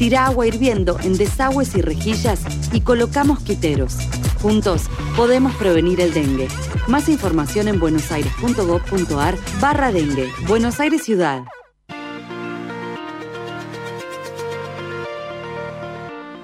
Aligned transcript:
Tira 0.00 0.24
agua 0.24 0.46
hirviendo 0.46 0.98
en 1.04 1.18
desagües 1.18 1.76
y 1.76 1.82
rejillas 1.82 2.40
y 2.72 2.80
colocamos 2.80 3.40
quiteros. 3.40 3.98
Juntos 4.40 4.84
podemos 5.14 5.54
prevenir 5.56 6.00
el 6.00 6.14
dengue. 6.14 6.48
Más 6.88 7.10
información 7.10 7.68
en 7.68 7.78
buenosaires.gov.ar 7.78 9.34
barra 9.60 9.92
dengue. 9.92 10.30
Buenos 10.48 10.80
Aires 10.80 11.04
Ciudad. 11.04 11.42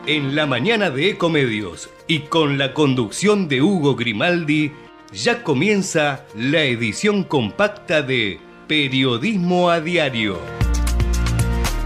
En 0.07 0.35
la 0.35 0.45
mañana 0.45 0.91
de 0.91 1.09
Ecomedios 1.09 1.89
y 2.07 2.25
con 2.25 2.59
la 2.59 2.75
conducción 2.75 3.49
de 3.49 3.63
Hugo 3.63 3.97
Grimaldi, 3.97 4.73
ya 5.15 5.43
comienza 5.43 6.27
la 6.35 6.63
edición 6.65 7.25
compacta 7.25 8.03
de 8.03 8.39
Periodismo 8.69 9.71
a 9.71 9.81
Diario. 9.81 10.66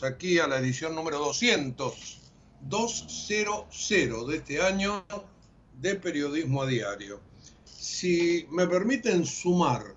Aquí 0.00 0.38
a 0.38 0.46
la 0.46 0.58
edición 0.58 0.94
número 0.94 1.18
200 1.18 2.22
200 2.62 4.28
de 4.28 4.36
este 4.36 4.62
año 4.62 5.04
de 5.80 5.96
periodismo 5.96 6.62
a 6.62 6.66
diario. 6.66 7.20
Si 7.64 8.46
me 8.50 8.66
permiten 8.66 9.24
sumar 9.26 9.94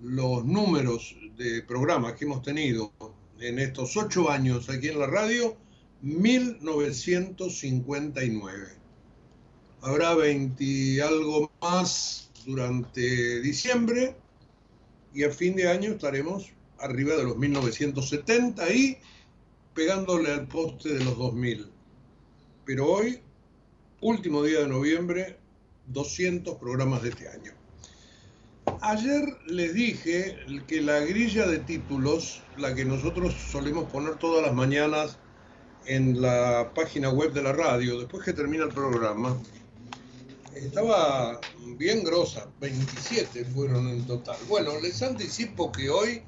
los 0.00 0.44
números 0.44 1.16
de 1.36 1.62
programas 1.62 2.14
que 2.14 2.24
hemos 2.24 2.42
tenido 2.42 2.92
en 3.38 3.58
estos 3.58 3.96
ocho 3.96 4.30
años 4.30 4.68
aquí 4.68 4.88
en 4.88 4.98
la 4.98 5.06
radio, 5.06 5.56
1959. 6.00 8.68
Habrá 9.82 10.14
20 10.14 11.02
algo 11.02 11.52
más 11.60 12.30
durante 12.46 13.40
diciembre 13.40 14.16
y 15.14 15.24
a 15.24 15.30
fin 15.30 15.54
de 15.54 15.68
año 15.68 15.90
estaremos 15.92 16.50
arriba 16.82 17.16
de 17.16 17.24
los 17.24 17.36
1970 17.36 18.72
y 18.72 18.98
pegándole 19.74 20.30
al 20.30 20.46
poste 20.46 20.90
de 20.94 21.04
los 21.04 21.16
2000 21.16 21.72
pero 22.64 22.88
hoy, 22.88 23.20
último 24.00 24.42
día 24.42 24.60
de 24.60 24.68
noviembre, 24.68 25.36
200 25.88 26.56
programas 26.58 27.02
de 27.02 27.08
este 27.08 27.28
año. 27.28 27.52
Ayer 28.80 29.24
les 29.46 29.74
dije 29.74 30.36
que 30.68 30.80
la 30.80 31.00
grilla 31.00 31.46
de 31.46 31.58
títulos, 31.58 32.42
la 32.56 32.74
que 32.74 32.84
nosotros 32.84 33.34
solemos 33.34 33.90
poner 33.90 34.14
todas 34.16 34.46
las 34.46 34.54
mañanas 34.54 35.18
en 35.86 36.22
la 36.22 36.72
página 36.74 37.10
web 37.10 37.32
de 37.32 37.42
la 37.42 37.52
radio, 37.52 37.98
después 37.98 38.24
que 38.24 38.32
termina 38.32 38.64
el 38.64 38.70
programa, 38.70 39.36
estaba 40.54 41.40
bien 41.76 42.04
grosa, 42.04 42.48
27 42.60 43.44
fueron 43.46 43.88
en 43.88 44.06
total. 44.06 44.36
Bueno, 44.48 44.78
les 44.80 45.02
anticipo 45.02 45.72
que 45.72 45.90
hoy 45.90 46.22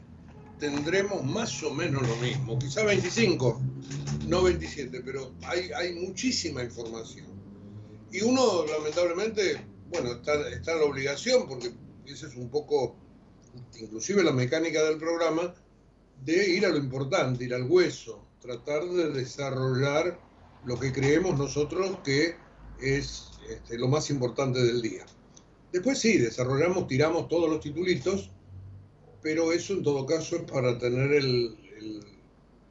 tendremos 0.58 1.24
más 1.24 1.62
o 1.62 1.72
menos 1.72 2.06
lo 2.06 2.16
mismo, 2.16 2.58
quizá 2.58 2.84
25, 2.84 3.60
no 4.28 4.42
27, 4.42 5.02
pero 5.04 5.32
hay, 5.42 5.70
hay 5.72 5.94
muchísima 5.94 6.62
información. 6.62 7.26
Y 8.12 8.22
uno, 8.22 8.64
lamentablemente, 8.66 9.64
bueno, 9.90 10.12
está, 10.12 10.48
está 10.48 10.74
la 10.76 10.84
obligación, 10.84 11.48
porque 11.48 11.72
esa 12.06 12.28
es 12.28 12.36
un 12.36 12.48
poco, 12.48 12.96
inclusive 13.78 14.22
la 14.22 14.32
mecánica 14.32 14.82
del 14.84 14.98
programa, 14.98 15.54
de 16.24 16.50
ir 16.50 16.64
a 16.64 16.70
lo 16.70 16.78
importante, 16.78 17.44
ir 17.44 17.54
al 17.54 17.64
hueso, 17.64 18.24
tratar 18.40 18.84
de 18.84 19.10
desarrollar 19.10 20.18
lo 20.64 20.78
que 20.78 20.92
creemos 20.92 21.38
nosotros 21.38 21.98
que 22.04 22.36
es 22.80 23.30
este, 23.48 23.78
lo 23.78 23.88
más 23.88 24.10
importante 24.10 24.62
del 24.62 24.80
día. 24.80 25.04
Después 25.72 25.98
sí, 25.98 26.18
desarrollamos, 26.18 26.86
tiramos 26.86 27.28
todos 27.28 27.50
los 27.50 27.60
titulitos, 27.60 28.30
pero 29.24 29.52
eso 29.52 29.72
en 29.72 29.82
todo 29.82 30.04
caso 30.04 30.36
es 30.36 30.42
para 30.42 30.78
tener 30.78 31.10
el, 31.12 31.56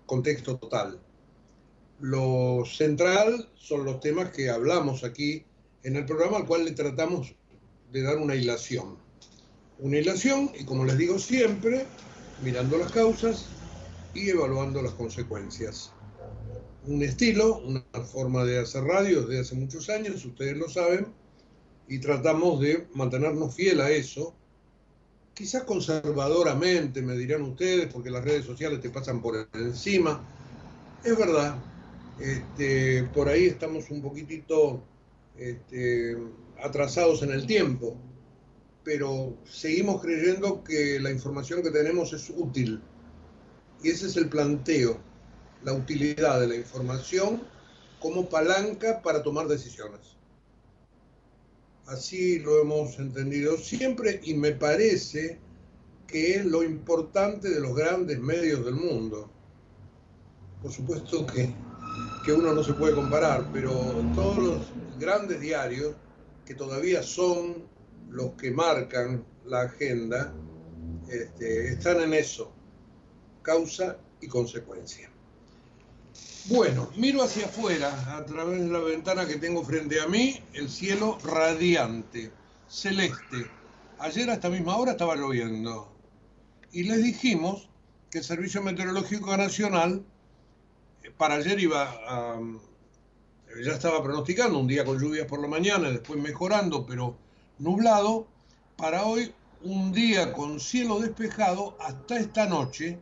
contexto 0.06 0.58
total. 0.58 1.00
Lo 2.00 2.64
central 2.66 3.50
son 3.56 3.86
los 3.86 4.00
temas 4.02 4.30
que 4.30 4.50
hablamos 4.50 5.04
aquí 5.04 5.44
en 5.82 5.96
el 5.96 6.06
programa 6.06 6.38
al 6.38 6.46
cual 6.46 6.66
le 6.66 6.72
tratamos 6.72 7.34
de 7.92 8.04
dar 8.04 8.18
una 8.18 8.36
hilación. 8.36 8.98
Una 9.80 9.98
hilación 9.98 10.52
y 10.60 10.66
como 10.66 10.86
les 10.86 10.98
digo 10.98 11.18
siempre, 11.18 11.88
mirando 12.44 12.78
las 12.78 12.92
causas 12.92 13.48
y 14.14 14.30
evaluando 14.30 14.84
las 14.84 14.94
consecuencias. 14.94 15.92
Un 16.86 17.02
estilo, 17.02 17.60
una 17.60 17.84
forma 18.04 18.44
de 18.44 18.60
hacer 18.60 18.84
radio 18.84 19.24
desde 19.24 19.42
hace 19.42 19.56
muchos 19.56 19.90
años, 19.90 20.24
ustedes 20.24 20.58
lo 20.58 20.70
saben, 20.70 21.08
y 21.88 22.00
tratamos 22.00 22.60
de 22.60 22.88
mantenernos 22.94 23.56
fiel 23.56 23.82
a 23.82 23.90
eso 23.90 24.36
quizás 25.34 25.64
conservadoramente, 25.64 27.02
me 27.02 27.16
dirán 27.16 27.42
ustedes, 27.42 27.92
porque 27.92 28.10
las 28.10 28.24
redes 28.24 28.46
sociales 28.46 28.80
te 28.82 28.90
pasan 28.90 29.22
por 29.22 29.48
encima. 29.54 30.22
Es 31.04 31.18
verdad, 31.18 31.56
este, 32.20 33.04
por 33.14 33.28
ahí 33.28 33.46
estamos 33.46 33.90
un 33.90 34.02
poquitito 34.02 34.84
este, 35.38 36.18
atrasados 36.62 37.24
en 37.24 37.32
el 37.32 37.46
tiempo, 37.46 37.98
pero 38.84 39.36
seguimos 39.50 40.02
creyendo 40.02 40.64
que 40.64 41.00
la 41.00 41.12
información 41.12 41.64
que 41.64 41.72
tenemos 41.72 42.14
es 42.14 42.30
útil. 42.30 42.82
Y 43.82 43.90
ese 43.90 44.08
es 44.08 44.18
el 44.18 44.30
planteo, 44.30 45.00
la 45.64 45.74
utilidad 45.74 46.40
de 46.40 46.48
la 46.48 46.56
información 46.56 47.42
como 48.00 48.30
palanca 48.30 49.02
para 49.02 49.24
tomar 49.24 49.48
decisiones. 49.48 50.16
Así 51.88 52.40
lo 52.40 52.62
hemos 52.62 52.98
entendido 52.98 53.58
siempre 53.58 54.22
y 54.24 54.34
me 54.36 54.54
parece 54.54 55.40
que 56.08 56.36
es 56.36 56.46
lo 56.46 56.64
importante 56.64 57.50
de 57.50 57.60
los 57.60 57.76
grandes 57.76 58.20
medios 58.20 58.64
del 58.64 58.76
mundo. 58.76 59.30
Por 60.62 60.72
supuesto 60.72 61.26
que, 61.26 61.54
uno 62.32 62.54
no 62.54 62.64
se 62.64 62.74
puede 62.74 62.96
comparar, 62.96 63.50
pero 63.52 63.72
todos 64.16 64.38
los 64.38 64.62
grandes 64.98 65.42
diarios, 65.42 65.94
que 66.46 66.56
todavía 66.56 67.04
son 67.04 67.64
los 68.10 68.34
que 68.34 68.52
marcan 68.52 69.26
la 69.46 69.64
agenda, 69.64 70.34
este, 71.10 71.70
están 71.70 72.00
en 72.02 72.14
eso, 72.14 72.54
causa 73.42 73.98
y 74.22 74.28
consecuencia. 74.28 75.13
Bueno, 76.48 76.90
miro 76.98 77.24
hacia 77.24 77.46
afuera, 77.46 78.18
a 78.18 78.26
través 78.26 78.60
de 78.60 78.68
la 78.68 78.80
ventana 78.80 79.26
que 79.26 79.38
tengo 79.38 79.64
frente 79.64 80.02
a 80.02 80.08
mí, 80.08 80.42
el 80.52 80.70
cielo 80.70 81.18
radiante, 81.24 82.34
celeste. 82.68 83.50
Ayer 84.00 84.30
a 84.30 84.34
esta 84.34 84.50
misma 84.50 84.76
hora 84.76 84.92
estaba 84.92 85.16
lloviendo. 85.16 85.90
Y 86.74 86.84
les 86.84 87.02
dijimos 87.02 87.70
que 88.12 88.18
el 88.18 88.24
Servicio 88.26 88.62
Meteorológico 88.62 89.38
Nacional, 89.38 90.04
eh, 91.04 91.12
para 91.18 91.36
ayer 91.36 91.62
iba 91.62 91.84
a, 92.06 92.42
ya 93.64 93.72
estaba 93.72 94.04
pronosticando 94.04 94.60
un 94.60 94.68
día 94.68 94.84
con 94.84 95.00
lluvias 95.00 95.28
por 95.28 95.40
la 95.40 95.48
mañana, 95.48 95.92
después 95.92 96.20
mejorando, 96.20 96.86
pero 96.86 97.16
nublado. 97.58 98.28
Para 98.76 99.06
hoy, 99.06 99.34
un 99.62 99.94
día 99.94 100.34
con 100.34 100.60
cielo 100.60 101.00
despejado 101.00 101.78
hasta 101.80 102.18
esta 102.18 102.48
noche, 102.48 103.00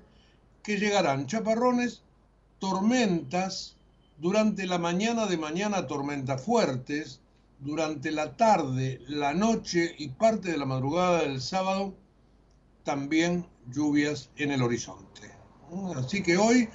que 0.61 0.77
llegarán 0.77 1.25
chaparrones, 1.25 2.03
tormentas, 2.61 3.75
durante 4.19 4.67
la 4.67 4.77
mañana 4.77 5.25
de 5.25 5.35
mañana 5.35 5.87
tormentas 5.87 6.43
fuertes, 6.43 7.19
durante 7.59 8.11
la 8.11 8.37
tarde, 8.37 9.01
la 9.07 9.33
noche 9.33 9.95
y 9.97 10.09
parte 10.09 10.51
de 10.51 10.57
la 10.57 10.65
madrugada 10.65 11.23
del 11.23 11.41
sábado, 11.41 11.95
también 12.83 13.47
lluvias 13.71 14.29
en 14.35 14.51
el 14.51 14.61
horizonte. 14.61 15.31
Así 15.95 16.21
que 16.21 16.37
hoy 16.37 16.69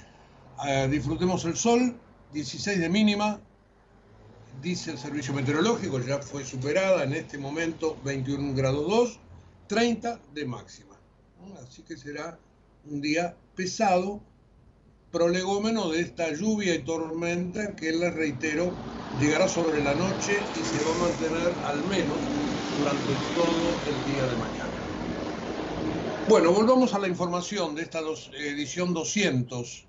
eh, 0.67 0.89
disfrutemos 0.91 1.45
el 1.45 1.55
sol, 1.55 1.97
16 2.33 2.79
de 2.79 2.89
mínima, 2.89 3.39
dice 4.61 4.91
el 4.91 4.97
servicio 4.97 5.33
meteorológico, 5.33 6.01
ya 6.01 6.19
fue 6.19 6.43
superada 6.43 7.05
en 7.05 7.13
este 7.13 7.37
momento 7.37 7.97
21 8.03 8.53
grados 8.55 8.89
2, 8.89 9.19
30 9.67 10.19
de 10.33 10.45
máxima. 10.45 10.95
Así 11.63 11.81
que 11.83 11.95
será 11.95 12.37
un 12.85 12.99
día 12.99 13.37
pesado, 13.55 14.21
prolegómeno 15.17 15.89
de 15.89 16.01
esta 16.01 16.31
lluvia 16.31 16.75
y 16.75 16.83
tormenta 16.83 17.75
que 17.75 17.91
les 17.91 18.13
reitero 18.13 18.71
llegará 19.19 19.47
sobre 19.47 19.83
la 19.83 19.95
noche 19.95 20.37
y 20.53 20.63
se 20.63 20.77
va 20.85 20.93
a 20.93 21.09
mantener 21.09 21.53
al 21.65 21.83
menos 21.87 22.17
durante 22.77 23.13
todo 23.33 23.81
el 23.87 24.13
día 24.13 24.27
de 24.27 24.37
mañana. 24.37 24.69
Bueno, 26.29 26.53
volvamos 26.53 26.93
a 26.93 26.99
la 26.99 27.07
información 27.07 27.73
de 27.73 27.81
esta 27.81 28.01
edición 28.37 28.93
200. 28.93 29.87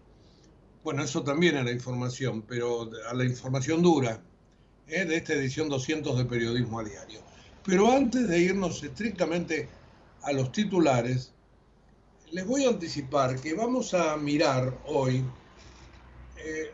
Bueno, 0.83 1.03
eso 1.03 1.23
también 1.23 1.59
era 1.59 1.71
información, 1.71 2.43
pero 2.49 2.91
a 3.11 3.13
la 3.13 3.25
información 3.25 3.83
dura 3.83 4.23
¿eh? 4.87 5.05
de 5.05 5.17
esta 5.17 5.35
edición 5.35 5.69
200 5.69 6.17
de 6.17 6.25
Periodismo 6.25 6.81
a 6.81 6.85
Diario. 6.85 7.21
Pero 7.67 7.93
antes 7.93 8.27
de 8.27 8.39
irnos 8.39 8.83
estrictamente 8.83 9.69
a 10.23 10.33
los 10.33 10.53
titulares, 10.53 11.35
les 12.33 12.47
voy 12.47 12.65
a 12.65 12.69
anticipar 12.69 13.41
que 13.41 13.55
vamos 13.55 13.95
a 13.95 14.17
mirar 14.17 14.79
hoy 14.87 15.25
eh, 16.37 16.71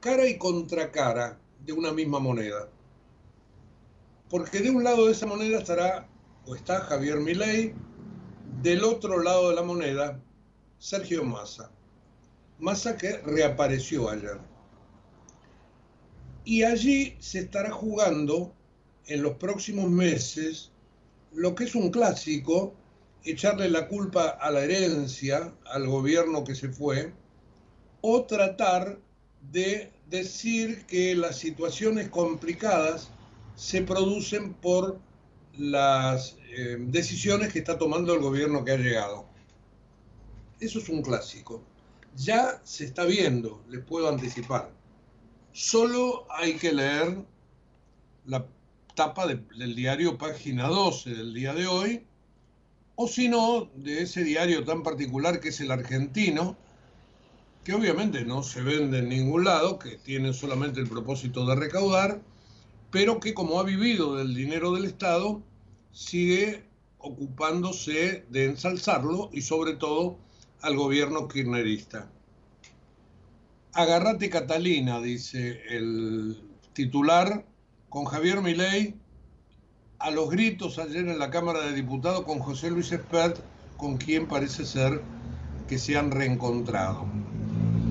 cara 0.00 0.26
y 0.26 0.38
contra 0.38 0.90
cara 0.90 1.38
de 1.64 1.72
una 1.72 1.92
misma 1.92 2.18
moneda. 2.18 2.68
Porque 4.28 4.60
de 4.60 4.70
un 4.70 4.84
lado 4.84 5.06
de 5.06 5.12
esa 5.12 5.26
moneda 5.26 5.58
estará 5.58 6.08
o 6.46 6.54
está 6.54 6.80
Javier 6.80 7.18
Milei, 7.18 7.74
del 8.62 8.84
otro 8.84 9.22
lado 9.22 9.50
de 9.50 9.56
la 9.56 9.62
moneda 9.62 10.20
Sergio 10.78 11.24
Massa. 11.24 11.70
Massa 12.58 12.96
que 12.96 13.18
reapareció 13.18 14.08
ayer. 14.08 14.38
Y 16.44 16.62
allí 16.62 17.16
se 17.18 17.40
estará 17.40 17.70
jugando 17.70 18.52
en 19.06 19.22
los 19.22 19.34
próximos 19.34 19.90
meses 19.90 20.70
lo 21.32 21.54
que 21.54 21.64
es 21.64 21.74
un 21.74 21.90
clásico, 21.90 22.74
echarle 23.24 23.68
la 23.68 23.88
culpa 23.88 24.28
a 24.28 24.50
la 24.50 24.64
herencia, 24.64 25.52
al 25.66 25.86
gobierno 25.86 26.44
que 26.44 26.54
se 26.54 26.68
fue, 26.68 27.12
o 28.00 28.24
tratar 28.24 28.98
de 29.50 29.92
decir 30.08 30.84
que 30.86 31.14
las 31.14 31.38
situaciones 31.38 32.08
complicadas 32.08 33.10
se 33.56 33.82
producen 33.82 34.54
por 34.54 34.98
las 35.56 36.36
eh, 36.50 36.76
decisiones 36.78 37.52
que 37.52 37.58
está 37.58 37.78
tomando 37.78 38.14
el 38.14 38.20
gobierno 38.20 38.64
que 38.64 38.72
ha 38.72 38.76
llegado. 38.76 39.26
Eso 40.58 40.78
es 40.78 40.88
un 40.88 41.02
clásico. 41.02 41.62
Ya 42.16 42.60
se 42.64 42.84
está 42.84 43.04
viendo, 43.04 43.62
les 43.68 43.84
puedo 43.84 44.08
anticipar. 44.08 44.70
Solo 45.52 46.26
hay 46.30 46.54
que 46.54 46.72
leer 46.72 47.24
la 48.26 48.46
tapa 48.94 49.26
del 49.26 49.74
diario 49.74 50.18
Página 50.18 50.68
12 50.68 51.10
del 51.10 51.34
día 51.34 51.54
de 51.54 51.66
hoy, 51.66 52.06
o 53.02 53.08
si 53.08 53.30
no, 53.30 53.70
de 53.76 54.02
ese 54.02 54.22
diario 54.24 54.62
tan 54.62 54.82
particular 54.82 55.40
que 55.40 55.48
es 55.48 55.60
el 55.62 55.70
argentino, 55.70 56.54
que 57.64 57.72
obviamente 57.72 58.26
no 58.26 58.42
se 58.42 58.60
vende 58.60 58.98
en 58.98 59.08
ningún 59.08 59.44
lado, 59.44 59.78
que 59.78 59.96
tiene 59.96 60.34
solamente 60.34 60.80
el 60.80 60.86
propósito 60.86 61.46
de 61.46 61.56
recaudar, 61.56 62.20
pero 62.90 63.18
que 63.18 63.32
como 63.32 63.58
ha 63.58 63.62
vivido 63.62 64.16
del 64.16 64.34
dinero 64.34 64.72
del 64.72 64.84
Estado, 64.84 65.40
sigue 65.92 66.62
ocupándose 66.98 68.26
de 68.28 68.44
ensalzarlo 68.44 69.30
y 69.32 69.40
sobre 69.40 69.76
todo 69.76 70.18
al 70.60 70.76
gobierno 70.76 71.26
kirchnerista. 71.26 72.06
Agarrate 73.72 74.28
Catalina, 74.28 75.00
dice 75.00 75.62
el 75.70 76.36
titular, 76.74 77.46
con 77.88 78.04
Javier 78.04 78.42
Milei, 78.42 78.94
a 80.00 80.10
los 80.10 80.30
gritos 80.30 80.78
ayer 80.78 81.06
en 81.06 81.18
la 81.18 81.28
Cámara 81.28 81.60
de 81.60 81.74
Diputados 81.74 82.24
con 82.24 82.38
José 82.38 82.70
Luis 82.70 82.90
Espert, 82.90 83.38
con 83.76 83.98
quien 83.98 84.26
parece 84.26 84.64
ser 84.64 85.02
que 85.68 85.78
se 85.78 85.98
han 85.98 86.10
reencontrado. 86.10 87.04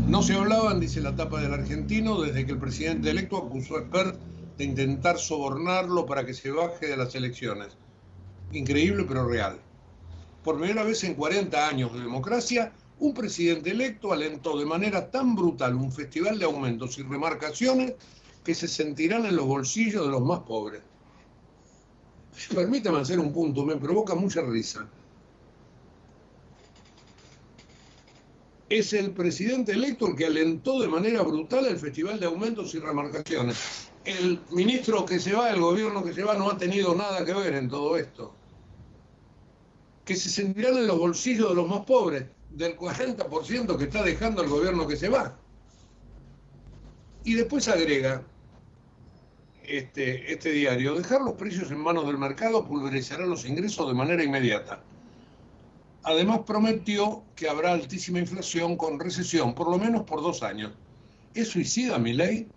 No 0.08 0.24
se 0.24 0.34
hablaban, 0.34 0.80
dice 0.80 1.02
la 1.02 1.16
tapa 1.16 1.40
del 1.40 1.54
argentino, 1.54 2.20
desde 2.20 2.48
que 2.48 2.54
el 2.54 2.58
presidente 2.58 3.12
electo 3.12 3.38
acusó 3.38 3.78
a 3.78 3.82
Espert 3.82 4.20
de 4.58 4.64
intentar 4.64 5.20
sobornarlo 5.20 6.08
para 6.08 6.26
que 6.26 6.34
se 6.34 6.50
baje 6.50 6.88
de 6.88 6.98
las 6.98 7.14
elecciones. 7.14 7.78
Increíble 8.52 9.06
pero 9.08 9.28
real. 9.28 9.60
Por 10.44 10.58
primera 10.58 10.84
vez 10.84 11.04
en 11.04 11.14
40 11.14 11.68
años 11.68 11.94
de 11.94 12.00
democracia, 12.00 12.74
un 12.98 13.14
presidente 13.14 13.70
electo 13.70 14.12
alentó 14.12 14.58
de 14.58 14.66
manera 14.66 15.12
tan 15.12 15.36
brutal 15.36 15.76
un 15.76 15.92
festival 15.92 16.40
de 16.40 16.46
aumentos 16.46 16.98
y 16.98 17.04
remarcaciones 17.04 17.94
que 18.44 18.56
se 18.56 18.68
sentirán 18.68 19.28
en 19.28 19.36
los 19.36 19.46
bolsillos 19.46 20.06
de 20.06 20.12
los 20.12 20.22
más 20.22 20.40
pobres. 20.40 20.82
Permítame 22.54 23.00
hacer 23.00 23.20
un 23.20 23.34
punto, 23.34 23.66
me 23.66 23.76
provoca 23.76 24.16
mucha 24.16 24.42
risa. 24.42 24.88
Es 28.70 28.94
el 28.94 29.12
presidente 29.12 29.72
electo 29.72 30.08
el 30.08 30.16
que 30.16 30.28
alentó 30.28 30.80
de 30.80 30.88
manera 30.88 31.24
brutal 31.24 31.66
el 31.66 31.80
festival 31.80 32.20
de 32.20 32.28
aumentos 32.28 32.74
y 32.76 32.80
remarcaciones. 32.80 33.90
El 34.06 34.40
ministro 34.52 35.06
que 35.06 35.20
se 35.20 35.34
va, 35.34 35.50
el 35.50 35.60
gobierno 35.60 36.04
que 36.04 36.14
se 36.14 36.24
va, 36.24 36.36
no 36.36 36.52
ha 36.52 36.58
tenido 36.58 36.94
nada 36.96 37.26
que 37.26 37.34
ver 37.34 37.56
en 37.56 37.68
todo 37.68 37.98
esto. 37.98 38.34
Que 40.06 40.16
se 40.16 40.30
sentirán 40.30 40.78
en 40.78 40.88
los 40.88 41.00
bolsillos 41.00 41.50
de 41.50 41.56
los 41.56 41.68
más 41.68 41.84
pobres 41.86 42.26
del 42.52 42.78
40% 42.78 43.78
que 43.78 43.84
está 43.84 44.04
dejando 44.04 44.44
el 44.44 44.50
gobierno 44.50 44.88
que 44.88 44.98
se 44.98 45.10
va. 45.10 45.36
Y 47.24 47.34
después 47.34 47.68
agrega 47.68 48.24
este, 49.78 50.32
este 50.32 50.52
diario, 50.52 50.96
dejar 50.96 51.22
los 51.22 51.34
precios 51.34 51.72
en 51.72 51.80
manos 51.80 52.06
del 52.08 52.18
mercado 52.18 52.66
pulverizará 52.66 53.26
los 53.26 53.46
ingresos 53.46 53.88
de 53.88 53.94
manera 53.94 54.24
inmediata. 54.24 54.82
Además 56.04 56.42
prometió 56.46 57.24
que 57.36 57.50
habrá 57.50 57.74
altísima 57.74 58.20
inflación 58.20 58.78
con 58.78 59.00
recesión, 59.00 59.54
por 59.54 59.70
lo 59.70 59.78
menos 59.78 60.04
por 60.04 60.22
dos 60.22 60.44
años. 60.44 60.72
¿Es 61.34 61.50
suicida 61.50 62.00
mi 62.00 62.14
ley? 62.14 62.48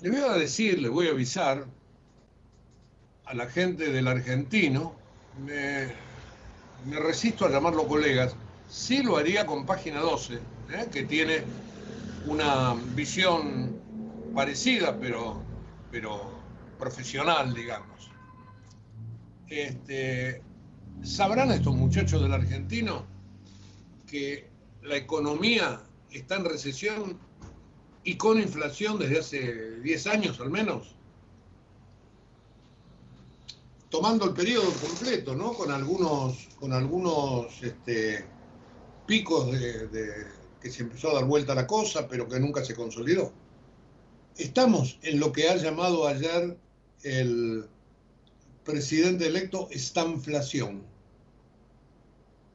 Le 0.00 0.10
voy 0.10 0.20
a 0.20 0.34
decir, 0.34 0.80
le 0.80 0.88
voy 0.88 1.08
a 1.08 1.10
avisar 1.12 1.66
a 3.24 3.34
la 3.34 3.46
gente 3.46 3.90
del 3.90 4.08
argentino, 4.08 4.94
me, 5.44 5.86
me 6.86 6.98
resisto 6.98 7.46
a 7.46 7.50
llamarlo 7.50 7.86
colegas, 7.86 8.36
Sí 8.72 9.02
lo 9.02 9.18
haría 9.18 9.44
con 9.44 9.66
página 9.66 10.00
12, 10.00 10.34
¿eh? 10.34 10.40
que 10.90 11.02
tiene 11.02 11.42
una 12.26 12.74
visión 12.94 13.78
parecida, 14.34 14.96
pero, 14.98 15.41
pero 15.92 16.32
profesional, 16.78 17.54
digamos. 17.54 18.10
Este, 19.46 20.42
¿Sabrán 21.02 21.52
estos 21.52 21.76
muchachos 21.76 22.22
del 22.22 22.32
argentino 22.32 23.06
que 24.06 24.48
la 24.82 24.96
economía 24.96 25.82
está 26.10 26.36
en 26.36 26.46
recesión 26.46 27.18
y 28.02 28.16
con 28.16 28.40
inflación 28.40 28.98
desde 28.98 29.18
hace 29.20 29.80
10 29.80 30.06
años 30.06 30.40
al 30.40 30.50
menos? 30.50 30.96
Tomando 33.90 34.24
el 34.24 34.32
periodo 34.32 34.72
completo, 34.72 35.34
¿no? 35.34 35.52
Con 35.52 35.70
algunos, 35.70 36.48
con 36.58 36.72
algunos 36.72 37.62
este, 37.62 38.24
picos 39.06 39.52
de, 39.52 40.26
que 40.58 40.70
se 40.70 40.84
empezó 40.84 41.10
a 41.10 41.14
dar 41.14 41.26
vuelta 41.26 41.54
la 41.54 41.66
cosa, 41.66 42.08
pero 42.08 42.26
que 42.26 42.40
nunca 42.40 42.64
se 42.64 42.74
consolidó. 42.74 43.41
Estamos 44.38 44.98
en 45.02 45.20
lo 45.20 45.30
que 45.30 45.48
ha 45.48 45.56
llamado 45.56 46.08
ayer 46.08 46.56
el 47.02 47.66
presidente 48.64 49.26
electo 49.26 49.68
estanflación. 49.70 50.82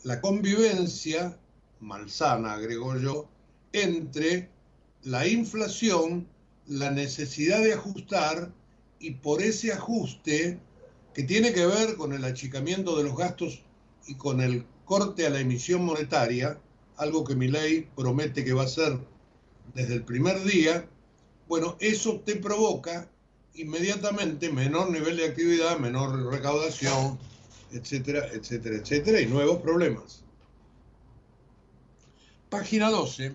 La 0.04 0.20
convivencia 0.20 1.38
malsana, 1.80 2.54
agregó 2.54 2.98
yo, 2.98 3.30
entre 3.74 4.50
la 5.04 5.28
inflación, 5.28 6.28
la 6.66 6.90
necesidad 6.90 7.62
de 7.62 7.74
ajustar 7.74 8.52
y 9.00 9.12
por 9.12 9.44
ese 9.44 9.72
ajuste 9.72 10.60
que 11.14 11.24
tiene 11.24 11.54
que 11.54 11.68
ver 11.68 11.96
con 11.96 12.12
el 12.12 12.26
achicamiento 12.26 12.98
de 12.98 13.04
los 13.04 13.16
gastos 13.16 13.62
y 14.08 14.16
con 14.16 14.42
el 14.42 14.66
corte 14.86 15.28
a 15.28 15.30
la 15.30 15.42
emisión 15.42 15.86
monetaria, 15.86 16.60
algo 16.96 17.24
que 17.24 17.36
mi 17.36 17.50
ley 17.50 17.88
promete 17.96 18.44
que 18.44 18.54
va 18.54 18.64
a 18.64 18.66
hacer 18.66 19.00
desde 19.76 19.94
el 19.94 20.04
primer 20.04 20.44
día, 20.44 20.90
Bueno, 21.48 21.78
eso 21.80 22.22
te 22.26 22.36
provoca 22.36 23.10
inmediatamente 23.54 24.52
menor 24.52 24.92
nivel 24.92 25.18
de 25.18 25.26
actividad, 25.26 25.80
menor 25.80 26.32
recaudación, 26.32 27.18
etcétera, 27.72 28.28
etcétera, 28.34 28.78
etcétera, 28.78 29.22
y 29.22 29.26
nuevos 29.28 29.62
problemas. 29.62 30.24
Página 32.50 32.90
12. 32.90 33.34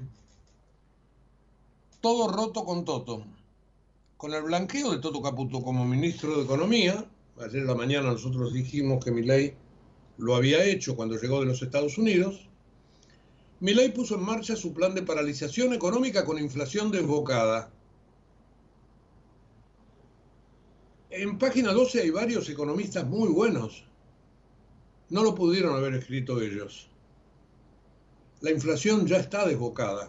Todo 2.01 2.29
roto 2.29 2.65
con 2.65 2.85
Toto. 2.85 3.25
Con 4.17 4.35
el 4.35 4.43
blanqueo 4.43 4.93
de 4.93 4.99
Toto 4.99 5.23
Caputo 5.23 5.63
como 5.63 5.85
ministro 5.85 6.37
de 6.37 6.45
Economía, 6.45 7.05
ayer 7.41 7.63
en 7.63 7.67
la 7.67 7.75
mañana 7.75 8.13
nosotros 8.13 8.53
dijimos 8.53 9.05
que 9.05 9.11
ley 9.11 9.55
lo 10.19 10.37
había 10.37 10.65
hecho 10.65 10.95
cuando 10.95 11.17
llegó 11.17 11.41
de 11.41 11.47
los 11.47 11.63
Estados 11.63 11.99
Unidos, 11.99 12.49
Milei 13.61 13.93
puso 13.93 14.17
en 14.17 14.23
marcha 14.23 14.57
su 14.57 14.75
plan 14.75 14.95
de 14.95 15.03
paralización 15.03 15.73
económica 15.73 16.25
con 16.25 16.39
inflación 16.39 16.91
desbocada 16.91 17.71
En 21.15 21.37
página 21.37 21.75
12 21.75 22.01
hay 22.01 22.09
varios 22.09 22.49
economistas 22.49 23.07
muy 23.07 23.29
buenos. 23.29 23.85
No 25.11 25.23
lo 25.23 25.35
pudieron 25.35 25.77
haber 25.77 25.93
escrito 25.93 26.41
ellos. 26.41 26.89
La 28.41 28.51
inflación 28.51 29.07
ya 29.07 29.19
está 29.19 29.47
desbocada. 29.47 30.09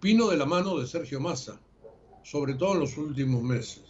Pino 0.00 0.26
de 0.26 0.36
la 0.38 0.44
mano 0.44 0.76
de 0.76 0.88
Sergio 0.88 1.20
Massa, 1.20 1.60
sobre 2.24 2.54
todo 2.54 2.72
en 2.72 2.80
los 2.80 2.98
últimos 2.98 3.44
meses. 3.44 3.84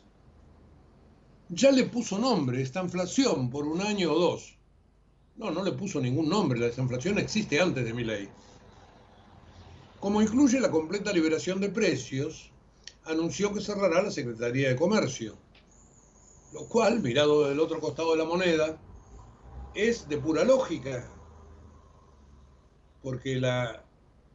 Ya 1.48 1.70
le 1.70 1.84
puso 1.84 2.18
nombre 2.18 2.60
esta 2.60 2.82
inflación 2.82 3.48
por 3.48 3.66
un 3.66 3.80
año 3.80 4.12
o 4.12 4.18
dos. 4.18 4.58
No, 5.36 5.50
no 5.50 5.64
le 5.64 5.72
puso 5.72 5.98
ningún 5.98 6.28
nombre. 6.28 6.60
La 6.60 6.66
desinflación 6.66 7.18
existe 7.18 7.58
antes 7.58 7.86
de 7.86 7.94
mi 7.94 8.04
ley. 8.04 8.28
Como 9.98 10.20
incluye 10.20 10.60
la 10.60 10.70
completa 10.70 11.10
liberación 11.10 11.58
de 11.58 11.70
precios, 11.70 12.50
anunció 13.06 13.54
que 13.54 13.62
cerrará 13.62 14.02
la 14.02 14.10
Secretaría 14.10 14.68
de 14.68 14.76
Comercio 14.76 15.42
lo 16.54 16.66
cual, 16.68 17.00
mirado 17.00 17.48
del 17.48 17.58
otro 17.58 17.80
costado 17.80 18.12
de 18.12 18.18
la 18.18 18.24
moneda, 18.24 18.78
es 19.74 20.08
de 20.08 20.18
pura 20.18 20.44
lógica, 20.44 21.04
porque 23.02 23.40
la 23.40 23.82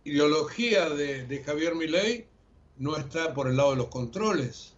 ideología 0.04 0.90
de, 0.90 1.44
Javier 1.46 1.76
Milei 1.76 2.28
no 2.78 2.98
está 2.98 3.34
por 3.34 3.48
el 3.48 3.56
lado 3.56 3.72
de 3.72 3.78
los 3.78 3.88
controles. 3.88 4.74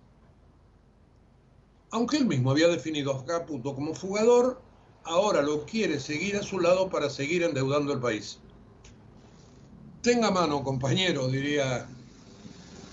Aunque 1.90 2.18
él 2.18 2.28
mismo 2.28 2.52
había 2.52 2.68
definido 2.68 3.12
a 3.12 3.26
Caputo 3.26 3.74
como 3.74 3.96
fugador, 3.96 4.62
ahora 5.04 5.42
lo 5.42 5.66
quiere 5.66 6.00
seguir 6.00 6.38
a 6.38 6.44
su 6.44 6.60
lado 6.60 6.92
para 6.92 7.10
seguir 7.10 7.42
endeudando 7.42 7.92
el 7.92 8.00
país. 8.00 8.38
Tenga 10.04 10.30
mano, 10.30 10.64
compañero, 10.64 11.28
diría 11.28 11.88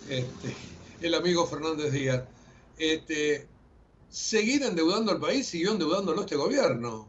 este, 0.09 0.57
el 1.03 1.15
amigo 1.15 1.47
Fernández 1.47 1.93
Díaz. 1.93 2.25
Este, 2.79 3.47
seguir 4.09 4.63
endeudando 4.63 5.13
al 5.13 5.21
país, 5.21 5.47
siguió 5.47 5.73
endeudándolo 5.73 6.23
este 6.23 6.37
gobierno. 6.37 7.09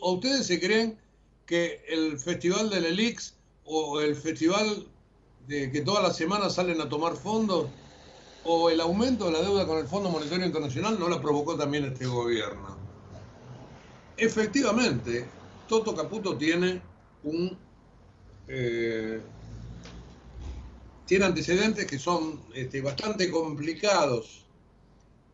¿O 0.00 0.14
ustedes 0.14 0.46
se 0.46 0.60
creen 0.60 0.98
que 1.46 1.84
el 1.88 2.18
Festival 2.18 2.70
del 2.70 2.86
Elix 2.86 3.34
o 3.64 4.00
el 4.00 4.16
Festival 4.16 4.86
de 5.46 5.70
que 5.70 5.82
todas 5.82 6.02
las 6.02 6.16
semanas 6.16 6.54
salen 6.54 6.80
a 6.80 6.88
tomar 6.88 7.16
fondos 7.16 7.68
o 8.44 8.70
el 8.70 8.80
aumento 8.80 9.26
de 9.26 9.32
la 9.32 9.42
deuda 9.42 9.66
con 9.66 9.78
el 9.78 9.86
Fondo 9.86 10.10
Monetario 10.10 10.46
Internacional 10.46 10.98
no 10.98 11.08
la 11.08 11.20
provocó 11.20 11.56
también 11.56 11.84
este 11.84 12.06
gobierno? 12.06 12.76
Efectivamente, 14.16 15.26
Toto 15.68 15.94
Caputo 15.94 16.36
tiene 16.36 16.82
un... 17.24 17.56
Eh, 18.48 19.20
tiene 21.06 21.24
antecedentes 21.24 21.86
que 21.86 21.98
son 21.98 22.40
este, 22.54 22.80
bastante 22.80 23.30
complicados 23.30 24.44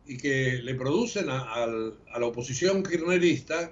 y 0.09 0.17
que 0.17 0.53
le 0.63 0.73
producen 0.73 1.29
a, 1.29 1.67
la 1.67 2.25
oposición 2.25 2.81
kirchnerista 2.81 3.71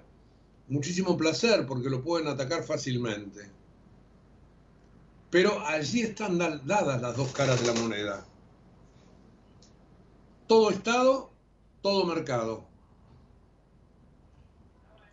muchísimo 0.68 1.18
placer 1.18 1.66
porque 1.66 1.90
lo 1.90 2.04
pueden 2.04 2.28
atacar 2.28 2.64
fácilmente. 2.64 3.50
Pero 5.32 5.60
allí 5.66 6.02
están 6.02 6.38
dadas 6.38 7.02
las 7.02 7.18
dos 7.18 7.32
caras 7.32 7.60
de 7.60 7.74
la 7.74 7.82
moneda. 7.82 8.28
Todo 10.46 10.70
Estado, 10.70 11.32
todo 11.82 12.06
mercado. 12.06 12.68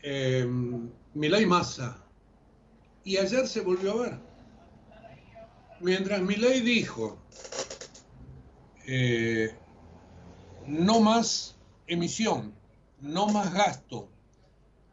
Eh, 0.03 0.47
Milay 1.15 1.47
Massa. 1.47 2.05
Y 3.03 3.17
ayer 3.17 3.49
se 3.49 3.63
volvió 3.63 3.93
a 3.93 4.03
ver. 4.03 4.19
Mientras 5.81 6.21
Milay 6.21 6.61
dijo, 6.61 7.19
eh, 8.87 9.57
no 10.67 11.01
más 11.01 11.57
emisión, 11.87 12.55
no 13.01 13.27
más 13.27 13.53
gasto. 13.53 14.09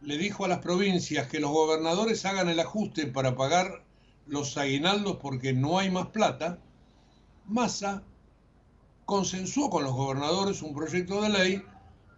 Le 0.02 0.18
dijo 0.18 0.46
a 0.46 0.48
las 0.48 0.60
provincias 0.60 1.28
que 1.28 1.40
los 1.40 1.52
gobernadores 1.52 2.26
hagan 2.26 2.50
el 2.50 2.60
ajuste 2.60 3.08
para 3.08 3.36
pagar 3.36 3.84
los 4.26 4.58
aguinaldos 4.58 5.18
porque 5.18 5.54
no 5.54 5.80
hay 5.80 5.90
más 5.90 6.08
plata. 6.08 6.60
Massa 7.46 8.04
consensuó 9.06 9.70
con 9.70 9.84
los 9.84 9.94
gobernadores 9.94 10.62
un 10.62 10.74
proyecto 10.74 11.22
de 11.22 11.30
ley 11.30 11.64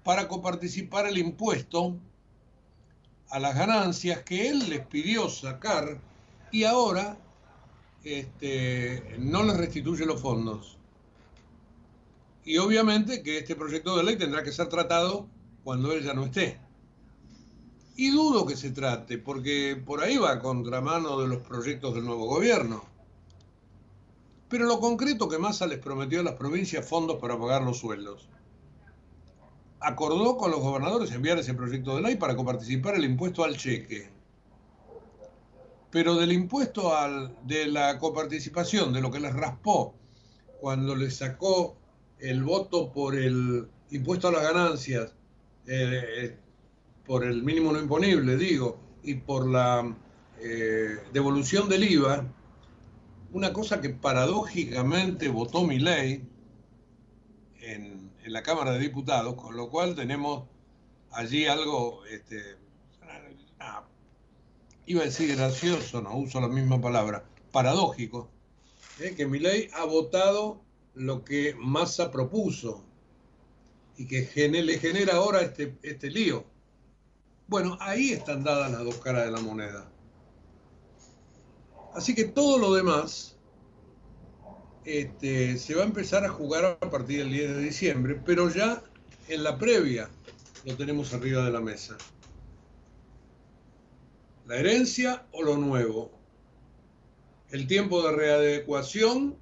para 0.04 0.28
coparticipar 0.28 1.08
el 1.08 1.18
impuesto 1.18 1.98
a 3.30 3.40
las 3.40 3.56
ganancias 3.56 4.22
que 4.24 4.50
él 4.50 4.70
les 4.70 4.86
pidió 4.86 5.30
sacar 5.30 6.00
y 6.52 6.66
ahora 6.66 7.18
este, 8.04 9.16
no 9.18 9.44
les 9.44 9.58
restituye 9.58 10.06
los 10.06 10.22
fondos. 10.22 10.78
Y 12.46 12.58
obviamente 12.58 13.24
que 13.24 13.38
este 13.38 13.56
proyecto 13.56 13.96
de 13.96 14.04
ley 14.04 14.18
tendrá 14.18 14.44
que 14.44 14.52
ser 14.52 14.68
tratado 14.68 15.28
cuando 15.64 15.94
él 15.94 16.04
ya 16.04 16.14
no 16.14 16.26
esté. 16.26 16.60
Y 17.96 18.10
dudo 18.10 18.46
que 18.46 18.58
se 18.58 18.72
trate, 18.72 19.18
porque 19.18 19.82
por 19.86 20.02
ahí 20.02 20.18
va 20.18 20.40
contramano 20.40 21.20
de 21.22 21.28
los 21.28 21.42
proyectos 21.44 21.94
del 21.94 22.06
nuevo 22.06 22.26
gobierno. 22.26 22.84
Pero 24.50 24.66
lo 24.66 24.80
concreto 24.80 25.30
que 25.30 25.38
Massa 25.38 25.68
les 25.68 25.80
prometió 25.80 26.20
a 26.20 26.24
las 26.24 26.36
provincias 26.36 26.88
fondos 26.88 27.18
para 27.18 27.40
pagar 27.40 27.62
los 27.64 27.78
sueldos. 27.78 28.28
Acordó 29.80 30.38
con 30.38 30.52
los 30.52 30.60
gobernadores 30.60 31.12
enviar 31.12 31.38
ese 31.38 31.54
proyecto 31.54 31.96
de 31.96 32.02
ley 32.02 32.16
para 32.16 32.36
coparticipar 32.36 32.96
el 32.96 33.06
impuesto 33.06 33.44
al 33.44 33.58
cheque. 33.58 34.10
Pero 35.92 36.16
del 36.16 36.32
impuesto 36.32 36.96
al, 36.96 37.38
de 37.46 37.68
la 37.68 38.00
coparticipación, 38.00 38.92
de 38.92 39.02
lo 39.02 39.12
que 39.12 39.20
les 39.20 39.34
raspó 39.34 39.94
cuando 40.60 40.96
les 40.96 41.18
sacó 41.18 41.78
el 42.24 42.42
voto 42.42 42.92
por 42.94 43.16
el 43.16 43.68
impuesto 43.92 44.30
a 44.30 44.32
las 44.32 44.44
ganancias, 44.44 45.14
eh, 45.68 46.04
eh, 46.18 46.38
por 47.06 47.26
el 47.26 47.44
mínimo 47.44 47.74
no 47.74 47.80
imponible, 47.80 48.38
digo, 48.38 48.80
y 49.04 49.16
por 49.16 49.46
la 49.46 49.94
eh, 50.40 51.00
devolución 51.12 51.68
del 51.68 51.84
IVA, 51.84 52.26
una 53.34 53.52
cosa 53.52 53.82
que 53.82 53.90
paradójicamente 53.90 55.28
votó 55.28 55.66
mi 55.66 55.80
ley 55.80 56.26
en, 57.62 58.02
la 58.26 58.42
Cámara 58.42 58.72
de 58.72 58.80
Diputados, 58.80 59.36
con 59.36 59.58
lo 59.58 59.70
cual 59.70 59.96
tenemos 59.96 60.46
allí 61.12 61.46
algo, 61.46 62.06
este, 62.06 62.56
iba 64.86 65.02
a 65.02 65.06
decir 65.06 65.36
gracioso, 65.36 66.02
no 66.02 66.16
uso 66.16 66.40
la 66.40 66.48
misma 66.48 66.80
palabra, 66.80 67.26
paradójico, 67.52 68.30
que 69.18 69.26
mi 69.26 69.40
ley 69.40 69.68
ha 69.74 69.84
votado 69.84 70.62
lo 70.96 71.24
que 71.24 71.56
Massa 71.56 72.12
propuso 72.12 72.84
y 73.98 74.08
que 74.08 74.28
le 74.50 74.80
genera 74.80 75.16
ahora 75.16 75.42
este, 75.42 75.78
este 75.84 76.10
lío. 76.10 76.46
Bueno, 77.48 77.78
ahí 77.80 78.12
están 78.12 78.44
dadas 78.44 78.72
las 78.72 78.84
dos 78.84 78.98
caras 78.98 79.26
de 79.26 79.32
la 79.32 79.42
moneda. 79.42 79.90
Así 81.94 82.16
que 82.16 82.26
todo 82.26 82.58
lo 82.58 82.74
demás 82.74 83.38
este, 84.86 85.58
se 85.58 85.76
va 85.76 85.84
a 85.84 85.86
empezar 85.86 86.26
a 86.26 86.30
jugar 86.30 86.78
a 86.82 86.90
partir 86.90 87.20
del 87.20 87.32
10 87.32 87.56
de 87.56 87.62
diciembre, 87.62 88.22
pero 88.26 88.50
ya 88.50 88.84
en 89.28 89.44
la 89.44 89.58
previa 89.58 90.10
lo 90.66 90.76
tenemos 90.76 91.14
arriba 91.14 91.44
de 91.46 91.52
la 91.52 91.62
mesa. 91.62 91.98
La 94.48 94.58
herencia 94.58 95.26
o 95.32 95.44
lo 95.44 95.58
nuevo. 95.58 96.12
El 97.52 97.68
tiempo 97.68 98.02
de 98.02 98.12
readecuación 98.14 99.38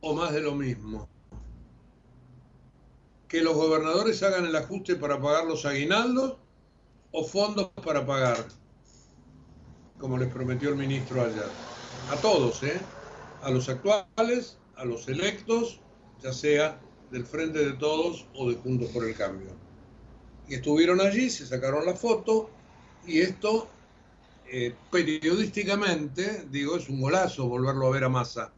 o 0.00 0.14
más 0.14 0.32
de 0.32 0.40
lo 0.40 0.54
mismo. 0.54 1.08
Que 3.28 3.42
los 3.42 3.54
gobernadores 3.54 4.22
hagan 4.22 4.46
el 4.46 4.56
ajuste 4.56 4.96
para 4.96 5.20
pagar 5.20 5.46
los 5.46 5.64
aguinaldos 5.64 6.36
o 7.12 7.24
fondos 7.24 7.70
para 7.84 8.04
pagar, 8.04 8.44
como 9.98 10.18
les 10.18 10.32
prometió 10.32 10.70
el 10.70 10.76
ministro 10.76 11.22
ayer. 11.22 11.48
A 12.10 12.16
todos, 12.16 12.62
¿eh? 12.62 12.80
A 13.42 13.50
los 13.50 13.68
actuales, 13.68 14.58
a 14.76 14.84
los 14.84 15.08
electos, 15.08 15.80
ya 16.22 16.32
sea 16.32 16.80
del 17.10 17.24
Frente 17.24 17.64
de 17.64 17.72
Todos 17.72 18.26
o 18.34 18.48
de 18.48 18.56
Juntos 18.56 18.90
por 18.90 19.04
el 19.04 19.14
Cambio. 19.14 19.50
Y 20.48 20.54
estuvieron 20.54 21.00
allí, 21.00 21.30
se 21.30 21.46
sacaron 21.46 21.86
la 21.86 21.94
foto 21.94 22.50
y 23.06 23.20
esto 23.20 23.68
eh, 24.46 24.74
periodísticamente, 24.90 26.46
digo, 26.50 26.76
es 26.76 26.88
un 26.88 27.00
golazo 27.00 27.46
volverlo 27.48 27.86
a 27.86 27.90
ver 27.90 28.04
a 28.04 28.08
masa 28.08 28.52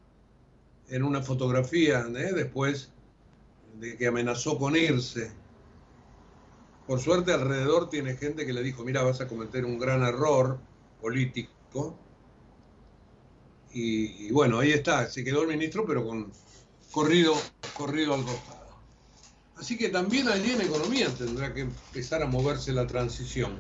en 0.93 1.03
una 1.03 1.23
fotografía 1.23 2.07
¿eh? 2.17 2.33
después 2.35 2.91
de 3.81 3.97
que 3.97 4.07
amenazó 4.07 4.59
con 4.59 4.77
irse. 4.77 5.33
Por 6.87 7.01
suerte 7.01 7.33
alrededor 7.33 7.89
tiene 7.89 8.15
gente 8.15 8.45
que 8.45 8.53
le 8.53 8.63
dijo, 8.63 8.85
mira, 8.85 9.03
vas 9.03 9.23
a 9.23 9.27
cometer 9.27 9.65
un 9.65 9.79
gran 9.79 10.03
error 10.03 10.61
político. 11.01 11.99
Y, 13.73 14.31
bueno, 14.33 14.59
ahí 14.59 14.73
está, 14.73 15.09
se 15.09 15.25
quedó 15.25 15.43
el 15.43 15.49
ministro, 15.49 15.87
pero 15.87 16.07
con 16.07 16.31
corrido, 16.91 17.33
corrido 17.75 18.13
al 18.13 18.25
costado. 18.25 18.67
Así 19.57 19.79
que 19.79 19.89
también 19.89 20.29
allí 20.29 20.51
en 20.51 20.61
economía 20.61 21.09
tendrá 21.09 21.55
que 21.55 21.63
empezar 21.63 22.23
a 22.23 22.27
moverse 22.27 22.71
la 22.71 22.87
transición. 22.87 23.53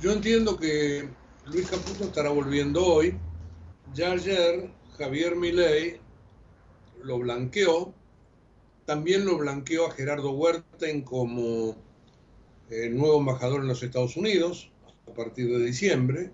Yo 0.00 0.10
entiendo 0.10 0.56
que 0.56 1.06
Luis 1.44 1.68
Caputo 1.68 2.04
estará 2.04 2.30
volviendo 2.30 2.82
hoy. 2.82 3.18
Ya 3.92 4.12
ayer 4.12 4.70
Javier 4.96 5.36
Milei 5.36 6.01
lo 7.02 7.18
blanqueó. 7.18 7.94
También 8.84 9.24
lo 9.24 9.38
blanqueó 9.38 9.86
a 9.86 9.92
Gerardo 9.92 10.32
Huerten 10.32 11.02
como 11.02 11.76
eh, 12.70 12.88
nuevo 12.88 13.18
embajador 13.18 13.60
en 13.60 13.68
los 13.68 13.82
Estados 13.82 14.16
Unidos 14.16 14.70
a 15.06 15.14
partir 15.14 15.48
de 15.48 15.64
diciembre. 15.64 16.32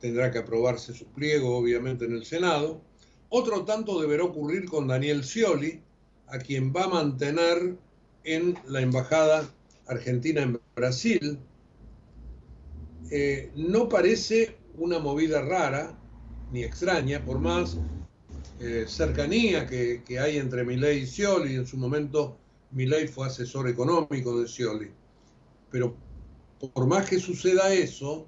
Tendrá 0.00 0.30
que 0.30 0.38
aprobarse 0.38 0.94
su 0.94 1.06
pliego, 1.06 1.56
obviamente, 1.56 2.04
en 2.04 2.12
el 2.12 2.24
Senado. 2.24 2.80
Otro 3.28 3.64
tanto 3.64 4.00
deberá 4.00 4.24
ocurrir 4.24 4.68
con 4.68 4.88
Daniel 4.88 5.24
Scioli, 5.24 5.80
a 6.26 6.38
quien 6.38 6.72
va 6.72 6.84
a 6.84 6.88
mantener 6.88 7.76
en 8.24 8.58
la 8.66 8.80
embajada 8.80 9.48
argentina 9.86 10.42
en 10.42 10.60
Brasil. 10.74 11.38
Eh, 13.10 13.50
no 13.54 13.88
parece 13.88 14.56
una 14.76 14.98
movida 14.98 15.42
rara 15.42 15.98
ni 16.50 16.62
extraña, 16.62 17.24
por 17.24 17.38
más 17.38 17.78
eh, 18.64 18.86
cercanía 18.86 19.66
que, 19.66 20.04
hay 20.20 20.38
entre 20.38 20.62
Milei 20.62 21.00
y 21.00 21.06
Scioli. 21.06 21.56
En 21.56 21.66
su 21.66 21.76
momento 21.76 22.38
Milei 22.70 23.08
fue 23.08 23.26
asesor 23.26 23.68
económico 23.68 24.38
de 24.38 24.46
Scioli. 24.46 24.92
Pero 25.68 25.96
por 26.72 26.86
más 26.86 27.08
que 27.08 27.18
suceda 27.18 27.74
eso, 27.74 28.24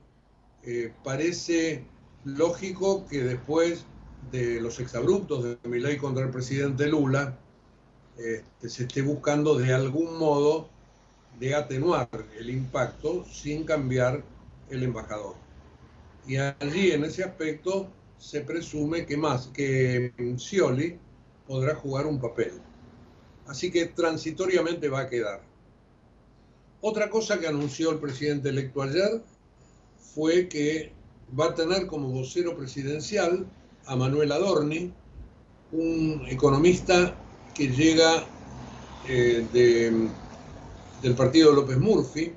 eh, 0.64 0.92
parece 1.04 1.84
lógico 2.24 3.06
que 3.06 3.22
después 3.22 3.84
de 4.32 4.60
los 4.60 4.80
exabruptos 4.80 5.44
de 5.44 5.68
Milei 5.68 5.98
contra 5.98 6.24
el 6.24 6.30
presidente 6.30 6.88
Lula, 6.88 7.38
este, 8.18 8.68
se 8.68 8.84
esté 8.84 9.02
buscando 9.02 9.56
de 9.56 9.72
algún 9.72 10.18
modo 10.18 10.68
de 11.38 11.54
atenuar 11.54 12.08
el 12.36 12.50
impacto 12.50 13.24
sin 13.24 13.62
cambiar 13.62 14.24
el 14.68 14.82
embajador. 14.82 15.36
Y 16.26 16.38
allí 16.38 16.90
en 16.90 17.04
ese 17.04 17.22
aspecto 17.22 17.88
se 18.24 18.40
presume 18.40 19.04
que 19.04 19.18
más 19.18 19.48
que 19.48 20.14
Scioli 20.38 20.98
podrá 21.46 21.74
jugar 21.74 22.06
un 22.06 22.18
papel. 22.18 22.52
Así 23.46 23.70
que 23.70 23.86
transitoriamente 23.86 24.88
va 24.88 25.00
a 25.00 25.08
quedar. 25.10 25.42
Otra 26.80 27.10
cosa 27.10 27.38
que 27.38 27.46
anunció 27.46 27.90
el 27.90 27.98
presidente 27.98 28.48
electo 28.48 28.80
ayer 28.80 29.22
fue 30.14 30.48
que 30.48 30.92
va 31.38 31.46
a 31.46 31.54
tener 31.54 31.86
como 31.86 32.08
vocero 32.08 32.56
presidencial 32.56 33.46
a 33.84 33.94
Manuel 33.94 34.32
Adorni, 34.32 34.90
un 35.72 36.24
economista 36.26 37.14
que 37.54 37.68
llega 37.68 38.24
eh, 39.06 40.10
del 41.02 41.14
partido 41.14 41.52
López 41.52 41.76
Murphy, 41.76 42.32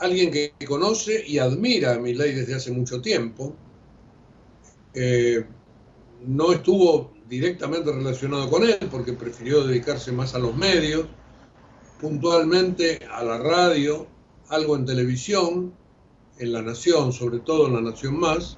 alguien 0.00 0.30
que 0.30 0.52
conoce 0.66 1.26
y 1.26 1.38
admira 1.38 1.94
a 1.94 1.98
Milei 1.98 2.34
desde 2.34 2.56
hace 2.56 2.72
mucho 2.72 3.00
tiempo. 3.00 3.56
Eh, 4.98 5.44
no 6.26 6.52
estuvo 6.52 7.12
directamente 7.28 7.92
relacionado 7.92 8.48
con 8.48 8.64
él 8.64 8.78
porque 8.90 9.12
prefirió 9.12 9.62
dedicarse 9.62 10.10
más 10.10 10.34
a 10.34 10.38
los 10.38 10.56
medios, 10.56 11.06
puntualmente 12.00 13.00
a 13.12 13.22
la 13.22 13.38
radio, 13.38 14.06
algo 14.48 14.74
en 14.74 14.86
televisión, 14.86 15.74
en 16.38 16.52
La 16.52 16.62
Nación, 16.62 17.12
sobre 17.12 17.40
todo 17.40 17.66
en 17.66 17.74
La 17.74 17.82
Nación 17.82 18.18
Más, 18.18 18.56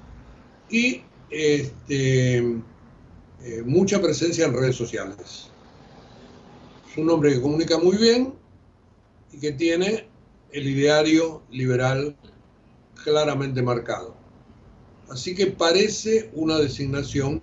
y 0.69 1.01
este, 1.29 2.37
eh, 2.37 3.63
mucha 3.65 4.01
presencia 4.01 4.45
en 4.45 4.53
redes 4.53 4.77
sociales. 4.77 5.49
Es 6.89 6.97
un 6.97 7.09
hombre 7.09 7.33
que 7.33 7.41
comunica 7.41 7.77
muy 7.77 7.97
bien 7.97 8.33
y 9.33 9.39
que 9.39 9.51
tiene 9.51 10.07
el 10.51 10.67
ideario 10.67 11.43
liberal 11.51 12.15
claramente 13.03 13.61
marcado. 13.61 14.18
Así 15.09 15.33
que 15.35 15.47
parece 15.47 16.29
una 16.33 16.57
designación 16.57 17.41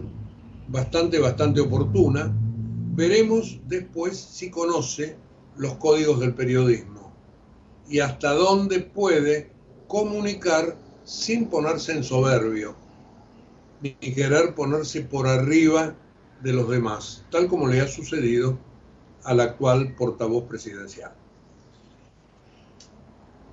bastante, 0.68 1.18
bastante 1.18 1.61
oportuna. 1.61 2.33
Veremos 2.94 3.59
después 3.66 4.16
si 4.16 4.50
conoce 4.50 5.16
los 5.57 5.74
códigos 5.74 6.20
del 6.20 6.35
periodismo 6.35 7.12
y 7.88 8.00
hasta 8.00 8.33
dónde 8.33 8.81
puede 8.81 9.50
comunicar 9.88 10.76
sin 11.05 11.46
ponerse 11.46 11.92
en 11.92 12.05
soberbio 12.05 12.74
ni 13.81 13.92
querer 13.94 14.55
ponerse 14.55 15.02
por 15.02 15.26
arriba 15.26 15.94
de 16.42 16.52
los 16.52 16.68
demás, 16.68 17.24
tal 17.31 17.46
como 17.48 17.68
le 17.68 17.81
ha 17.81 17.88
sucedido 17.88 18.59
al 19.24 19.40
actual 19.40 19.94
portavoz 19.96 20.44
presidencial. 20.44 21.12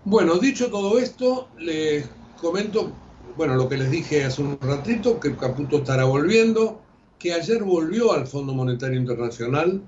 Bueno, 0.05 0.35
dicho 0.35 0.69
todo 0.69 0.99
esto, 0.99 1.47
les 1.57 2.05
comento, 2.39 2.91
bueno, 3.37 3.55
lo 3.55 3.67
que 3.67 3.77
les 3.77 3.89
dije 3.89 4.23
hace 4.23 4.41
un 4.41 4.59
ratito, 4.59 5.19
que 5.19 5.35
Caputo 5.35 5.77
estará 5.77 6.05
volviendo, 6.05 6.81
que 7.19 7.33
ayer 7.33 7.63
volvió 7.63 8.13
al 8.13 8.27
Fondo 8.27 8.53
Monetario 8.53 8.99
Internacional, 8.99 9.81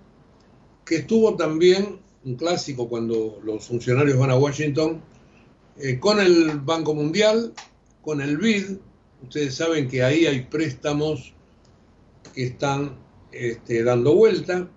que 0.85 0.97
estuvo 0.97 1.35
también, 1.35 1.99
un 2.23 2.35
clásico 2.35 2.89
cuando 2.89 3.39
los 3.43 3.65
funcionarios 3.65 4.17
van 4.17 4.31
a 4.31 4.37
Washington, 4.37 5.01
eh, 5.77 5.99
con 5.99 6.19
el 6.19 6.59
Banco 6.59 6.93
Mundial, 6.93 7.53
con 8.01 8.21
el 8.21 8.37
BID, 8.37 8.77
Ustedes 9.25 9.55
saben 9.55 9.87
que 9.87 10.03
ahí 10.03 10.27
hay 10.27 10.41
préstamos 10.41 11.33
que 12.33 12.43
están 12.43 12.95
este, 13.31 13.83
dando 13.83 14.13
vuelta. 14.13 14.69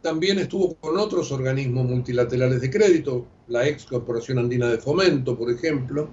También 0.00 0.38
estuvo 0.38 0.74
con 0.76 0.96
otros 0.98 1.30
organismos 1.32 1.84
multilaterales 1.84 2.62
de 2.62 2.70
crédito, 2.70 3.26
la 3.48 3.68
ex 3.68 3.84
Corporación 3.84 4.38
Andina 4.38 4.68
de 4.68 4.78
Fomento, 4.78 5.36
por 5.36 5.50
ejemplo, 5.50 6.08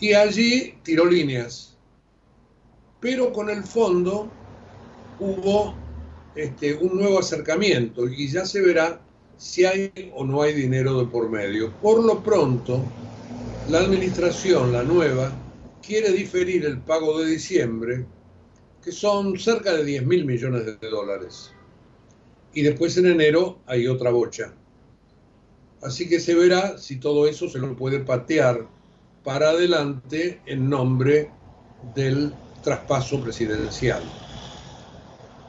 y 0.00 0.14
allí 0.14 0.74
tiró 0.82 1.04
líneas. 1.04 1.76
Pero 3.00 3.32
con 3.32 3.50
el 3.50 3.64
fondo 3.64 4.30
hubo 5.18 5.74
este, 6.34 6.74
un 6.74 6.98
nuevo 6.98 7.18
acercamiento 7.18 8.08
y 8.08 8.28
ya 8.28 8.44
se 8.44 8.60
verá 8.60 9.00
si 9.36 9.64
hay 9.64 9.92
o 10.14 10.24
no 10.24 10.42
hay 10.42 10.54
dinero 10.54 10.98
de 10.98 11.06
por 11.06 11.28
medio. 11.28 11.72
Por 11.80 12.02
lo 12.04 12.22
pronto, 12.22 12.82
la 13.68 13.80
administración, 13.80 14.72
la 14.72 14.82
nueva, 14.82 15.32
quiere 15.84 16.12
diferir 16.12 16.64
el 16.64 16.78
pago 16.78 17.18
de 17.18 17.26
diciembre, 17.26 18.06
que 18.82 18.92
son 18.92 19.38
cerca 19.38 19.72
de 19.72 19.84
10 19.84 20.06
mil 20.06 20.24
millones 20.24 20.64
de 20.64 20.88
dólares. 20.88 21.52
Y 22.54 22.62
después 22.62 22.96
en 22.96 23.06
enero 23.06 23.58
hay 23.66 23.86
otra 23.88 24.10
bocha. 24.10 24.54
Así 25.82 26.08
que 26.08 26.20
se 26.20 26.34
verá 26.34 26.78
si 26.78 26.96
todo 27.00 27.26
eso 27.26 27.48
se 27.48 27.58
lo 27.58 27.76
puede 27.76 28.00
patear 28.00 28.68
para 29.24 29.50
adelante 29.50 30.40
en 30.46 30.68
nombre 30.68 31.30
del 31.94 32.32
traspaso 32.62 33.20
presidencial. 33.20 34.02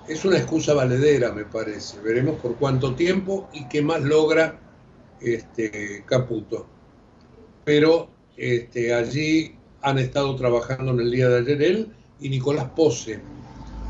Es 0.08 0.26
una 0.26 0.38
excusa 0.38 0.74
valedera, 0.74 1.32
me 1.32 1.46
parece. 1.46 2.00
Veremos 2.02 2.40
por 2.40 2.56
cuánto 2.56 2.94
tiempo 2.96 3.50
y 3.54 3.68
qué 3.68 3.82
más 3.82 4.02
logra 4.02 4.60
este 5.22 6.04
Caputo. 6.06 6.68
Pero 7.64 8.10
este, 8.36 8.94
allí 8.94 9.56
han 9.82 10.00
estado 10.00 10.36
trabajando 10.36 10.92
en 10.92 11.00
el 11.00 11.12
día 11.12 11.30
de 11.30 11.40
ayer 11.40 11.62
él 11.62 11.94
y 12.20 12.30
Nicolás 12.30 12.70
Pose, 12.76 13.20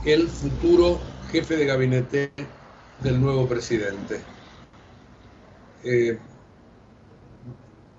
el 0.06 0.28
futuro 0.28 1.00
jefe 1.32 1.56
de 1.56 1.66
gabinete 1.66 2.32
del 3.02 3.20
nuevo 3.20 3.48
presidente. 3.48 4.20
Eh, 5.84 6.18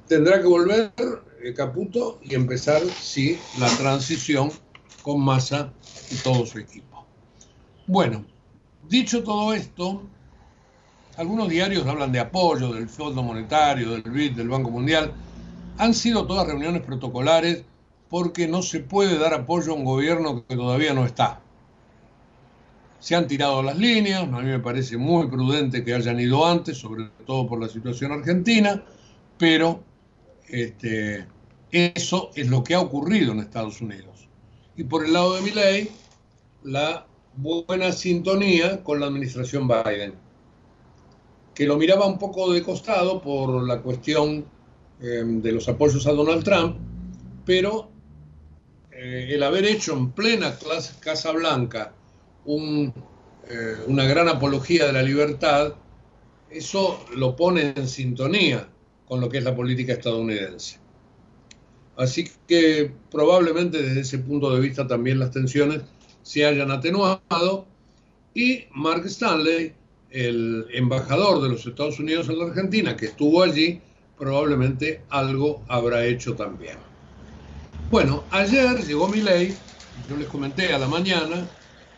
tendrá 0.07 0.41
que 0.41 0.47
volver 0.47 0.93
Caputo 1.53 2.21
y 2.23 2.35
empezar, 2.35 2.81
sí, 3.01 3.39
la 3.59 3.69
transición 3.77 4.51
con 5.03 5.21
Massa 5.21 5.73
y 6.11 6.15
todo 6.17 6.47
su 6.47 6.59
equipo. 6.59 7.07
Bueno, 7.87 8.25
dicho 8.89 9.23
todo 9.23 9.53
esto, 9.53 10.03
algunos 11.17 11.49
diarios 11.49 11.87
hablan 11.87 12.13
de 12.13 12.21
apoyo 12.21 12.73
del 12.73 12.89
Fondo 12.89 13.23
Monetario, 13.23 13.91
del 13.91 14.03
BID, 14.03 14.33
del 14.33 14.49
Banco 14.49 14.71
Mundial. 14.71 15.13
Han 15.77 15.93
sido 15.93 16.27
todas 16.27 16.47
reuniones 16.47 16.83
protocolares 16.83 17.65
porque 18.09 18.49
no 18.49 18.63
se 18.63 18.81
puede 18.81 19.19
dar 19.19 19.35
apoyo 19.35 19.73
a 19.73 19.75
un 19.75 19.85
gobierno 19.85 20.45
que 20.47 20.57
todavía 20.57 20.95
no 20.95 21.05
está. 21.05 21.41
Se 23.01 23.15
han 23.15 23.27
tirado 23.27 23.63
las 23.63 23.77
líneas, 23.77 24.23
a 24.23 24.27
mí 24.41 24.45
me 24.45 24.61
parece 24.61 24.97
muy 24.97 25.27
prudente 25.27 25.85
que 25.85 25.93
hayan 25.93 26.19
ido 26.19 26.47
antes, 26.47 26.79
sobre 26.79 27.11
todo 27.27 27.47
por 27.47 27.61
la 27.61 27.69
situación 27.69 28.13
argentina, 28.13 28.83
pero 29.37 29.83
este, 30.49 31.27
eso 31.75 32.31
es 32.35 32.49
lo 32.49 32.63
que 32.63 32.75
ha 32.75 32.81
ocurrido 32.81 33.33
en 33.33 33.41
Estados 33.41 33.81
Unidos. 33.81 34.29
Y 34.77 34.85
por 34.85 35.05
el 35.05 35.13
lado 35.13 35.35
de 35.35 35.43
mi 35.43 35.51
ley, 35.51 35.91
la 36.63 37.07
buena 37.37 37.93
sintonía 37.93 38.83
con 38.83 39.01
la 39.01 39.07
administración 39.07 39.67
Biden, 39.67 40.15
que 41.55 41.67
lo 41.67 41.77
miraba 41.77 42.07
un 42.07 42.19
poco 42.19 42.53
de 42.53 42.63
costado 42.63 43.21
por 43.21 43.67
la 43.67 43.81
cuestión 43.81 44.45
em, 45.01 45.41
de 45.41 45.53
los 45.53 45.69
apoyos 45.69 46.07
a 46.07 46.13
Donald 46.13 46.45
Trump, 46.45 46.77
pero 47.45 47.89
eh, 48.91 49.31
el 49.31 49.43
haber 49.43 49.65
hecho 49.65 49.93
en 49.93 50.13
plena 50.13 50.57
Casa 51.01 51.33
Blanca 51.33 51.93
eh, 52.47 53.77
una 53.87 54.05
gran 54.05 54.29
apología 54.29 54.87
de 54.87 54.93
la 54.93 55.03
libertad, 55.03 55.75
eso 56.51 57.05
lo 57.17 57.37
pone 57.37 57.75
en 57.77 57.89
sintonía 57.89 58.69
con 59.07 59.21
lo 59.21 59.29
que 59.29 59.39
es 59.39 59.45
la 59.45 59.55
política 59.55 59.95
estadounidense. 59.95 60.84
Así 61.97 62.29
que 62.49 62.91
probablemente 63.11 63.81
desde 63.83 64.01
ese 64.01 64.19
punto 64.19 64.55
de 64.55 64.61
vista 64.61 64.87
también 64.87 65.19
las 65.19 65.31
tensiones 65.31 65.83
se 66.23 66.45
hayan 66.45 66.71
atenuado 66.71 67.67
y 68.35 68.65
Mark 68.73 69.05
Stanley, 69.07 69.73
el 70.11 70.67
embajador 70.73 71.43
de 71.43 71.51
los 71.51 71.67
Estados 71.67 72.01
Unidos 72.01 72.29
en 72.29 72.39
la 72.39 72.47
Argentina, 72.47 72.97
que 72.97 73.07
estuvo 73.07 73.43
allí, 73.43 73.81
probablemente 74.19 75.03
algo 75.11 75.63
habrá 75.69 76.05
hecho 76.05 76.35
también. 76.35 76.77
Bueno, 77.91 78.25
ayer 78.31 78.85
llegó 78.85 79.07
mi 79.09 79.21
ley, 79.21 79.55
yo 80.09 80.17
les 80.17 80.27
comenté 80.29 80.73
a 80.73 80.79
la 80.79 80.89
mañana, 80.89 81.49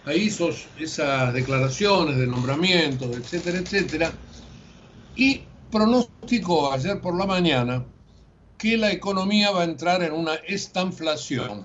ahí 0.05 0.25
hizo 0.25 0.51
esas 0.79 1.33
declaraciones 1.33 2.19
de 2.19 2.27
nombramientos, 2.27 3.17
etcétera, 3.17 3.59
etcétera, 3.59 4.13
y 5.15 5.43
pronosticó 5.71 6.73
ayer 6.73 7.01
por 7.01 7.17
la 7.17 7.27
mañana 7.27 7.85
que 8.59 8.77
la 8.77 8.91
economía 8.91 9.51
va 9.51 9.63
a 9.63 9.65
entrar 9.65 10.03
en 10.03 10.13
una 10.13 10.35
estanflación. 10.35 11.65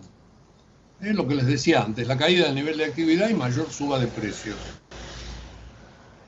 Es 1.00 1.16
lo 1.16 1.28
que 1.28 1.36
les 1.36 1.48
decía 1.48 1.82
antes, 1.82 2.08
la 2.08 2.18
caída 2.18 2.46
del 2.46 2.56
nivel 2.56 2.78
de 2.78 2.86
actividad 2.86 3.30
y 3.30 3.34
mayor 3.34 3.72
suba 3.72 3.98
de 4.00 4.08
precios. 4.08 4.58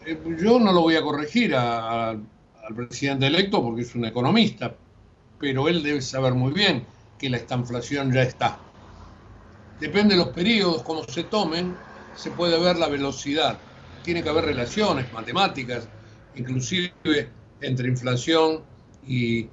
Eh, 0.05 0.17
yo 0.41 0.59
no 0.59 0.71
lo 0.71 0.81
voy 0.81 0.95
a 0.95 1.01
corregir 1.01 1.55
al 1.55 2.25
presidente 2.75 3.27
electo 3.27 3.61
porque 3.61 3.81
es 3.81 3.93
un 3.93 4.05
economista, 4.05 4.73
pero 5.39 5.67
él 5.67 5.83
debe 5.83 6.01
saber 6.01 6.33
muy 6.33 6.53
bien 6.53 6.85
que 7.19 7.29
la 7.29 7.37
estanflación 7.37 8.11
ya 8.11 8.23
está. 8.23 8.57
Depende 9.79 10.15
de 10.15 10.23
los 10.23 10.29
periodos, 10.29 10.81
cómo 10.83 11.03
se 11.03 11.23
tomen, 11.23 11.75
se 12.15 12.31
puede 12.31 12.59
ver 12.59 12.77
la 12.77 12.87
velocidad. 12.87 13.57
Tiene 14.03 14.23
que 14.23 14.29
haber 14.29 14.45
relaciones 14.45 15.11
matemáticas, 15.13 15.87
inclusive 16.35 16.93
entre 17.61 17.89
inflación 17.89 18.61
y, 19.05 19.47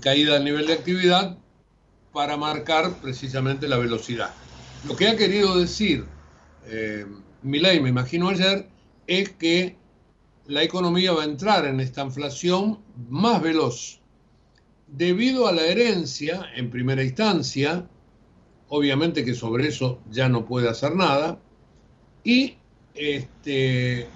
caída 0.00 0.34
del 0.34 0.44
nivel 0.44 0.66
de 0.66 0.74
actividad 0.74 1.38
para 2.12 2.36
marcar 2.36 2.92
precisamente 3.02 3.68
la 3.68 3.78
velocidad. 3.78 4.30
Lo 4.86 4.96
que 4.96 5.08
ha 5.08 5.16
querido 5.16 5.58
decir 5.58 6.06
eh, 6.68 7.06
Milei, 7.42 7.80
me 7.80 7.88
imagino 7.88 8.28
ayer, 8.28 8.68
es 9.06 9.30
que 9.30 9.76
la 10.46 10.62
economía 10.62 11.12
va 11.12 11.22
a 11.22 11.26
entrar 11.26 11.64
en 11.66 11.80
esta 11.80 12.02
inflación 12.02 12.80
más 13.08 13.40
veloz. 13.40 14.00
Debido 14.88 15.46
a 15.46 15.52
la 15.52 15.62
herencia, 15.62 16.46
en 16.56 16.70
primera 16.70 17.02
instancia, 17.02 17.88
obviamente 18.68 19.24
que 19.24 19.34
sobre 19.34 19.68
eso 19.68 20.00
ya 20.10 20.28
no 20.28 20.44
puede 20.44 20.68
hacer 20.68 20.94
nada, 20.94 21.38
y 22.24 22.56
este, 22.94 24.08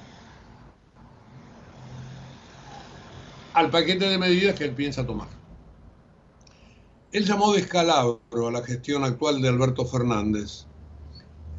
al 3.55 3.71
paquete 3.71 4.09
de 4.09 4.19
medidas 4.19 4.57
que 4.57 4.65
él 4.65 4.73
piensa 4.73 5.07
tomar. 5.07 5.29
Él 7.13 7.25
llamó 7.25 7.53
descalabro 7.53 8.49
a 8.49 8.53
la 8.53 8.63
gestión 8.63 9.03
actual 9.03 9.43
de 9.43 9.49
Alberto 9.49 9.85
Fernández. 9.85 10.67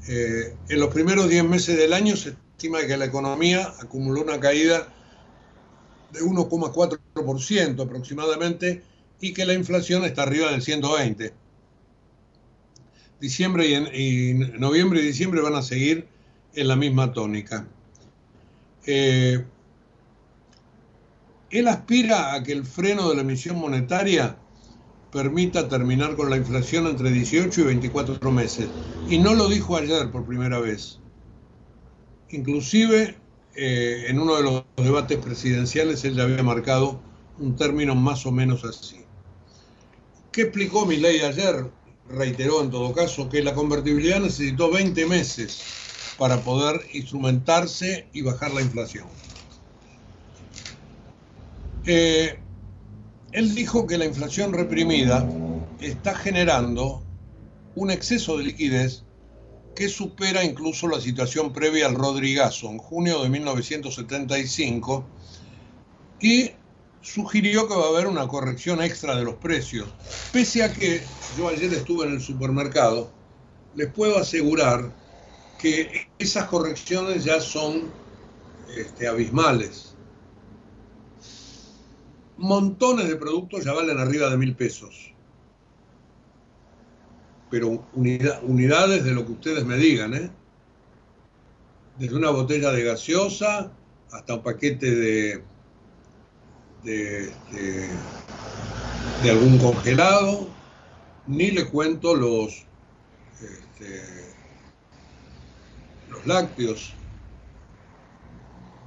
Eh, 0.08 0.56
en 0.70 0.80
los 0.80 0.94
primeros 0.94 1.30
10 1.30 1.44
meses 1.44 1.78
del 1.78 1.94
año 1.94 2.16
se 2.16 2.30
estima 2.30 2.86
que 2.88 2.98
la 2.98 3.06
economía 3.06 3.74
acumuló 3.80 4.22
una 4.22 4.40
caída 4.40 4.88
de 6.14 6.22
1,4% 6.22 7.84
aproximadamente 7.84 8.82
y 9.20 9.34
que 9.34 9.46
la 9.46 9.54
inflación 9.54 10.06
está 10.06 10.24
arriba 10.24 10.52
del 10.52 10.62
120. 10.62 11.34
Diciembre 13.20 13.68
y, 13.68 14.34
noviembre 14.34 15.02
y 15.02 15.06
diciembre 15.06 15.42
van 15.42 15.56
a 15.56 15.62
seguir 15.62 16.08
en 16.56 16.68
la 16.68 16.76
misma 16.76 17.14
tónica. 17.14 17.68
Eh, 18.86 19.46
él 21.52 21.68
aspira 21.68 22.34
a 22.34 22.42
que 22.42 22.54
el 22.54 22.66
freno 22.66 23.10
de 23.10 23.16
la 23.16 23.22
emisión 23.22 23.58
monetaria 23.58 24.38
permita 25.12 25.67
terminar 25.67 26.15
con 26.15 26.30
la 26.30 26.38
inflación 26.38 26.88
entre 26.88 27.12
18 27.12 27.62
y 27.62 27.63
24 27.63 28.32
meses. 28.32 28.69
Y 29.10 29.17
no 29.19 29.34
lo 29.34 29.50
dijo 29.50 29.76
ayer 29.76 30.10
por 30.10 30.26
primera 30.26 30.60
vez. 30.60 31.00
Inclusive 32.30 33.17
eh, 33.56 34.06
en 34.08 34.19
uno 34.19 34.38
de 34.38 34.43
los 34.43 34.63
debates 34.78 35.17
presidenciales 35.17 36.06
él 36.06 36.15
ya 36.15 36.24
había 36.24 36.43
marcado 36.43 37.02
un 37.39 37.56
término 37.58 37.95
más 37.95 38.26
o 38.26 38.32
menos 38.32 38.63
así. 38.63 39.02
¿Qué 40.32 40.43
explicó 40.43 40.86
mi 40.86 40.95
ley 40.97 41.19
ayer? 41.19 41.69
Reiteró 42.10 42.62
en 42.62 42.71
todo 42.71 42.93
caso 42.93 43.28
que 43.28 43.43
la 43.43 43.54
convertibilidad 43.54 44.21
necesitó 44.21 44.71
20 44.71 45.06
meses 45.08 45.62
para 46.17 46.38
poder 46.41 46.82
instrumentarse 46.93 48.08
y 48.13 48.21
bajar 48.21 48.54
la 48.54 48.62
inflación. 48.62 49.08
Eh, 51.86 52.39
él 53.32 53.56
dijo 53.56 53.88
que 53.88 53.98
la 53.98 54.06
inflación 54.06 54.54
reprimida 54.54 55.28
está 55.80 56.15
generando 56.15 57.02
un 57.76 57.91
exceso 57.91 58.38
de 58.38 58.44
liquidez 58.46 59.04
que 59.76 59.88
supera 59.88 60.44
incluso 60.44 60.88
la 60.88 61.00
situación 61.00 61.54
previa 61.54 61.88
al 61.88 61.96
Rodrigazo 61.96 62.70
en 62.70 62.78
junio 62.78 63.24
de 63.24 63.30
1975 63.30 65.06
y 66.20 66.52
sugirió 67.02 67.67
que 67.67 67.76
va 67.76 67.86
a 67.86 67.89
haber 67.89 68.08
una 68.08 68.28
corrección 68.28 68.82
extra 68.82 69.15
de 69.15 69.24
los 69.24 69.36
precios. 69.36 69.88
Pese 70.34 70.63
a 70.63 70.74
que 70.74 71.02
yo 71.38 71.48
ayer 71.48 71.74
estuve 71.74 72.06
en 72.06 72.13
el 72.13 72.22
supermercado, 72.22 73.10
les 73.76 73.91
puedo 73.91 74.20
asegurar 74.20 74.91
que 75.58 76.08
esas 76.20 76.46
correcciones 76.46 77.24
ya 77.24 77.39
son 77.39 77.89
este, 78.76 79.08
abismales 79.08 79.91
montones 82.42 83.08
de 83.08 83.16
productos 83.16 83.64
ya 83.64 83.74
valen 83.74 83.98
arriba 84.00 84.30
de 84.30 84.38
mil 84.38 84.56
pesos. 84.56 85.14
Pero 87.50 87.86
unidades 87.94 89.04
de 89.04 89.12
lo 89.12 89.26
que 89.26 89.34
ustedes 89.34 89.66
me 89.66 89.78
digan, 89.78 90.14
¿eh? 90.14 90.32
Desde 91.98 92.16
una 92.16 92.30
botella 92.30 92.72
de 92.72 92.84
gaseosa 92.84 93.72
hasta 94.12 94.36
un 94.36 94.44
paquete 94.44 94.96
de, 94.96 95.44
de, 96.84 97.32
de, 99.22 99.30
algún 99.30 99.58
congelado, 99.58 100.48
ni 101.28 101.52
le 101.52 101.68
cuento 101.68 102.16
los, 102.16 102.66
este, 103.34 104.02
los 106.10 106.26
lácteos, 106.26 106.94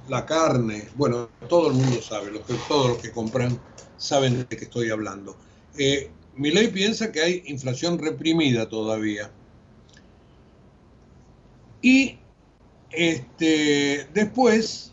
la 0.07 0.25
carne, 0.25 0.87
bueno, 0.95 1.29
todo 1.49 1.69
el 1.69 1.73
mundo 1.73 2.01
sabe, 2.01 2.31
que, 2.31 2.53
todos 2.67 2.89
los 2.89 2.97
que 2.99 3.11
compran 3.11 3.59
saben 3.97 4.45
de 4.47 4.57
qué 4.57 4.65
estoy 4.65 4.89
hablando. 4.89 5.35
Eh, 5.77 6.09
mi 6.35 6.51
ley 6.51 6.67
piensa 6.67 7.11
que 7.11 7.21
hay 7.21 7.43
inflación 7.45 7.97
reprimida 7.97 8.67
todavía. 8.67 9.31
Y 11.81 12.17
este, 12.91 14.07
después 14.13 14.91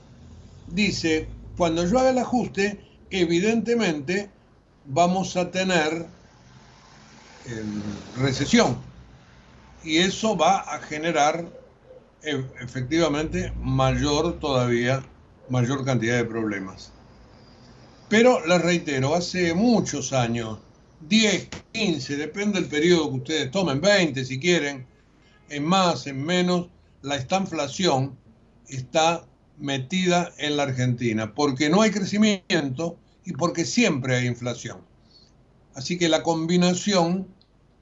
dice, 0.68 1.28
cuando 1.56 1.86
yo 1.86 1.98
haga 1.98 2.10
el 2.10 2.18
ajuste, 2.18 2.80
evidentemente 3.10 4.30
vamos 4.86 5.36
a 5.36 5.50
tener 5.50 6.06
em, 7.46 7.82
recesión. 8.18 8.76
Y 9.84 9.98
eso 9.98 10.36
va 10.36 10.60
a 10.60 10.78
generar 10.80 11.61
efectivamente 12.22 13.52
mayor 13.60 14.38
todavía, 14.38 15.02
mayor 15.48 15.84
cantidad 15.84 16.16
de 16.16 16.24
problemas. 16.24 16.92
Pero 18.08 18.44
les 18.46 18.60
reitero, 18.60 19.14
hace 19.14 19.54
muchos 19.54 20.12
años, 20.12 20.58
10, 21.08 21.48
15, 21.72 22.16
depende 22.16 22.60
del 22.60 22.68
periodo 22.68 23.10
que 23.10 23.16
ustedes 23.16 23.50
tomen, 23.50 23.80
20 23.80 24.24
si 24.24 24.38
quieren, 24.38 24.86
en 25.48 25.64
más, 25.64 26.06
en 26.06 26.22
menos, 26.22 26.68
la 27.02 27.16
estanflación 27.16 28.16
está 28.68 29.24
metida 29.58 30.32
en 30.38 30.56
la 30.56 30.64
Argentina, 30.64 31.34
porque 31.34 31.68
no 31.68 31.82
hay 31.82 31.90
crecimiento 31.90 32.96
y 33.24 33.32
porque 33.32 33.64
siempre 33.64 34.16
hay 34.16 34.26
inflación. 34.26 34.78
Así 35.74 35.98
que 35.98 36.08
la 36.08 36.22
combinación 36.22 37.26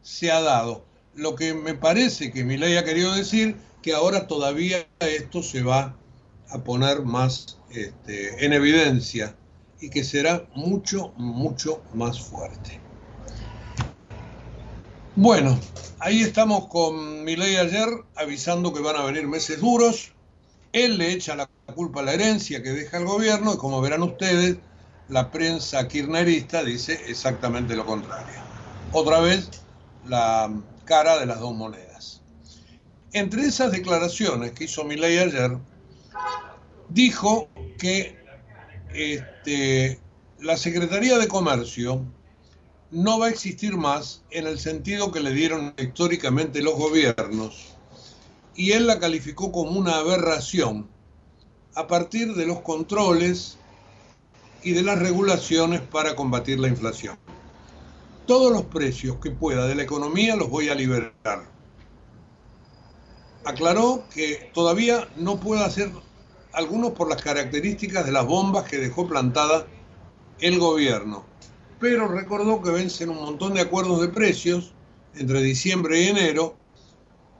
se 0.02 0.30
ha 0.30 0.40
dado. 0.40 0.84
Lo 1.14 1.34
que 1.34 1.54
me 1.54 1.74
parece 1.74 2.30
que 2.30 2.44
mi 2.44 2.56
ley 2.56 2.76
ha 2.76 2.84
querido 2.84 3.14
decir 3.14 3.56
que 3.82 3.94
ahora 3.94 4.26
todavía 4.26 4.86
esto 5.00 5.42
se 5.42 5.62
va 5.62 5.96
a 6.50 6.58
poner 6.58 7.02
más 7.02 7.58
este, 7.70 8.44
en 8.44 8.52
evidencia 8.52 9.36
y 9.80 9.90
que 9.90 10.04
será 10.04 10.44
mucho, 10.54 11.12
mucho 11.16 11.82
más 11.94 12.20
fuerte. 12.20 12.80
Bueno, 15.16 15.58
ahí 15.98 16.22
estamos 16.22 16.68
con 16.68 17.24
Milei 17.24 17.56
ayer 17.56 17.88
avisando 18.16 18.72
que 18.72 18.80
van 18.80 18.96
a 18.96 19.04
venir 19.04 19.26
meses 19.26 19.60
duros. 19.60 20.12
Él 20.72 20.98
le 20.98 21.12
echa 21.12 21.34
la 21.34 21.48
culpa 21.74 22.00
a 22.00 22.02
la 22.04 22.14
herencia 22.14 22.62
que 22.62 22.70
deja 22.70 22.98
el 22.98 23.04
gobierno 23.04 23.54
y 23.54 23.56
como 23.56 23.80
verán 23.80 24.02
ustedes, 24.02 24.58
la 25.08 25.30
prensa 25.30 25.88
kirchnerista 25.88 26.62
dice 26.62 27.00
exactamente 27.08 27.74
lo 27.74 27.84
contrario. 27.84 28.40
Otra 28.92 29.20
vez 29.20 29.48
la 30.06 30.50
cara 30.84 31.18
de 31.18 31.26
las 31.26 31.40
dos 31.40 31.54
monedas. 31.54 31.89
Entre 33.12 33.42
esas 33.42 33.72
declaraciones 33.72 34.52
que 34.52 34.64
hizo 34.64 34.84
Milei 34.84 35.18
ayer, 35.18 35.58
dijo 36.88 37.48
que 37.78 38.16
este, 38.94 40.00
la 40.38 40.56
Secretaría 40.56 41.18
de 41.18 41.28
Comercio 41.28 42.04
no 42.90 43.18
va 43.18 43.26
a 43.26 43.30
existir 43.30 43.76
más 43.76 44.22
en 44.30 44.46
el 44.46 44.58
sentido 44.58 45.12
que 45.12 45.20
le 45.20 45.32
dieron 45.32 45.74
históricamente 45.78 46.62
los 46.62 46.74
gobiernos 46.74 47.76
y 48.54 48.72
él 48.72 48.86
la 48.86 48.98
calificó 48.98 49.52
como 49.52 49.70
una 49.70 49.96
aberración 49.96 50.88
a 51.74 51.86
partir 51.86 52.34
de 52.34 52.46
los 52.46 52.60
controles 52.60 53.56
y 54.62 54.72
de 54.72 54.82
las 54.82 54.98
regulaciones 54.98 55.80
para 55.80 56.14
combatir 56.14 56.58
la 56.58 56.68
inflación. 56.68 57.16
Todos 58.26 58.52
los 58.52 58.64
precios 58.64 59.16
que 59.16 59.30
pueda 59.30 59.66
de 59.66 59.74
la 59.74 59.82
economía 59.82 60.36
los 60.36 60.50
voy 60.50 60.68
a 60.68 60.74
liberar. 60.74 61.59
Aclaró 63.44 64.04
que 64.12 64.50
todavía 64.52 65.08
no 65.16 65.40
puede 65.40 65.64
hacer 65.64 65.90
algunos 66.52 66.92
por 66.92 67.08
las 67.08 67.22
características 67.22 68.04
de 68.04 68.12
las 68.12 68.26
bombas 68.26 68.64
que 68.68 68.78
dejó 68.78 69.08
plantada 69.08 69.66
el 70.40 70.58
gobierno, 70.58 71.24
pero 71.78 72.08
recordó 72.08 72.62
que 72.62 72.70
vencen 72.70 73.10
un 73.10 73.22
montón 73.22 73.54
de 73.54 73.60
acuerdos 73.60 74.00
de 74.00 74.08
precios 74.08 74.72
entre 75.14 75.42
diciembre 75.42 76.02
y 76.02 76.08
enero 76.08 76.56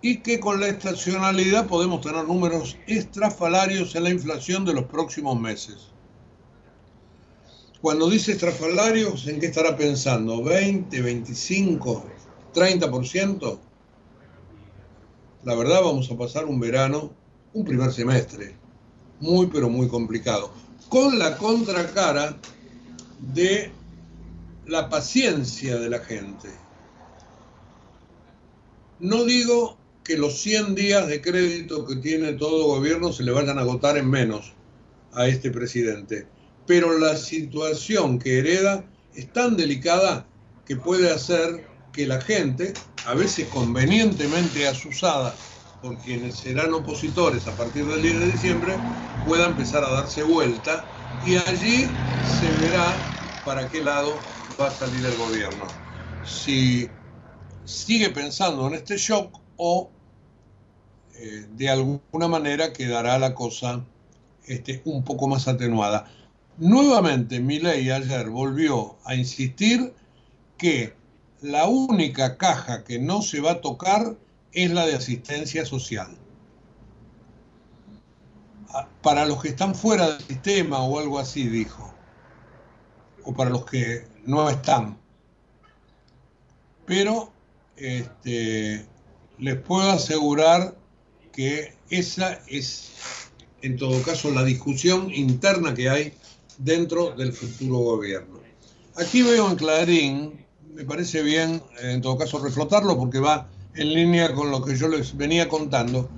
y 0.02 0.18
que 0.18 0.40
con 0.40 0.60
la 0.60 0.68
estacionalidad 0.68 1.66
podemos 1.66 2.00
tener 2.00 2.24
números 2.24 2.76
estrafalarios 2.86 3.94
en 3.94 4.04
la 4.04 4.10
inflación 4.10 4.64
de 4.64 4.74
los 4.74 4.84
próximos 4.84 5.38
meses. 5.38 5.88
Cuando 7.80 8.10
dice 8.10 8.32
estrafalarios, 8.32 9.26
¿en 9.26 9.40
qué 9.40 9.46
estará 9.46 9.76
pensando? 9.76 10.42
¿20, 10.42 11.02
25, 11.02 12.04
30%? 12.54 13.58
La 15.42 15.54
verdad 15.54 15.80
vamos 15.82 16.10
a 16.10 16.18
pasar 16.18 16.44
un 16.44 16.60
verano, 16.60 17.14
un 17.54 17.64
primer 17.64 17.92
semestre, 17.92 18.54
muy 19.20 19.46
pero 19.46 19.70
muy 19.70 19.88
complicado, 19.88 20.52
con 20.90 21.18
la 21.18 21.38
contracara 21.38 22.36
de 23.32 23.72
la 24.66 24.90
paciencia 24.90 25.78
de 25.78 25.88
la 25.88 26.00
gente. 26.00 26.50
No 28.98 29.24
digo 29.24 29.78
que 30.04 30.18
los 30.18 30.38
100 30.40 30.74
días 30.74 31.08
de 31.08 31.22
crédito 31.22 31.86
que 31.86 31.96
tiene 31.96 32.34
todo 32.34 32.66
gobierno 32.66 33.10
se 33.10 33.22
le 33.22 33.32
vayan 33.32 33.58
a 33.58 33.62
agotar 33.62 33.96
en 33.96 34.10
menos 34.10 34.52
a 35.14 35.26
este 35.26 35.50
presidente, 35.50 36.26
pero 36.66 36.98
la 36.98 37.16
situación 37.16 38.18
que 38.18 38.38
hereda 38.38 38.84
es 39.14 39.32
tan 39.32 39.56
delicada 39.56 40.26
que 40.66 40.76
puede 40.76 41.10
hacer 41.10 41.69
que 41.92 42.06
la 42.06 42.20
gente, 42.20 42.72
a 43.06 43.14
veces 43.14 43.48
convenientemente 43.48 44.66
asusada 44.68 45.34
por 45.80 45.96
quienes 45.98 46.36
serán 46.36 46.72
opositores 46.74 47.46
a 47.46 47.56
partir 47.56 47.86
del 47.86 48.02
10 48.02 48.20
de 48.20 48.26
diciembre, 48.32 48.80
pueda 49.24 49.46
empezar 49.46 49.84
a 49.84 49.90
darse 49.90 50.22
vuelta 50.22 50.84
y 51.24 51.36
allí 51.36 51.90
se 52.22 52.50
verá 52.52 52.94
para 53.44 53.68
qué 53.68 53.82
lado 53.82 54.14
va 54.60 54.68
a 54.68 54.70
salir 54.70 55.04
el 55.04 55.16
gobierno. 55.16 55.66
Si 56.22 56.90
sigue 57.64 58.10
pensando 58.10 58.66
en 58.68 58.74
este 58.74 58.96
shock 58.96 59.40
o 59.56 59.90
eh, 61.14 61.46
de 61.56 61.68
alguna 61.68 62.28
manera 62.28 62.72
quedará 62.72 63.18
la 63.18 63.34
cosa 63.34 63.84
este, 64.46 64.82
un 64.84 65.04
poco 65.04 65.28
más 65.28 65.48
atenuada. 65.48 66.10
Nuevamente, 66.58 67.40
Milei 67.40 67.90
ayer 67.90 68.28
volvió 68.28 68.98
a 69.04 69.14
insistir 69.14 69.94
que 70.58 70.99
la 71.42 71.66
única 71.66 72.36
caja 72.36 72.84
que 72.84 72.98
no 72.98 73.22
se 73.22 73.40
va 73.40 73.52
a 73.52 73.60
tocar 73.60 74.16
es 74.52 74.70
la 74.70 74.86
de 74.86 74.94
asistencia 74.94 75.64
social. 75.64 76.16
Ah, 78.68 78.88
para 79.02 79.26
los 79.26 79.42
que 79.42 79.48
están 79.48 79.74
fuera 79.74 80.10
del 80.10 80.22
sistema 80.22 80.82
o 80.82 80.98
algo 80.98 81.18
así, 81.18 81.48
dijo 81.48 81.94
o 83.24 83.34
para 83.34 83.50
los 83.50 83.64
que 83.64 84.04
no 84.26 84.48
están. 84.48 84.98
Pero 86.86 87.32
este, 87.76 88.86
les 89.38 89.56
puedo 89.56 89.90
asegurar 89.90 90.76
que 91.32 91.74
esa 91.90 92.40
es, 92.46 92.92
en 93.62 93.76
todo 93.76 94.02
caso, 94.02 94.30
la 94.30 94.44
discusión 94.44 95.12
interna 95.12 95.74
que 95.74 95.88
hay 95.88 96.14
dentro 96.58 97.12
del 97.12 97.32
futuro 97.32 97.78
gobierno. 97.78 98.40
Aquí 98.96 99.22
veo 99.22 99.48
en 99.48 99.56
Clarín, 99.56 100.46
me 100.74 100.84
parece 100.84 101.22
bien, 101.22 101.62
en 101.82 102.00
todo 102.00 102.16
caso, 102.16 102.38
reflotarlo 102.38 102.96
porque 102.98 103.18
va 103.18 103.48
en 103.74 103.92
línea 103.92 104.32
con 104.34 104.50
lo 104.50 104.62
que 104.62 104.76
yo 104.76 104.88
les 104.88 105.16
venía 105.16 105.48
contando, 105.48 106.08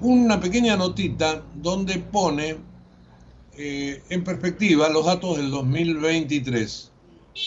una 0.00 0.40
pequeña 0.40 0.76
notita 0.76 1.42
donde 1.56 1.98
pone 1.98 2.56
eh, 3.56 4.02
en 4.08 4.24
perspectiva 4.24 4.88
los 4.88 5.06
datos 5.06 5.36
del 5.36 5.50
2023. 5.50 6.92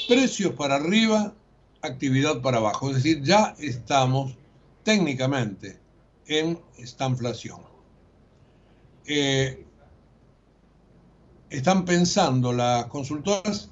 Precios 0.07 0.53
para 0.53 0.75
arriba, 0.75 1.33
actividad 1.81 2.41
para 2.41 2.57
abajo. 2.57 2.89
Es 2.89 2.97
decir, 2.97 3.23
ya 3.23 3.55
estamos 3.59 4.35
técnicamente 4.83 5.79
en 6.27 6.59
esta 6.77 7.07
inflación. 7.07 7.61
Eh, 9.05 9.65
están 11.49 11.85
pensando 11.85 12.53
las 12.53 12.85
consultoras 12.85 13.70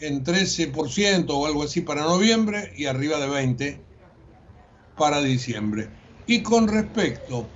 en 0.00 0.24
13% 0.24 1.26
o 1.30 1.46
algo 1.46 1.62
así 1.62 1.80
para 1.80 2.02
noviembre 2.02 2.72
y 2.76 2.86
arriba 2.86 3.18
de 3.18 3.28
20% 3.28 3.78
para 4.96 5.22
diciembre. 5.22 5.88
Y 6.26 6.42
con 6.42 6.68
respecto 6.68 7.46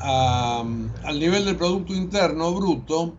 al 0.00 1.20
nivel 1.20 1.44
del 1.44 1.56
Producto 1.56 1.94
Interno 1.94 2.54
Bruto, 2.54 3.16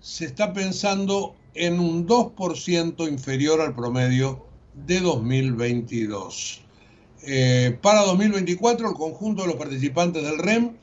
se 0.00 0.26
está 0.26 0.52
pensando 0.52 1.34
en 1.54 1.80
un 1.80 2.06
2% 2.06 3.08
inferior 3.08 3.60
al 3.60 3.74
promedio 3.74 4.46
de 4.86 5.00
2022. 5.00 6.60
Eh, 7.24 7.76
para 7.82 8.02
2024, 8.02 8.90
el 8.90 8.94
conjunto 8.94 9.42
de 9.42 9.48
los 9.48 9.56
participantes 9.56 10.22
del 10.22 10.38
REM 10.38 10.76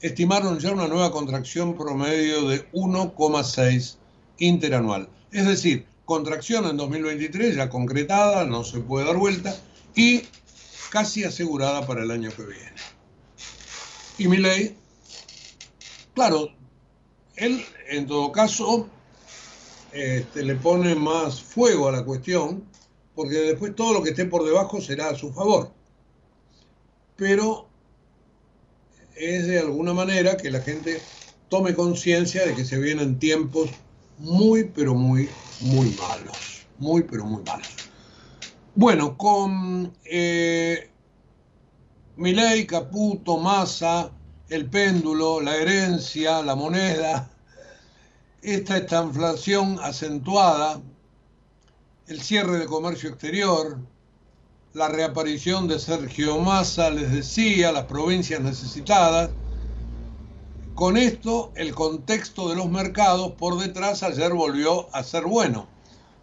estimaron 0.00 0.60
ya 0.60 0.70
una 0.70 0.86
nueva 0.86 1.10
contracción 1.10 1.76
promedio 1.76 2.48
de 2.48 2.70
1,6 2.70 3.96
interanual. 4.38 5.08
Es 5.30 5.46
decir, 5.46 5.86
contracción 6.04 6.64
en 6.66 6.76
2023 6.76 7.56
ya 7.56 7.68
concretada, 7.68 8.44
no 8.44 8.64
se 8.64 8.80
puede 8.80 9.06
dar 9.06 9.16
vuelta, 9.16 9.54
y 9.94 10.22
casi 10.90 11.24
asegurada 11.24 11.86
para 11.86 12.02
el 12.02 12.10
año 12.10 12.30
que 12.34 12.44
viene. 12.44 12.72
Y 14.16 14.28
mi 14.28 14.38
ley, 14.38 14.76
claro, 16.14 16.50
él, 17.36 17.64
en 17.88 18.06
todo 18.06 18.32
caso, 18.32 18.88
este, 19.92 20.44
le 20.44 20.54
pone 20.54 20.94
más 20.94 21.42
fuego 21.42 21.88
a 21.88 21.92
la 21.92 22.04
cuestión, 22.04 22.64
porque 23.14 23.36
después 23.36 23.74
todo 23.74 23.92
lo 23.92 24.02
que 24.02 24.10
esté 24.10 24.24
por 24.24 24.44
debajo 24.44 24.80
será 24.80 25.10
a 25.10 25.14
su 25.14 25.32
favor. 25.32 25.72
Pero 27.16 27.68
es 29.14 29.46
de 29.46 29.58
alguna 29.58 29.92
manera 29.92 30.36
que 30.36 30.50
la 30.50 30.60
gente 30.60 31.00
tome 31.48 31.74
conciencia 31.74 32.46
de 32.46 32.54
que 32.54 32.64
se 32.64 32.78
vienen 32.78 33.18
tiempos 33.18 33.70
muy, 34.18 34.64
pero 34.64 34.94
muy, 34.94 35.28
muy 35.60 35.96
malos. 36.00 36.66
Muy, 36.78 37.02
pero 37.02 37.24
muy 37.24 37.42
malos. 37.42 37.68
Bueno, 38.74 39.16
con 39.16 39.92
eh, 40.04 40.90
Milei, 42.16 42.66
Caputo, 42.66 43.38
Massa, 43.38 44.10
el 44.48 44.66
péndulo, 44.66 45.40
la 45.40 45.56
herencia, 45.56 46.42
la 46.42 46.54
moneda, 46.54 47.30
esta 48.42 49.02
inflación 49.02 49.78
acentuada, 49.82 50.80
el 52.06 52.20
cierre 52.22 52.58
de 52.58 52.66
comercio 52.66 53.10
exterior, 53.10 53.78
la 54.74 54.88
reaparición 54.88 55.66
de 55.68 55.78
Sergio 55.78 56.38
Massa, 56.38 56.90
les 56.90 57.12
decía, 57.12 57.72
las 57.72 57.84
provincias 57.84 58.40
necesitadas. 58.40 59.30
Con 60.78 60.96
esto, 60.96 61.50
el 61.56 61.74
contexto 61.74 62.48
de 62.48 62.54
los 62.54 62.70
mercados 62.70 63.32
por 63.32 63.58
detrás 63.58 64.04
ayer 64.04 64.32
volvió 64.32 64.86
a 64.94 65.02
ser 65.02 65.24
bueno, 65.24 65.66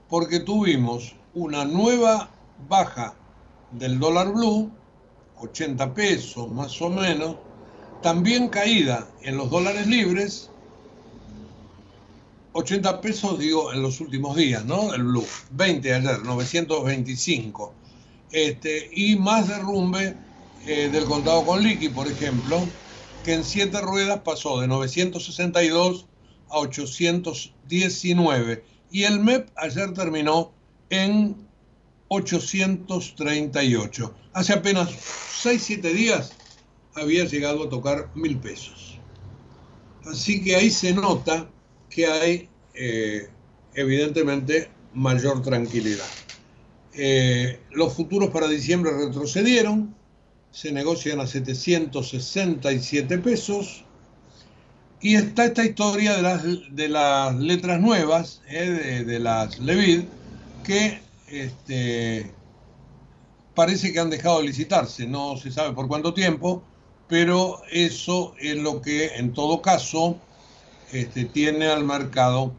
porque 0.08 0.40
tuvimos 0.40 1.14
una 1.34 1.66
nueva 1.66 2.30
baja 2.70 3.16
del 3.74 4.00
dólar 4.00 4.32
blue, 4.32 4.72
80 5.42 5.94
pesos 5.94 6.50
más 6.54 6.82
o 6.82 6.90
menos, 6.90 7.36
también 8.02 8.48
caída 8.48 9.06
en 9.24 9.36
los 9.36 9.50
dólares 9.50 9.88
libres, 9.88 10.50
80 12.54 13.02
pesos 13.02 13.38
digo 13.38 13.74
en 13.74 13.82
los 13.82 14.00
últimos 14.00 14.38
días, 14.38 14.64
¿no? 14.64 14.94
El 14.94 15.04
blue, 15.04 15.28
20 15.52 15.94
ayer, 15.96 16.24
925. 16.24 17.74
este, 18.32 18.90
y 18.94 19.18
más 19.18 19.50
derrumbe 19.50 20.16
eh, 20.66 20.88
del 20.88 21.04
contado 21.04 21.46
con 21.46 21.62
liqui, 21.62 21.90
por 21.90 22.08
ejemplo, 22.08 22.66
que 23.26 23.34
en 23.34 23.44
siete 23.44 23.82
ruedas 23.82 24.20
pasó 24.20 24.62
de 24.62 24.68
962 24.68 26.06
a 26.50 26.60
819 26.60 28.64
y 28.92 29.04
el 29.04 29.20
MEP 29.20 29.50
ayer 29.56 29.92
terminó 29.96 30.54
en 30.92 31.36
838. 32.10 34.16
Hace 34.34 34.54
apenas 34.54 34.90
6-7 35.44 35.82
días 35.92 36.34
había 36.94 37.26
llegado 37.26 37.64
a 37.64 37.70
tocar 37.70 38.12
mil 38.14 38.38
pesos. 38.38 39.00
Así 40.06 40.44
que 40.44 40.56
ahí 40.56 40.70
se 40.70 40.94
nota 40.94 41.50
que 41.90 42.06
hay 42.06 42.48
eh, 42.76 43.28
evidentemente 43.74 44.70
mayor 44.94 45.42
tranquilidad. 45.42 46.06
Eh, 46.94 47.60
los 47.72 47.94
futuros 47.94 48.30
para 48.30 48.48
diciembre 48.48 48.96
retrocedieron, 48.96 49.96
se 50.56 50.72
negocian 50.72 51.20
a 51.20 51.28
767 51.28 53.18
pesos. 53.18 53.84
Y 55.02 55.16
está 55.16 55.44
esta 55.46 55.66
historia 55.66 56.16
de 56.16 56.22
las, 56.22 56.44
de 56.72 56.88
las 56.88 57.36
letras 57.36 57.82
nuevas, 57.82 58.42
eh, 58.48 59.04
de, 59.06 59.20
las 59.20 59.60
Levid, 59.60 60.06
que 60.64 61.02
este, 61.28 62.32
parece 63.54 63.92
que 63.92 64.00
han 64.00 64.10
dejado 64.10 64.40
de 64.40 64.48
licitarse, 64.48 65.06
no 65.06 65.36
se 65.36 65.52
sabe 65.52 65.74
por 65.76 65.90
cuánto 65.90 66.14
tiempo, 66.14 66.64
pero 67.10 67.62
eso 67.70 68.34
es 68.40 68.56
lo 68.56 68.82
que 68.82 69.08
en 69.18 69.34
todo 69.34 69.62
caso 69.62 70.18
este, 70.94 71.26
tiene 71.26 71.68
al 71.68 71.84
mercado, 71.84 72.54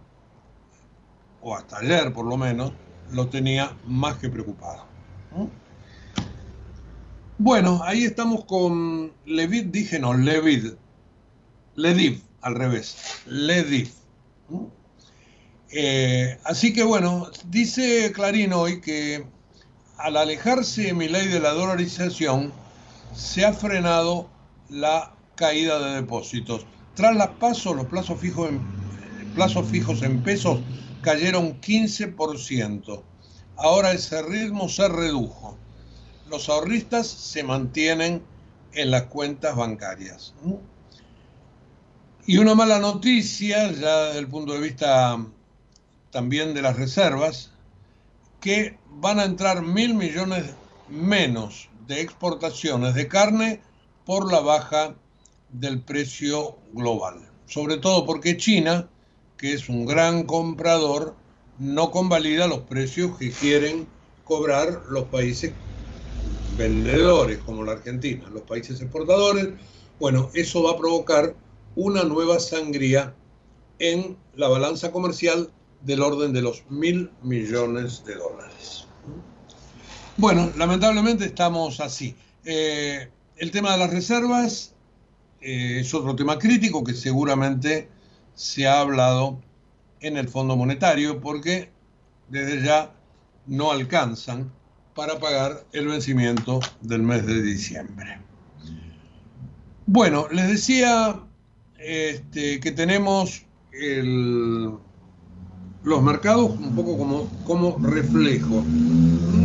o 1.41 1.57
hasta 1.57 1.79
ayer 1.79 2.13
por 2.13 2.27
lo 2.27 2.37
menos, 2.37 2.73
lo 3.11 3.29
tenía 3.29 3.75
más 3.87 4.19
que 4.19 4.29
preocupado. 4.29 4.85
Bueno, 7.39 7.83
ahí 7.85 8.05
estamos 8.05 8.47
con 8.47 9.13
Levid, 9.27 9.67
dije 9.67 9.99
no, 9.99 10.15
Levid, 10.15 10.73
Lediv, 11.75 12.23
al 12.41 12.55
revés, 12.55 12.97
Lediv. 13.27 13.91
Eh, 15.71 16.39
así 16.45 16.73
que 16.73 16.83
bueno, 16.83 17.29
dice 17.51 18.11
Clarín 18.13 18.55
hoy 18.55 18.81
que 18.81 19.27
al 19.99 20.17
alejarse 20.17 20.95
mi 20.95 21.09
ley 21.09 21.29
de 21.29 21.41
la 21.41 21.51
dolarización, 21.51 22.53
se 23.15 23.45
ha 23.45 23.53
frenado 23.53 24.29
la 24.69 25.15
caída 25.35 25.79
de 25.79 25.97
depósitos. 25.97 26.67
Tras 26.95 27.17
las 27.17 27.29
pasos, 27.29 27.77
los 27.77 27.87
plazos 27.87 28.21
fijos 28.21 28.49
en, 28.49 28.63
plazos 29.35 29.67
fijos 29.69 30.03
en 30.03 30.23
pesos 30.23 30.61
cayeron 31.03 31.61
15%. 31.61 33.03
Ahora 33.57 33.93
ese 33.93 34.23
ritmo 34.23 34.69
se 34.69 34.89
redujo. 34.89 35.59
Los 36.29 36.49
ahorristas 36.49 37.07
se 37.07 37.43
mantienen 37.43 38.23
en 38.73 38.91
las 38.91 39.05
cuentas 39.05 39.57
bancarias. 39.57 40.35
Y 42.27 42.39
una 42.39 42.55
mala 42.55 42.79
noticia, 42.79 43.71
ya 43.71 44.07
desde 44.07 44.19
el 44.19 44.29
punto 44.29 44.53
de 44.53 44.61
vista 44.61 45.25
también 46.11 46.55
de 46.55 46.63
las 46.63 46.77
reservas, 46.77 47.53
que 48.41 48.79
van 48.89 49.21
a 49.21 49.25
entrar 49.25 49.63
mil 49.63 49.95
millones 49.95 50.55
menos 50.89 51.69
de 51.87 52.01
exportaciones 52.01 52.95
de 52.95 53.09
carne 53.09 53.61
por 54.05 54.31
la 54.33 54.41
baja 54.41 54.95
del 55.51 55.81
precio 55.81 56.59
global. 56.73 57.31
Sobre 57.47 57.77
todo 57.77 58.05
porque 58.05 58.37
China, 58.37 58.89
que 59.37 59.53
es 59.53 59.69
un 59.69 59.87
gran 59.87 60.25
comprador, 60.25 61.17
no 61.59 61.91
convalida 61.91 62.47
los 62.47 62.61
precios 62.61 63.17
que 63.19 63.31
quieren 63.31 63.89
cobrar 64.25 64.83
los 64.89 65.05
países 65.05 65.55
vendedores 66.57 67.39
como 67.39 67.65
la 67.65 67.73
Argentina, 67.73 68.29
los 68.33 68.43
países 68.43 68.81
exportadores. 68.81 69.49
Bueno, 70.01 70.31
eso 70.35 70.63
va 70.63 70.73
a 70.73 70.77
provocar 70.77 71.35
una 71.75 72.05
nueva 72.05 72.39
sangría 72.41 73.15
en 73.79 74.17
la 74.35 74.49
balanza 74.49 74.93
comercial 74.93 75.51
del 75.83 76.03
orden 76.03 76.33
de 76.33 76.43
los 76.43 76.65
mil 76.71 77.11
millones 77.23 78.05
de 78.05 78.15
dólares. 78.15 78.87
Bueno, 80.17 80.51
lamentablemente 80.57 81.27
estamos 81.27 81.81
así. 81.81 82.17
Eh, 82.45 83.09
el 83.37 83.51
tema 83.51 83.73
de 83.73 83.79
las 83.79 83.91
reservas 83.91 84.75
eh, 85.41 85.81
es 85.81 85.93
otro 85.93 86.17
tema 86.17 86.39
crítico 86.39 86.83
que 86.83 86.95
seguramente 86.95 87.89
se 88.35 88.67
ha 88.67 88.81
hablado 88.81 89.39
en 90.01 90.17
el 90.17 90.29
Fondo 90.29 90.57
Monetario 90.57 91.21
porque 91.21 91.71
desde 92.29 92.65
ya 92.65 92.95
no 93.47 93.71
alcanzan 93.71 94.53
para 94.97 95.21
pagar 95.21 95.65
el 95.73 95.87
vencimiento 95.87 96.59
del 96.81 97.03
mes 97.03 97.25
de 97.27 97.43
diciembre. 97.43 98.19
Bueno, 99.85 100.27
les 100.33 100.49
decía 100.49 101.21
este, 101.79 102.59
que 102.59 102.73
tenemos 102.73 103.45
los 105.83 106.03
mercados 106.03 106.51
un 106.51 106.75
poco 106.75 106.97
como, 106.97 107.29
como 107.45 107.77
reflejo 107.87 108.65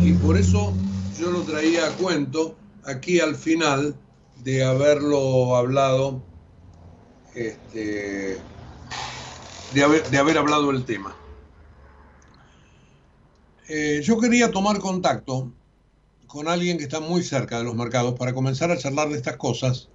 y 0.02 0.14
por 0.14 0.38
eso 0.38 0.74
yo 1.20 1.30
lo 1.32 1.42
traía 1.42 1.86
a 1.88 1.92
cuento 1.92 2.56
aquí 2.86 3.20
al 3.20 3.36
final 3.36 3.94
de 4.44 4.64
haberlo 4.64 5.58
hablado, 5.58 6.24
este, 7.36 8.38
de 9.74 10.18
haber 10.18 10.38
hablado 10.38 10.72
el 10.72 10.86
tema. 10.86 11.14
Eh, 13.74 14.02
yo 14.04 14.20
quería 14.20 14.52
tomar 14.52 14.80
contacto 14.80 15.50
con 16.28 16.50
alguien 16.50 16.78
que 16.78 16.84
está 16.84 17.00
muy 17.00 17.24
cerca 17.24 17.58
de 17.58 17.64
los 17.64 17.74
mercados 17.74 18.20
para 18.20 18.34
comenzar 18.34 18.70
a 18.70 18.78
charlar 18.78 19.08
de 19.08 19.16
estas 19.16 19.38
cosas. 19.38 19.88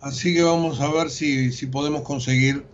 Así 0.00 0.32
que 0.32 0.42
vamos 0.42 0.80
a 0.80 0.90
ver 0.90 1.10
si, 1.10 1.52
si 1.52 1.66
podemos 1.66 2.00
conseguir 2.00 2.64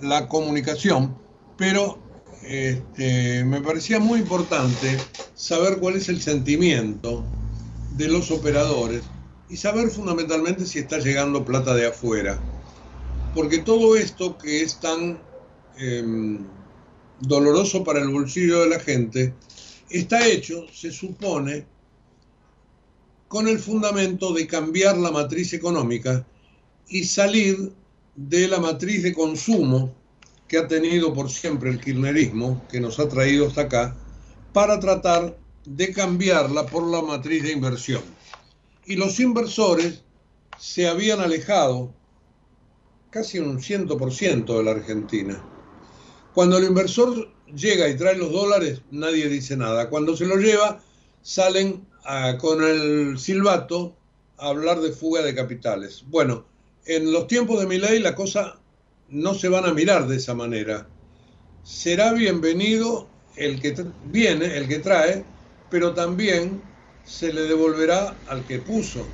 la 0.00 0.28
comunicación. 0.28 1.18
Pero 1.58 1.98
este, 2.44 3.42
me 3.44 3.60
parecía 3.60 3.98
muy 3.98 4.20
importante 4.20 4.98
saber 5.34 5.78
cuál 5.78 5.96
es 5.96 6.08
el 6.08 6.22
sentimiento 6.22 7.24
de 7.96 8.06
los 8.06 8.30
operadores 8.30 9.02
y 9.50 9.56
saber 9.56 9.88
fundamentalmente 9.88 10.64
si 10.64 10.78
está 10.78 10.98
llegando 10.98 11.44
plata 11.44 11.74
de 11.74 11.88
afuera. 11.88 12.38
Porque 13.34 13.58
todo 13.58 13.96
esto 13.96 14.38
que 14.38 14.62
es 14.62 14.78
tan 14.78 15.18
em, 15.76 16.46
doloroso 17.18 17.82
para 17.82 17.98
el 17.98 18.10
bolsillo 18.10 18.60
de 18.60 18.68
la 18.68 18.78
gente 18.78 19.34
está 19.90 20.26
hecho, 20.26 20.66
se 20.72 20.90
supone, 20.90 21.66
con 23.28 23.48
el 23.48 23.58
fundamento 23.58 24.32
de 24.32 24.46
cambiar 24.46 24.96
la 24.96 25.10
matriz 25.10 25.52
económica 25.52 26.26
y 26.88 27.04
salir 27.04 27.72
de 28.14 28.48
la 28.48 28.58
matriz 28.60 29.02
de 29.02 29.12
consumo 29.12 29.92
que 30.48 30.58
ha 30.58 30.68
tenido 30.68 31.12
por 31.12 31.28
siempre 31.28 31.70
el 31.70 31.80
kirchnerismo, 31.80 32.64
que 32.70 32.80
nos 32.80 33.00
ha 33.00 33.08
traído 33.08 33.48
hasta 33.48 33.62
acá, 33.62 33.96
para 34.52 34.78
tratar 34.78 35.36
de 35.64 35.92
cambiarla 35.92 36.66
por 36.66 36.84
la 36.84 37.02
matriz 37.02 37.42
de 37.42 37.52
inversión. 37.52 38.02
Y 38.86 38.94
los 38.94 39.18
inversores 39.18 40.02
se 40.58 40.88
habían 40.88 41.20
alejado 41.20 41.92
casi 43.10 43.38
un 43.38 43.58
100% 43.58 44.56
de 44.56 44.62
la 44.62 44.70
Argentina. 44.70 45.42
Cuando 46.32 46.58
el 46.58 46.64
inversor 46.64 47.28
llega 47.54 47.88
y 47.88 47.96
trae 47.96 48.16
los 48.16 48.32
dólares, 48.32 48.82
nadie 48.90 49.28
dice 49.28 49.56
nada. 49.56 49.88
Cuando 49.88 50.16
se 50.16 50.26
los 50.26 50.38
lleva, 50.38 50.80
salen 51.22 51.86
con 52.38 52.62
el 52.62 53.18
silbato 53.18 53.96
a 54.38 54.48
hablar 54.48 54.80
de 54.80 54.92
fuga 54.92 55.22
de 55.22 55.34
capitales. 55.34 56.04
Bueno, 56.08 56.44
en 56.84 57.12
los 57.12 57.26
tiempos 57.26 57.60
de 57.60 57.66
mi 57.66 57.78
ley 57.78 57.98
la 57.98 58.14
cosa 58.14 58.58
no 59.08 59.34
se 59.34 59.48
van 59.48 59.64
a 59.64 59.74
mirar 59.74 60.06
de 60.06 60.16
esa 60.16 60.34
manera. 60.34 60.86
Será 61.64 62.12
bienvenido 62.12 63.08
el 63.36 63.60
que 63.60 63.74
viene, 64.04 64.56
el 64.56 64.68
que 64.68 64.78
trae, 64.78 65.24
pero 65.68 65.94
también 65.94 66.62
se 67.04 67.32
le 67.32 67.42
devolverá 67.42 68.16
al 68.28 68.46
que 68.46 68.58
puso. 68.58 69.06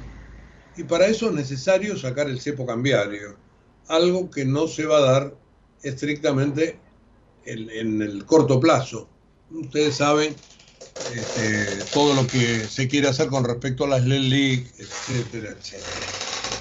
Y 0.76 0.84
para 0.84 1.07
eso 1.07 1.28
es 1.28 1.32
necesario 1.34 1.96
sacar 1.98 2.28
el 2.28 2.40
cepo 2.40 2.66
cambiario, 2.66 3.36
algo 3.88 4.30
que 4.30 4.44
no 4.44 4.68
se 4.68 4.86
va 4.86 4.98
a 4.98 5.12
dar 5.12 5.34
estrictamente 5.82 6.78
en, 7.45 8.03
el 8.03 8.24
corto 8.24 8.61
plazo. 8.61 9.09
Ustedes 9.51 9.97
saben 9.97 10.34
este, 11.14 11.84
todo 11.93 12.14
lo 12.14 12.26
que 12.26 12.66
se 12.66 12.88
quiere 12.88 13.09
hacer 13.09 13.28
con 13.28 13.45
respecto 13.45 13.84
a 13.84 13.88
las 13.88 14.05
LELIC, 14.05 14.66
etcétera, 14.78 15.51
etcétera. 15.51 16.07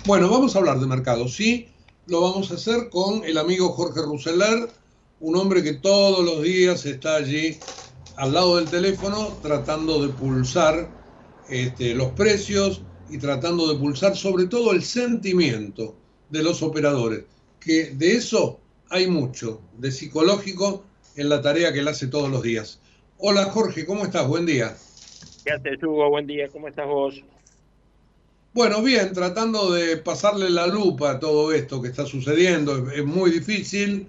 Bueno, 0.05 0.29
vamos 0.29 0.55
a 0.55 0.59
hablar 0.59 0.79
de 0.79 0.87
mercado. 0.87 1.27
Sí, 1.27 1.67
lo 2.07 2.21
vamos 2.21 2.51
a 2.51 2.55
hacer 2.55 2.89
con 2.89 3.23
el 3.23 3.37
amigo 3.37 3.69
Jorge 3.69 4.01
Ruseler, 4.01 4.69
un 5.19 5.35
hombre 5.35 5.63
que 5.63 5.73
todos 5.73 6.25
los 6.25 6.41
días 6.41 6.85
está 6.85 7.15
allí 7.15 7.59
al 8.17 8.33
lado 8.33 8.57
del 8.57 8.69
teléfono 8.69 9.37
tratando 9.41 10.01
de 10.01 10.09
pulsar 10.09 10.89
este, 11.49 11.93
los 11.93 12.11
precios 12.11 12.81
y 13.09 13.17
tratando 13.17 13.67
de 13.67 13.77
pulsar 13.77 14.15
sobre 14.15 14.47
todo 14.47 14.71
el 14.71 14.83
sentimiento 14.83 15.95
de 16.29 16.43
los 16.43 16.63
operadores, 16.63 17.25
que 17.59 17.91
de 17.91 18.13
eso 18.13 18.60
hay 18.91 19.07
mucho, 19.07 19.61
de 19.77 19.89
psicológico 19.89 20.83
en 21.15 21.29
la 21.29 21.41
tarea 21.41 21.71
que 21.71 21.79
él 21.79 21.87
hace 21.87 22.07
todos 22.07 22.29
los 22.29 22.43
días. 22.43 22.79
Hola 23.17 23.45
Jorge, 23.45 23.85
¿cómo 23.85 24.03
estás? 24.03 24.27
Buen 24.27 24.45
día. 24.45 24.75
¿Qué 25.45 25.53
haces, 25.53 25.81
Hugo? 25.81 26.09
Buen 26.09 26.27
día, 26.27 26.49
¿cómo 26.49 26.67
estás 26.67 26.87
vos? 26.87 27.23
Bueno, 28.53 28.81
bien, 28.81 29.13
tratando 29.13 29.71
de 29.71 29.95
pasarle 29.95 30.49
la 30.49 30.67
lupa 30.67 31.11
a 31.11 31.19
todo 31.19 31.53
esto 31.53 31.81
que 31.81 31.87
está 31.87 32.05
sucediendo. 32.05 32.91
Es 32.91 33.05
muy 33.05 33.31
difícil, 33.31 34.07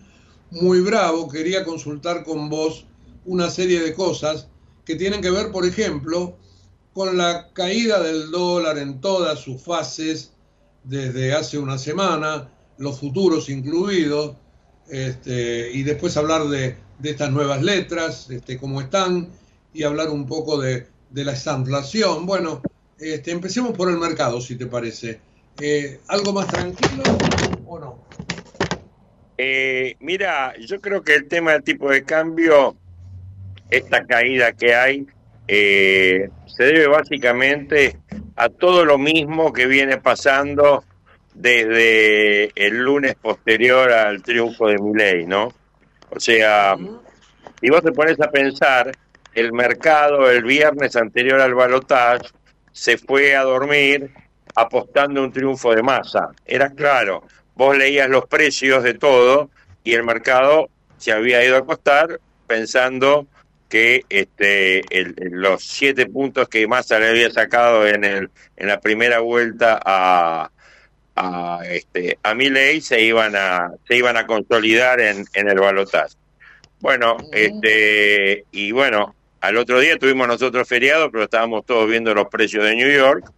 muy 0.50 0.80
bravo. 0.80 1.28
Quería 1.28 1.64
consultar 1.64 2.24
con 2.24 2.48
vos 2.48 2.84
una 3.24 3.50
serie 3.50 3.80
de 3.80 3.94
cosas 3.94 4.48
que 4.84 4.96
tienen 4.96 5.22
que 5.22 5.30
ver, 5.30 5.52
por 5.52 5.64
ejemplo, 5.64 6.36
con 6.92 7.16
la 7.16 7.52
caída 7.52 8.02
del 8.02 8.32
dólar 8.32 8.78
en 8.78 9.00
todas 9.00 9.38
sus 9.38 9.62
fases 9.62 10.32
desde 10.82 11.34
hace 11.34 11.56
una 11.56 11.78
semana, 11.78 12.50
los 12.78 12.98
futuros 12.98 13.48
incluidos, 13.48 14.34
este, 14.92 15.70
y 15.72 15.84
después 15.84 16.18
hablar 16.18 16.44
de, 16.48 16.76
estas 17.02 17.32
nuevas 17.32 17.62
letras, 17.62 18.28
este, 18.30 18.58
cómo 18.58 18.78
están, 18.82 19.30
y 19.72 19.84
hablar 19.84 20.10
un 20.10 20.26
poco 20.26 20.60
de, 20.60 20.86
la 21.14 21.32
inflación. 21.32 22.26
Bueno, 22.26 22.60
este, 22.98 23.30
empecemos 23.30 23.74
por 23.74 23.90
el 23.90 23.96
mercado, 23.96 24.38
si 24.42 24.54
te 24.56 24.66
parece. 24.66 25.18
Eh, 25.60 25.98
¿Algo 26.08 26.34
más 26.34 26.46
tranquilo 26.46 27.02
o 27.66 27.78
no? 27.78 28.04
Eh, 29.38 29.96
mira, 29.98 30.52
yo 30.60 30.78
creo 30.82 31.02
que 31.02 31.14
el 31.14 31.26
tema 31.26 31.52
del 31.52 31.62
tipo 31.62 31.90
de 31.90 32.04
cambio, 32.04 32.76
esta 33.70 34.04
caída 34.06 34.52
que 34.52 34.74
hay, 34.74 35.06
eh, 35.48 36.28
se 36.46 36.64
debe 36.64 36.88
básicamente 36.88 37.98
a 38.36 38.50
todo 38.50 38.84
lo 38.84 38.98
mismo 38.98 39.54
que 39.54 39.66
viene 39.66 39.96
pasando 39.96 40.84
desde 41.34 42.52
el 42.54 42.78
lunes 42.78 43.14
posterior 43.14 43.90
al 43.90 44.22
triunfo 44.22 44.68
de 44.68 44.78
Milei, 44.78 45.26
¿no? 45.26 45.52
O 46.10 46.20
sea, 46.20 46.76
si 47.60 47.70
vos 47.70 47.82
te 47.82 47.92
pones 47.92 48.20
a 48.20 48.30
pensar, 48.30 48.92
el 49.34 49.52
mercado 49.52 50.30
el 50.30 50.44
viernes 50.44 50.94
anterior 50.96 51.40
al 51.40 51.54
balotaje 51.54 52.28
se 52.72 52.98
fue 52.98 53.34
a 53.34 53.42
dormir 53.42 54.10
apostando 54.54 55.22
un 55.22 55.32
triunfo 55.32 55.74
de 55.74 55.82
masa. 55.82 56.30
Era 56.44 56.70
claro, 56.70 57.24
vos 57.54 57.76
leías 57.76 58.08
los 58.08 58.26
precios 58.26 58.82
de 58.82 58.94
todo 58.94 59.50
y 59.84 59.94
el 59.94 60.04
mercado 60.04 60.68
se 60.98 61.12
había 61.12 61.44
ido 61.44 61.56
a 61.56 61.60
acostar 61.60 62.20
pensando 62.46 63.26
que 63.68 64.04
este, 64.10 64.82
los 65.30 65.64
siete 65.64 66.06
puntos 66.06 66.46
que 66.48 66.66
Massa 66.66 66.98
le 66.98 67.08
había 67.08 67.30
sacado 67.30 67.86
en, 67.86 68.04
el, 68.04 68.30
en 68.56 68.68
la 68.68 68.80
primera 68.80 69.20
vuelta 69.20 69.80
a, 69.82 70.50
a, 71.16 71.60
este, 71.68 72.18
a 72.22 72.34
Milley 72.34 72.80
se 72.80 73.00
iban 73.00 73.34
a, 73.36 73.70
se 73.86 73.96
iban 73.96 74.16
a 74.16 74.26
consolidar 74.26 75.00
en, 75.00 75.24
en 75.34 75.48
el 75.48 75.58
balotaje. 75.58 76.14
Bueno, 76.80 77.16
este, 77.32 78.44
y 78.50 78.72
bueno, 78.72 79.14
al 79.40 79.56
otro 79.56 79.78
día 79.80 79.98
tuvimos 79.98 80.26
nosotros 80.26 80.68
feriado, 80.68 81.10
pero 81.10 81.24
estábamos 81.24 81.64
todos 81.64 81.88
viendo 81.88 82.14
los 82.14 82.28
precios 82.28 82.64
de 82.64 82.74
New 82.74 82.90
York. 82.90 83.30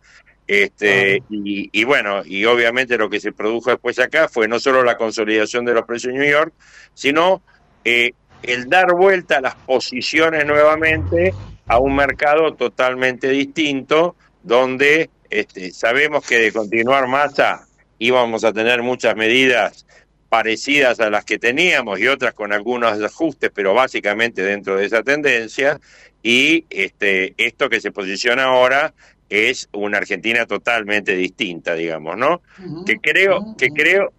Este, 0.47 1.23
y, 1.31 1.71
y, 1.73 1.85
bueno, 1.85 2.23
y 2.25 2.45
obviamente 2.45 2.99
lo 2.99 3.09
que 3.09 3.21
se 3.21 3.33
produjo 3.33 3.71
después 3.71 3.99
acá 3.99 4.29
fue 4.29 4.47
no 4.47 4.61
solo 4.61 4.83
la 4.83 4.99
consolidación 4.99 5.65
de 5.65 5.73
los 5.73 5.85
precios 5.87 6.13
de 6.13 6.19
New 6.19 6.31
York, 6.31 6.53
sino 6.93 7.43
eh, 7.85 8.13
el 8.43 8.69
dar 8.69 8.93
vuelta 8.93 9.39
a 9.39 9.41
las 9.41 9.55
posiciones 9.55 10.45
nuevamente 10.45 11.33
a 11.67 11.79
un 11.79 11.97
mercado 11.97 12.55
totalmente 12.55 13.31
distinto, 13.31 14.17
donde 14.43 15.09
este, 15.35 15.73
sabemos 15.73 16.25
que 16.25 16.39
de 16.39 16.53
continuar 16.53 17.09
masa 17.09 17.67
íbamos 17.99 18.45
a 18.45 18.53
tener 18.53 18.83
muchas 18.83 19.17
medidas 19.17 19.85
parecidas 20.29 21.01
a 21.01 21.11
las 21.11 21.25
que 21.25 21.41
teníamos 21.41 21.99
y 21.99 22.07
otras 22.07 22.35
con 22.35 22.53
algunos 22.53 23.03
ajustes, 23.03 23.51
pero 23.53 23.75
básicamente 23.75 24.43
dentro 24.43 24.77
de 24.77 24.87
esa 24.87 25.03
tendencia. 25.03 25.81
Y 26.23 26.67
este, 26.71 27.35
esto 27.37 27.69
que 27.69 27.81
se 27.81 27.91
posiciona 27.91 28.45
ahora 28.45 28.95
es 29.29 29.69
una 29.73 29.99
Argentina 29.99 30.47
totalmente 30.47 31.17
distinta, 31.17 31.75
digamos, 31.75 32.17
¿no? 32.17 32.41
Que 32.87 32.99
creo, 32.99 33.57
que 33.59 33.71
creo, 33.71 34.13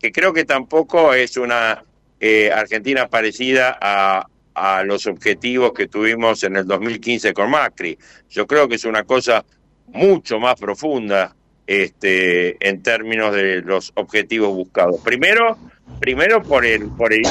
que 0.00 0.10
creo 0.10 0.32
que 0.32 0.44
tampoco 0.44 1.14
es 1.14 1.36
una 1.36 1.84
eh, 2.18 2.50
Argentina 2.52 3.08
parecida 3.08 3.78
a, 3.80 4.26
a 4.54 4.82
los 4.82 5.06
objetivos 5.06 5.72
que 5.74 5.86
tuvimos 5.86 6.42
en 6.42 6.56
el 6.56 6.66
2015 6.66 7.32
con 7.34 7.50
Macri. 7.50 7.96
Yo 8.28 8.48
creo 8.48 8.68
que 8.68 8.74
es 8.74 8.84
una 8.84 9.04
cosa 9.04 9.44
mucho 9.92 10.38
más 10.38 10.58
profunda 10.58 11.34
este, 11.66 12.56
en 12.66 12.82
términos 12.82 13.34
de 13.34 13.62
los 13.62 13.92
objetivos 13.94 14.54
buscados. 14.54 15.00
Primero, 15.02 15.58
primero 16.00 16.42
por 16.42 16.64
el, 16.64 16.88
por 16.90 17.12
el, 17.12 17.22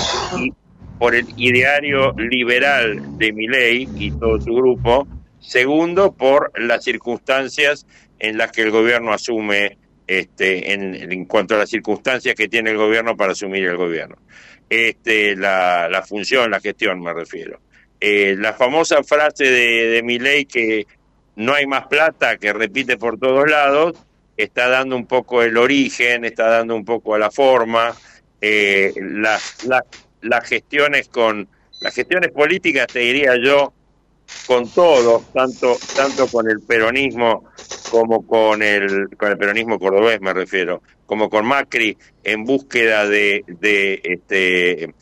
por 0.98 1.16
el 1.16 1.26
ideario 1.38 2.14
liberal 2.14 3.18
de 3.18 3.34
Milei 3.34 3.88
y 3.98 4.12
todo 4.12 4.40
su 4.40 4.54
grupo. 4.54 5.08
Segundo, 5.40 6.14
por 6.14 6.52
las 6.60 6.84
circunstancias 6.84 7.86
en 8.20 8.38
las 8.38 8.52
que 8.52 8.62
el 8.64 8.72
gobierno 8.72 9.14
asume, 9.14 9.78
este, 10.06 10.74
en, 10.74 11.26
cuanto 11.26 11.56
a 11.56 11.60
las 11.60 11.70
circunstancias 11.70 12.36
que 12.36 12.48
tiene 12.50 12.72
el 12.72 12.78
gobierno 12.78 13.16
para 13.16 13.32
asumir 13.32 13.66
el 13.66 13.78
gobierno 13.78 14.18
este, 14.70 15.36
la, 15.36 15.90
la 15.90 16.04
función, 16.04 16.52
la 16.52 16.60
gestión 16.60 17.02
me 17.02 17.14
refiero. 17.14 17.60
Eh, 18.00 18.36
la 18.38 18.54
famosa 18.54 19.04
frase 19.04 19.46
de, 19.46 19.88
de 19.90 20.04
Milei 20.04 20.46
que 20.46 20.86
no 21.40 21.54
hay 21.54 21.66
más 21.66 21.88
plata, 21.88 22.38
que 22.38 22.52
repite 22.52 22.98
por 22.98 23.18
todos 23.18 23.50
lados, 23.50 23.94
está 24.36 24.68
dando 24.68 24.98
un 24.98 25.06
poco 25.06 25.42
el 25.42 25.56
origen, 25.56 26.26
está 26.26 26.50
dando 26.50 26.76
un 26.76 26.84
poco 26.84 27.16
a 27.16 27.18
la 27.18 27.32
forma, 27.32 27.96
eh, 28.42 28.94
las, 28.98 29.64
las, 29.64 29.84
las 30.20 30.46
gestiones 30.46 31.08
con 31.08 31.48
las 31.80 31.96
gestiones 31.96 32.32
políticas, 32.32 32.88
te 32.88 33.00
diría 33.00 33.38
yo, 33.42 33.72
con 34.48 34.70
todo, 34.70 35.24
tanto, 35.34 35.78
tanto 35.96 36.28
con 36.28 36.50
el 36.50 36.60
peronismo 36.60 37.46
como 37.90 38.28
con 38.28 38.62
el, 38.62 39.08
con 39.16 39.32
el 39.32 39.38
peronismo 39.38 39.80
cordobés, 39.80 40.20
me 40.20 40.34
refiero, 40.34 40.84
como 41.06 41.30
con 41.30 41.46
Macri, 41.46 41.98
en 42.26 42.44
búsqueda 42.44 43.08
de, 43.08 43.46
de 43.48 44.02
este, 44.04 44.94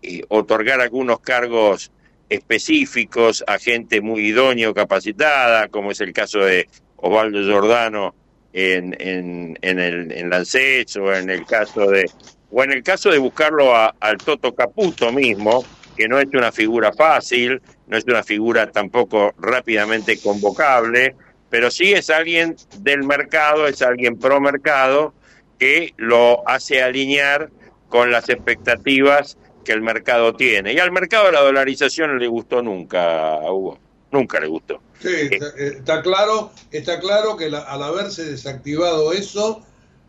eh, 0.00 0.22
otorgar 0.28 0.80
algunos 0.80 1.20
cargos 1.20 1.92
específicos 2.32 3.44
a 3.46 3.58
gente 3.58 4.00
muy 4.00 4.28
idóneo, 4.28 4.72
capacitada, 4.72 5.68
como 5.68 5.90
es 5.90 6.00
el 6.00 6.12
caso 6.12 6.38
de 6.40 6.66
Osvaldo 6.96 7.42
Giordano 7.42 8.14
en, 8.54 8.96
en, 8.98 9.58
en, 9.60 9.78
el, 9.78 10.12
en 10.12 10.30
Lancet, 10.30 10.96
o 10.96 11.12
en 11.14 11.28
el 11.28 11.44
caso 11.44 11.90
de 11.90 12.10
o 12.50 12.62
en 12.62 12.72
el 12.72 12.82
caso 12.82 13.10
de 13.10 13.18
buscarlo 13.18 13.74
a, 13.74 13.94
al 13.98 14.18
Toto 14.18 14.54
Caputo 14.54 15.10
mismo, 15.10 15.64
que 15.96 16.06
no 16.06 16.18
es 16.18 16.28
una 16.34 16.52
figura 16.52 16.92
fácil, 16.92 17.62
no 17.86 17.96
es 17.96 18.04
una 18.04 18.22
figura 18.22 18.70
tampoco 18.70 19.34
rápidamente 19.38 20.18
convocable, 20.18 21.16
pero 21.48 21.70
sí 21.70 21.92
es 21.92 22.10
alguien 22.10 22.56
del 22.78 23.04
mercado, 23.04 23.66
es 23.66 23.80
alguien 23.80 24.18
pro 24.18 24.40
mercado 24.40 25.14
que 25.58 25.94
lo 25.96 26.46
hace 26.46 26.82
alinear 26.82 27.50
con 27.88 28.10
las 28.10 28.28
expectativas 28.28 29.38
que 29.64 29.72
el 29.72 29.82
mercado 29.82 30.34
tiene. 30.34 30.72
Y 30.72 30.78
al 30.78 30.92
mercado 30.92 31.30
la 31.30 31.40
dolarización 31.40 32.12
no 32.12 32.18
le 32.18 32.26
gustó 32.26 32.62
nunca, 32.62 33.38
Hugo, 33.50 33.78
nunca 34.10 34.40
le 34.40 34.46
gustó. 34.46 34.80
Sí, 35.00 35.30
está, 35.56 36.02
claro, 36.02 36.52
está 36.70 37.00
claro 37.00 37.36
que 37.36 37.46
al 37.46 37.82
haberse 37.82 38.24
desactivado 38.24 39.12
eso, 39.12 39.64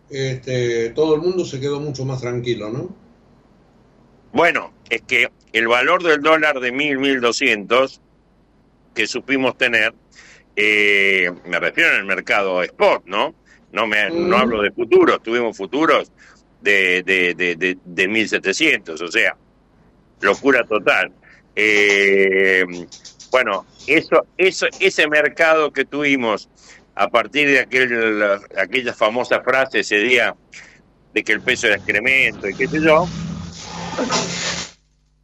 este, 0.10 0.90
todo 0.90 1.16
el 1.16 1.22
mundo 1.22 1.46
se 1.46 1.60
quedó 1.60 1.80
mucho 1.80 2.06
más 2.06 2.22
tranquilo, 2.22 2.70
¿no? 2.70 2.96
Bueno, 4.32 4.74
es 4.90 5.02
que 5.02 5.32
el 5.52 5.68
valor 5.68 6.04
del 6.04 6.22
dólar 6.22 6.60
de 6.60 6.72
mil, 6.72 7.00
mil 7.00 7.22
doscientos 7.22 8.02
que 8.94 9.08
supimos 9.08 9.58
tener 9.58 9.94
eh, 10.56 11.32
me 11.46 11.60
refiero 11.60 11.92
en 11.92 11.98
el 11.98 12.06
mercado 12.06 12.62
spot, 12.64 13.04
¿no? 13.06 13.34
No, 13.72 13.88
me, 13.88 14.10
no 14.12 14.38
hablo 14.38 14.62
de 14.62 14.72
futuros, 14.72 15.22
tuvimos 15.24 15.58
futuros 15.58 16.12
de, 16.62 17.02
de, 17.04 17.34
de, 17.34 17.78
de, 17.84 18.08
1700, 18.08 19.02
o 19.02 19.08
sea, 19.08 19.36
locura 20.24 20.64
total. 20.66 21.12
Eh, 21.56 22.66
bueno, 23.32 23.66
eso, 23.88 24.26
eso, 24.38 24.68
ese 24.80 25.08
mercado 25.08 25.72
que 25.72 25.86
tuvimos 25.86 26.50
a 26.96 27.10
partir 27.10 27.48
de 27.50 27.60
aquel, 27.60 28.24
aquella 28.58 28.94
famosa 28.94 29.42
frase 29.42 29.80
ese 29.80 29.98
día 29.98 30.36
de 31.14 31.24
que 31.24 31.34
el 31.34 31.42
peso 31.42 31.68
era 31.68 31.76
excremento 31.76 32.48
y 32.48 32.56
qué 32.56 32.68
sé 32.68 32.82
yo, 32.82 33.08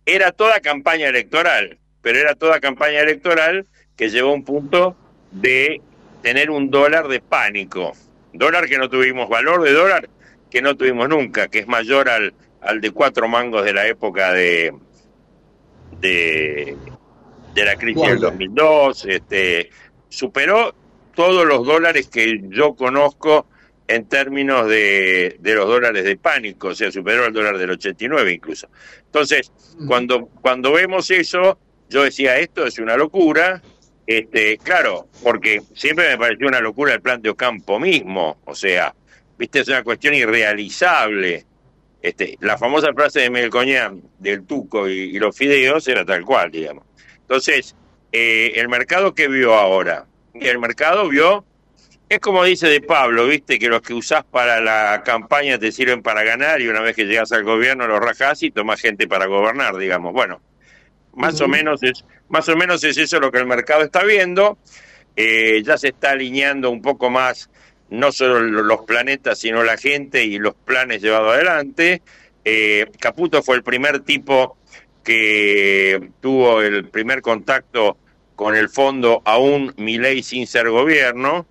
era 0.06 0.32
toda 0.32 0.60
campaña 0.60 1.08
electoral, 1.08 1.78
pero 2.02 2.20
era 2.20 2.36
toda 2.36 2.60
campaña 2.60 3.00
electoral 3.02 3.68
que 3.96 4.10
llevó 4.10 4.32
a 4.32 4.34
un 4.34 4.44
punto 4.44 4.96
de 5.32 5.82
tener 6.22 6.50
un 6.50 6.70
dólar 6.70 7.08
de 7.08 7.20
pánico. 7.20 7.94
Dólar 8.34 8.68
que 8.68 8.78
no 8.78 8.90
tuvimos, 8.90 9.30
valor 9.30 9.64
de 9.64 9.74
dólar 9.74 10.10
que 10.50 10.62
no 10.62 10.76
tuvimos 10.76 11.10
nunca, 11.10 11.48
que 11.48 11.60
es 11.60 11.68
mayor 11.68 12.10
al, 12.10 12.34
al 12.62 12.82
de 12.82 12.92
cuatro 12.92 13.28
mangos 13.28 13.64
de 13.66 13.74
la 13.74 13.88
época 13.88 14.34
de, 14.34 14.74
de, 16.00 16.76
de 17.54 17.66
la 17.66 17.76
crisis 17.76 18.02
del 18.04 18.20
2002. 18.20 19.06
Este, 19.06 19.70
superó 20.10 20.74
todos 21.16 21.46
los 21.46 21.66
dólares 21.66 22.08
que 22.08 22.42
yo 22.50 22.76
conozco 22.76 23.46
en 23.88 24.08
términos 24.08 24.70
de, 24.70 25.38
de, 25.40 25.56
los 25.56 25.68
dólares 25.68 26.04
de 26.04 26.16
pánico, 26.16 26.70
o 26.70 26.76
sea, 26.76 26.92
superó 26.92 27.26
el 27.26 27.34
dólar 27.34 27.58
del 27.58 27.72
89 27.72 28.34
incluso. 28.34 28.70
Entonces, 29.06 29.52
cuando, 29.88 30.28
cuando 30.28 30.72
vemos 30.74 31.10
eso, 31.10 31.58
yo 31.90 32.04
decía, 32.04 32.38
esto 32.38 32.68
es 32.68 32.78
una 32.78 32.96
locura, 32.96 33.62
Este, 34.06 34.58
claro, 34.60 35.08
porque 35.24 35.62
siempre 35.76 36.10
me 36.10 36.18
pareció 36.18 36.48
una 36.48 36.62
locura 36.62 36.94
el 36.94 37.02
plan 37.02 37.22
de 37.22 37.32
Ocampo 37.32 37.80
mismo, 37.80 38.40
o 38.46 38.56
sea, 38.56 38.94
viste, 39.38 39.60
es 39.60 39.68
una 39.68 39.84
cuestión 39.84 40.14
irrealizable. 40.14 41.46
Este, 42.02 42.38
la 42.40 42.58
famosa 42.58 42.94
frase 42.94 43.22
de 43.22 43.30
Melcoñán 43.30 44.02
del 44.20 44.46
Tuco 44.46 44.88
y, 44.88 45.20
los 45.20 45.36
fideos 45.36 45.88
era 45.88 46.06
tal 46.06 46.24
cual, 46.24 46.50
digamos. 46.52 46.86
Entonces, 47.22 47.76
eh, 48.12 48.54
el 48.56 48.70
mercado 48.70 49.14
que 49.14 49.28
vio 49.28 49.56
ahora, 49.56 50.06
el 50.34 50.60
mercado 50.60 51.10
vio, 51.10 51.46
es 52.08 52.20
como 52.20 52.44
dice 52.44 52.68
de 52.68 52.82
Pablo, 52.82 53.28
viste, 53.28 53.60
que 53.60 53.68
los 53.68 53.82
que 53.82 53.94
usás 53.94 54.24
para 54.24 54.62
la 54.62 55.04
campaña 55.04 55.60
te 55.60 55.72
sirven 55.72 56.02
para 56.02 56.24
ganar 56.24 56.62
y 56.62 56.68
una 56.68 56.80
vez 56.80 56.96
que 56.96 57.06
llegas 57.06 57.32
al 57.32 57.44
gobierno 57.44 57.86
los 57.86 58.00
rajás 58.00 58.42
y 58.44 58.52
tomás 58.52 58.82
gente 58.82 59.08
para 59.08 59.28
gobernar, 59.28 59.78
digamos. 59.78 60.14
Bueno, 60.14 60.42
más 61.14 61.40
o 61.42 61.48
menos 61.48 61.84
es 61.84 62.06
más 62.30 62.48
o 62.48 62.56
menos 62.56 62.84
es 62.84 62.98
eso 62.98 63.20
lo 63.20 63.32
que 63.32 63.40
el 63.40 63.46
mercado 63.46 63.84
está 63.84 64.04
viendo. 64.04 64.58
Eh, 65.16 65.62
ya 65.64 65.78
se 65.78 65.90
está 65.90 66.12
alineando 66.12 66.70
un 66.70 66.82
poco 66.82 67.10
más 67.10 67.50
no 67.90 68.12
solo 68.12 68.40
los 68.42 68.82
planetas, 68.82 69.40
sino 69.40 69.64
la 69.64 69.78
gente 69.78 70.24
y 70.24 70.38
los 70.38 70.54
planes 70.54 71.02
llevados 71.02 71.34
adelante. 71.34 72.02
Eh, 72.46 72.88
Caputo 73.00 73.42
fue 73.44 73.56
el 73.58 73.64
primer 73.64 74.02
tipo 74.02 74.58
que 75.04 76.12
tuvo 76.22 76.62
el 76.62 76.88
primer 76.88 77.22
contacto 77.22 77.98
con 78.36 78.56
el 78.56 78.70
fondo 78.70 79.22
aún 79.26 79.74
ley 79.78 80.24
sin 80.24 80.48
ser 80.48 80.70
gobierno, 80.70 81.46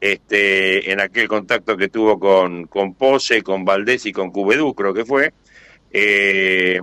este, 0.00 0.90
en 0.90 1.00
aquel 1.00 1.28
contacto 1.28 1.76
que 1.76 1.88
tuvo 1.88 2.18
con, 2.18 2.66
con 2.66 2.94
Pose, 2.94 3.42
con 3.42 3.64
Valdés 3.64 4.06
y 4.06 4.12
con 4.12 4.30
Cubedú, 4.30 4.74
creo 4.74 4.92
que 4.92 5.04
fue. 5.04 5.32
Eh, 5.92 6.80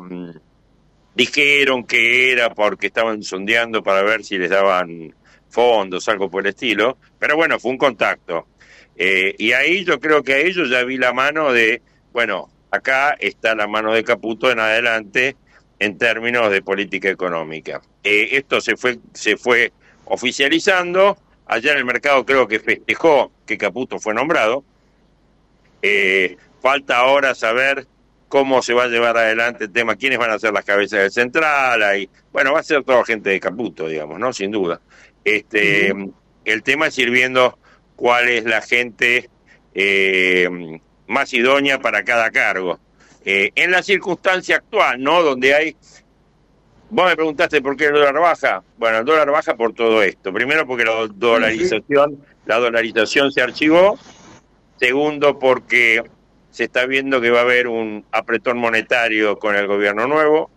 dijeron 1.16 1.84
que 1.84 2.32
era 2.32 2.54
porque 2.54 2.88
estaban 2.88 3.24
sondeando 3.24 3.84
para 3.84 4.04
ver 4.04 4.24
si 4.24 4.38
les 4.38 4.50
daban 4.50 5.14
fondos, 5.50 6.08
algo 6.08 6.30
por 6.30 6.44
el 6.44 6.52
estilo, 6.52 6.98
pero 7.18 7.36
bueno, 7.36 7.60
fue 7.60 7.72
un 7.72 7.78
contacto. 7.78 8.48
Eh, 9.02 9.34
y 9.38 9.54
ahí 9.54 9.86
yo 9.86 10.02
creo 10.02 10.24
que 10.24 10.34
a 10.34 10.38
ellos 10.40 10.70
ya 10.70 10.84
vi 10.84 10.98
la 10.98 11.14
mano 11.14 11.54
de, 11.54 11.82
bueno, 12.12 12.50
acá 12.70 13.16
está 13.18 13.56
la 13.56 13.66
mano 13.66 13.94
de 13.94 14.04
Caputo 14.04 14.52
en 14.52 14.60
adelante 14.60 15.38
en 15.80 15.98
términos 15.98 16.52
de 16.52 16.62
política 16.62 17.10
económica. 17.10 17.82
Eh, 18.04 18.32
esto 18.34 18.60
se 18.60 18.76
fue, 18.76 19.00
se 19.14 19.38
fue 19.38 19.72
oficializando, 20.04 21.18
allá 21.46 21.72
en 21.72 21.78
el 21.78 21.86
mercado 21.86 22.26
creo 22.26 22.46
que 22.46 22.60
festejó 22.60 23.32
que 23.46 23.58
Caputo 23.58 24.00
fue 24.00 24.14
nombrado, 24.14 24.66
eh, 25.82 26.36
falta 26.62 26.98
ahora 26.98 27.34
saber 27.36 27.88
cómo 28.28 28.62
se 28.62 28.74
va 28.74 28.84
a 28.84 28.88
llevar 28.88 29.16
adelante 29.16 29.64
el 29.64 29.72
tema, 29.72 29.96
quiénes 29.96 30.20
van 30.20 30.32
a 30.32 30.40
ser 30.40 30.52
las 30.52 30.66
cabezas 30.66 31.00
del 31.00 31.12
central, 31.12 31.82
ahí, 31.84 32.10
bueno, 32.34 32.52
va 32.52 32.60
a 32.60 32.64
ser 32.64 32.84
toda 32.84 33.06
gente 33.06 33.30
de 33.30 33.40
Caputo, 33.40 33.88
digamos, 33.88 34.20
¿no? 34.20 34.34
Sin 34.34 34.52
duda. 34.52 34.82
Este, 35.24 35.94
El 36.44 36.64
tema 36.64 36.88
es 36.88 36.98
ir 36.98 37.12
viendo 37.12 37.58
cuál 38.00 38.30
es 38.30 38.46
la 38.46 38.62
gente 38.62 39.30
eh, 39.74 40.50
más 41.08 41.34
idónea 41.34 41.80
para 41.80 42.06
cada 42.06 42.32
cargo. 42.32 42.80
Eh, 43.26 43.52
en 43.56 43.72
la 43.72 43.84
circunstancia 43.84 44.56
actual, 44.56 45.04
¿no? 45.04 45.22
Donde 45.22 45.54
hay... 45.54 45.76
Vos 46.90 47.06
me 47.06 47.16
preguntaste 47.16 47.62
por 47.62 47.76
qué 47.76 47.88
el 47.88 47.94
dólar 47.94 48.18
baja. 48.18 48.64
Bueno, 48.78 49.00
el 49.00 49.06
dólar 49.06 49.30
baja 49.30 49.56
por 49.56 49.74
todo 49.74 50.02
esto. 50.02 50.32
Primero 50.32 50.66
porque 50.66 50.86
la 50.86 51.08
dolarización, 51.14 52.24
la 52.46 52.58
dolarización 52.58 53.34
se 53.34 53.42
archivó. 53.42 54.00
Segundo 54.78 55.38
porque 55.38 56.02
se 56.52 56.64
está 56.64 56.86
viendo 56.86 57.20
que 57.20 57.32
va 57.32 57.40
a 57.40 57.44
haber 57.44 57.68
un 57.68 58.06
apretón 58.14 58.58
monetario 58.58 59.38
con 59.38 59.58
el 59.58 59.68
gobierno 59.68 60.08
nuevo. 60.08 60.50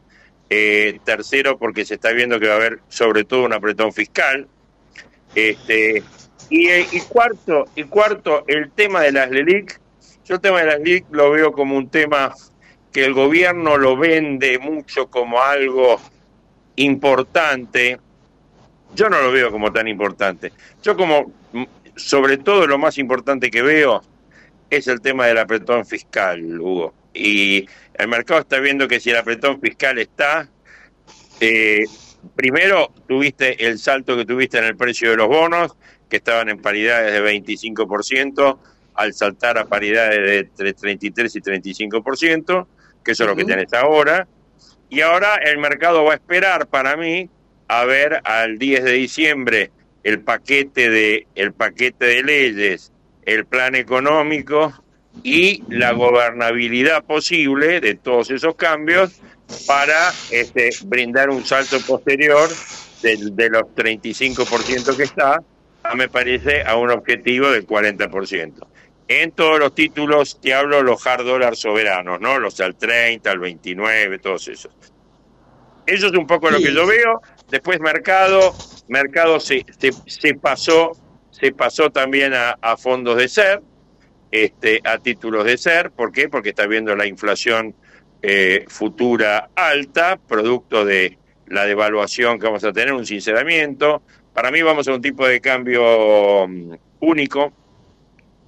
Eh, 0.49 1.01
tercero, 1.05 1.59
porque 1.59 1.85
se 1.85 1.95
está 1.95 2.13
viendo 2.13 2.39
que 2.39 2.47
va 2.47 2.55
a 2.55 2.59
haber 2.59 2.79
sobre 2.89 3.25
todo 3.25 3.45
un 3.45 3.53
apretón 3.53 3.93
fiscal. 3.93 4.47
Este, 5.35 6.03
y, 6.51 6.71
y, 6.71 7.01
cuarto, 7.09 7.65
y 7.75 7.85
cuarto, 7.85 8.45
el 8.47 8.71
tema 8.71 9.01
de 9.01 9.13
las 9.13 9.31
LELIC. 9.31 9.81
Yo 10.25 10.37
el 10.37 10.41
tema 10.41 10.61
de 10.61 10.67
las 10.67 10.79
LELIC 10.79 11.07
lo 11.11 11.31
veo 11.31 11.53
como 11.53 11.77
un 11.77 11.89
tema 11.89 12.35
que 12.93 13.05
el 13.05 13.15
gobierno 13.15 13.79
lo 13.79 13.97
vende 13.97 14.59
mucho 14.59 15.09
como 15.09 15.41
algo 15.41 15.99
importante. 16.77 17.99
Yo 18.95 19.09
no 19.09 19.21
lo 19.23 19.33
veo 19.33 19.51
como 19.51 19.73
tan 19.73 19.89
importante. 19.89 20.53
Yo 20.83 20.97
como, 20.97 21.33
sobre 21.97 22.37
todo 22.37 22.67
lo 22.67 22.79
más 22.79 22.99
importante 22.99 23.51
que 23.51 23.63
veo 23.63 24.03
es 24.69 24.87
el 24.89 25.01
tema 25.01 25.27
del 25.27 25.39
apretón 25.39 25.87
fiscal, 25.87 26.61
Hugo. 26.61 26.95
Y 27.15 27.67
el 27.95 28.09
mercado 28.09 28.41
está 28.41 28.59
viendo 28.59 28.89
que 28.89 29.01
si 29.01 29.11
el 29.11 29.17
apretón 29.17 29.61
fiscal 29.61 29.99
está, 29.99 30.49
eh, 31.41 31.85
primero 32.35 32.93
tuviste 33.09 33.67
el 33.67 33.79
salto 33.79 34.17
que 34.17 34.25
tuviste 34.25 34.59
en 34.59 34.65
el 34.65 34.77
precio 34.77 35.11
de 35.11 35.17
los 35.17 35.29
bonos, 35.29 35.77
que 36.09 36.17
estaban 36.17 36.49
en 36.49 36.61
paridades 36.61 37.13
de 37.13 37.23
25%, 37.23 38.59
al 38.95 39.15
saltar 39.15 39.59
a 39.59 39.65
paridades 39.65 40.19
de 40.19 40.39
entre 40.39 40.73
33 40.75 41.37
y 41.37 41.41
35%, 41.41 42.67
que 43.03 43.13
eso 43.13 43.25
es 43.25 43.29
lo 43.29 43.37
que 43.37 43.45
tienes 43.45 43.73
ahora. 43.73 44.29
Y 44.91 45.01
ahora 45.01 45.37
el 45.37 45.59
mercado 45.59 46.05
va 46.05 46.13
a 46.13 46.17
esperar 46.17 46.67
para 46.67 46.97
mí 46.97 47.31
a 47.69 47.85
ver 47.85 48.21
al 48.25 48.59
10 48.59 48.85
de 48.85 48.93
diciembre 48.93 49.71
el 50.03 50.21
paquete 50.21 50.91
de 50.91 51.27
el 51.35 51.53
paquete 51.53 52.05
de 52.05 52.23
leyes 52.23 52.93
el 53.25 53.47
plan 53.47 53.75
económico 53.75 54.73
y 55.23 55.63
la 55.69 55.93
gobernabilidad 55.93 57.05
posible 57.05 57.81
de 57.81 57.95
todos 57.95 58.31
esos 58.31 58.55
cambios 58.57 59.21
para 59.67 60.13
este, 60.31 60.71
brindar 60.85 61.31
un 61.31 61.45
salto 61.45 61.81
posterior 61.81 62.49
de, 63.03 63.17
de 63.33 63.51
los 63.51 63.63
35% 63.75 64.97
que 64.97 65.03
está, 65.05 65.43
a, 65.83 65.95
me 65.95 66.09
parece, 66.09 66.63
a 66.63 66.77
un 66.77 66.91
objetivo 66.91 67.51
del 67.51 67.67
40%. 67.67 68.67
En 69.09 69.33
todos 69.33 69.59
los 69.59 69.75
títulos 69.75 70.41
te 70.41 70.55
hablo 70.55 70.83
los 70.83 71.07
hard 71.07 71.25
dólares 71.25 71.59
soberanos, 71.59 72.21
¿no? 72.21 72.39
Los 72.39 72.61
al 72.61 72.77
30, 72.77 73.31
al 73.31 73.39
29, 73.41 74.19
todos 74.19 74.49
esos. 74.49 74.73
Eso 75.85 76.07
es 76.07 76.13
un 76.13 76.27
poco 76.27 76.51
lo 76.51 76.59
que 76.59 76.73
yo 76.73 76.87
veo. 76.87 77.21
Después 77.51 77.81
mercado, 77.81 78.55
mercado 78.89 79.41
se, 79.41 79.67
se, 79.79 79.93
se 80.07 80.35
pasó 80.35 80.97
se 81.33 81.51
pasó 81.51 81.91
también 81.91 82.35
a, 82.35 82.77
fondos 82.77 83.17
de 83.17 83.27
ser, 83.27 83.63
este, 84.31 84.81
a 84.85 84.99
títulos 84.99 85.45
de 85.45 85.59
ser. 85.59 85.91
¿Por 85.91 86.13
qué? 86.13 86.29
Porque 86.29 86.51
está 86.51 86.67
viendo 86.67 86.95
la 86.95 87.07
inflación 87.07 87.75
eh, 88.23 88.65
futura 88.69 89.51
alta, 89.55 90.17
producto 90.17 90.85
de 90.85 91.19
la 91.49 91.67
devaluación 91.67 92.39
que 92.39 92.47
vamos 92.47 92.65
a 92.65 92.73
tener, 92.73 92.93
un 92.93 93.05
sinceramiento. 93.05 94.03
Para 94.33 94.51
mí 94.51 94.63
vamos 94.63 94.89
a 94.89 94.95
un 94.95 95.03
tipo 95.03 95.27
de 95.27 95.41
cambio 95.41 96.47
mm, 96.49 96.75
único 97.01 97.53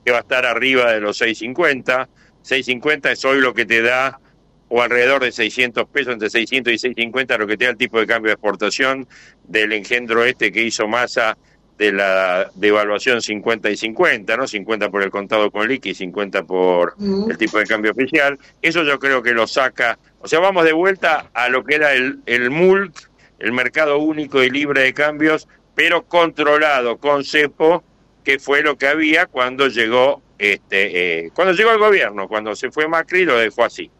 que 0.04 0.12
va 0.12 0.18
a 0.18 0.20
estar 0.20 0.46
arriba 0.46 0.92
de 0.92 1.00
los 1.00 1.20
6.50. 1.20 2.08
6.50 2.44 3.12
es 3.12 3.24
hoy 3.24 3.40
lo 3.40 3.52
que 3.52 3.66
te 3.66 3.82
da, 3.82 4.20
o 4.68 4.82
alrededor 4.82 5.22
de 5.22 5.32
600 5.32 5.86
pesos, 5.88 6.12
entre 6.12 6.30
600 6.30 6.72
y 6.72 6.76
6.50, 6.76 7.38
lo 7.38 7.46
que 7.46 7.56
te 7.56 7.64
da 7.64 7.70
el 7.72 7.76
tipo 7.76 7.98
de 7.98 8.06
cambio 8.06 8.30
de 8.30 8.34
exportación 8.34 9.08
del 9.44 9.72
engendro 9.72 10.24
este 10.24 10.52
que 10.52 10.62
hizo 10.62 10.86
masa 10.86 11.36
de 11.78 11.92
la 11.92 12.50
devaluación 12.54 13.20
50 13.20 13.70
y 13.70 13.76
50, 13.76 14.36
¿no? 14.36 14.46
50 14.46 14.90
por 14.90 15.02
el 15.02 15.10
contado 15.10 15.50
con 15.50 15.68
liqui 15.68 15.90
y 15.90 15.94
50 15.94 16.44
por 16.44 16.94
el 17.28 17.36
tipo 17.36 17.58
de 17.58 17.66
cambio 17.66 17.92
oficial. 17.92 18.38
Eso 18.62 18.84
yo 18.84 18.98
creo 18.98 19.22
que 19.22 19.32
lo 19.32 19.46
saca, 19.46 19.98
o 20.20 20.28
sea, 20.28 20.38
vamos 20.38 20.64
de 20.64 20.72
vuelta 20.72 21.30
a 21.34 21.48
lo 21.48 21.64
que 21.64 21.74
era 21.74 21.92
el, 21.92 22.20
el 22.26 22.50
MULC, 22.50 23.10
el 23.40 23.52
mercado 23.52 23.98
único 23.98 24.42
y 24.42 24.50
libre 24.50 24.82
de 24.82 24.94
cambios, 24.94 25.48
pero 25.74 26.04
controlado 26.06 26.98
con 26.98 27.24
cepo, 27.24 27.82
que 28.22 28.38
fue 28.38 28.62
lo 28.62 28.78
que 28.78 28.86
había 28.86 29.26
cuando 29.26 29.68
llegó 29.68 30.22
este 30.38 31.24
eh, 31.26 31.30
cuando 31.34 31.54
llegó 31.54 31.70
el 31.72 31.78
gobierno, 31.78 32.28
cuando 32.28 32.56
se 32.56 32.70
fue 32.70 32.88
Macri 32.88 33.24
lo 33.24 33.36
dejó 33.36 33.64
así. 33.64 33.90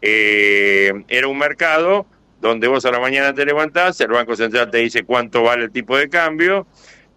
Eh, 0.00 0.92
era 1.08 1.28
un 1.28 1.38
mercado 1.38 2.06
donde 2.40 2.68
vos 2.68 2.84
a 2.84 2.90
la 2.90 3.00
mañana 3.00 3.34
te 3.34 3.44
levantás, 3.44 4.00
el 4.00 4.08
Banco 4.08 4.36
Central 4.36 4.70
te 4.70 4.78
dice 4.78 5.04
cuánto 5.04 5.42
vale 5.42 5.64
el 5.64 5.70
tipo 5.72 5.96
de 5.96 6.08
cambio, 6.08 6.66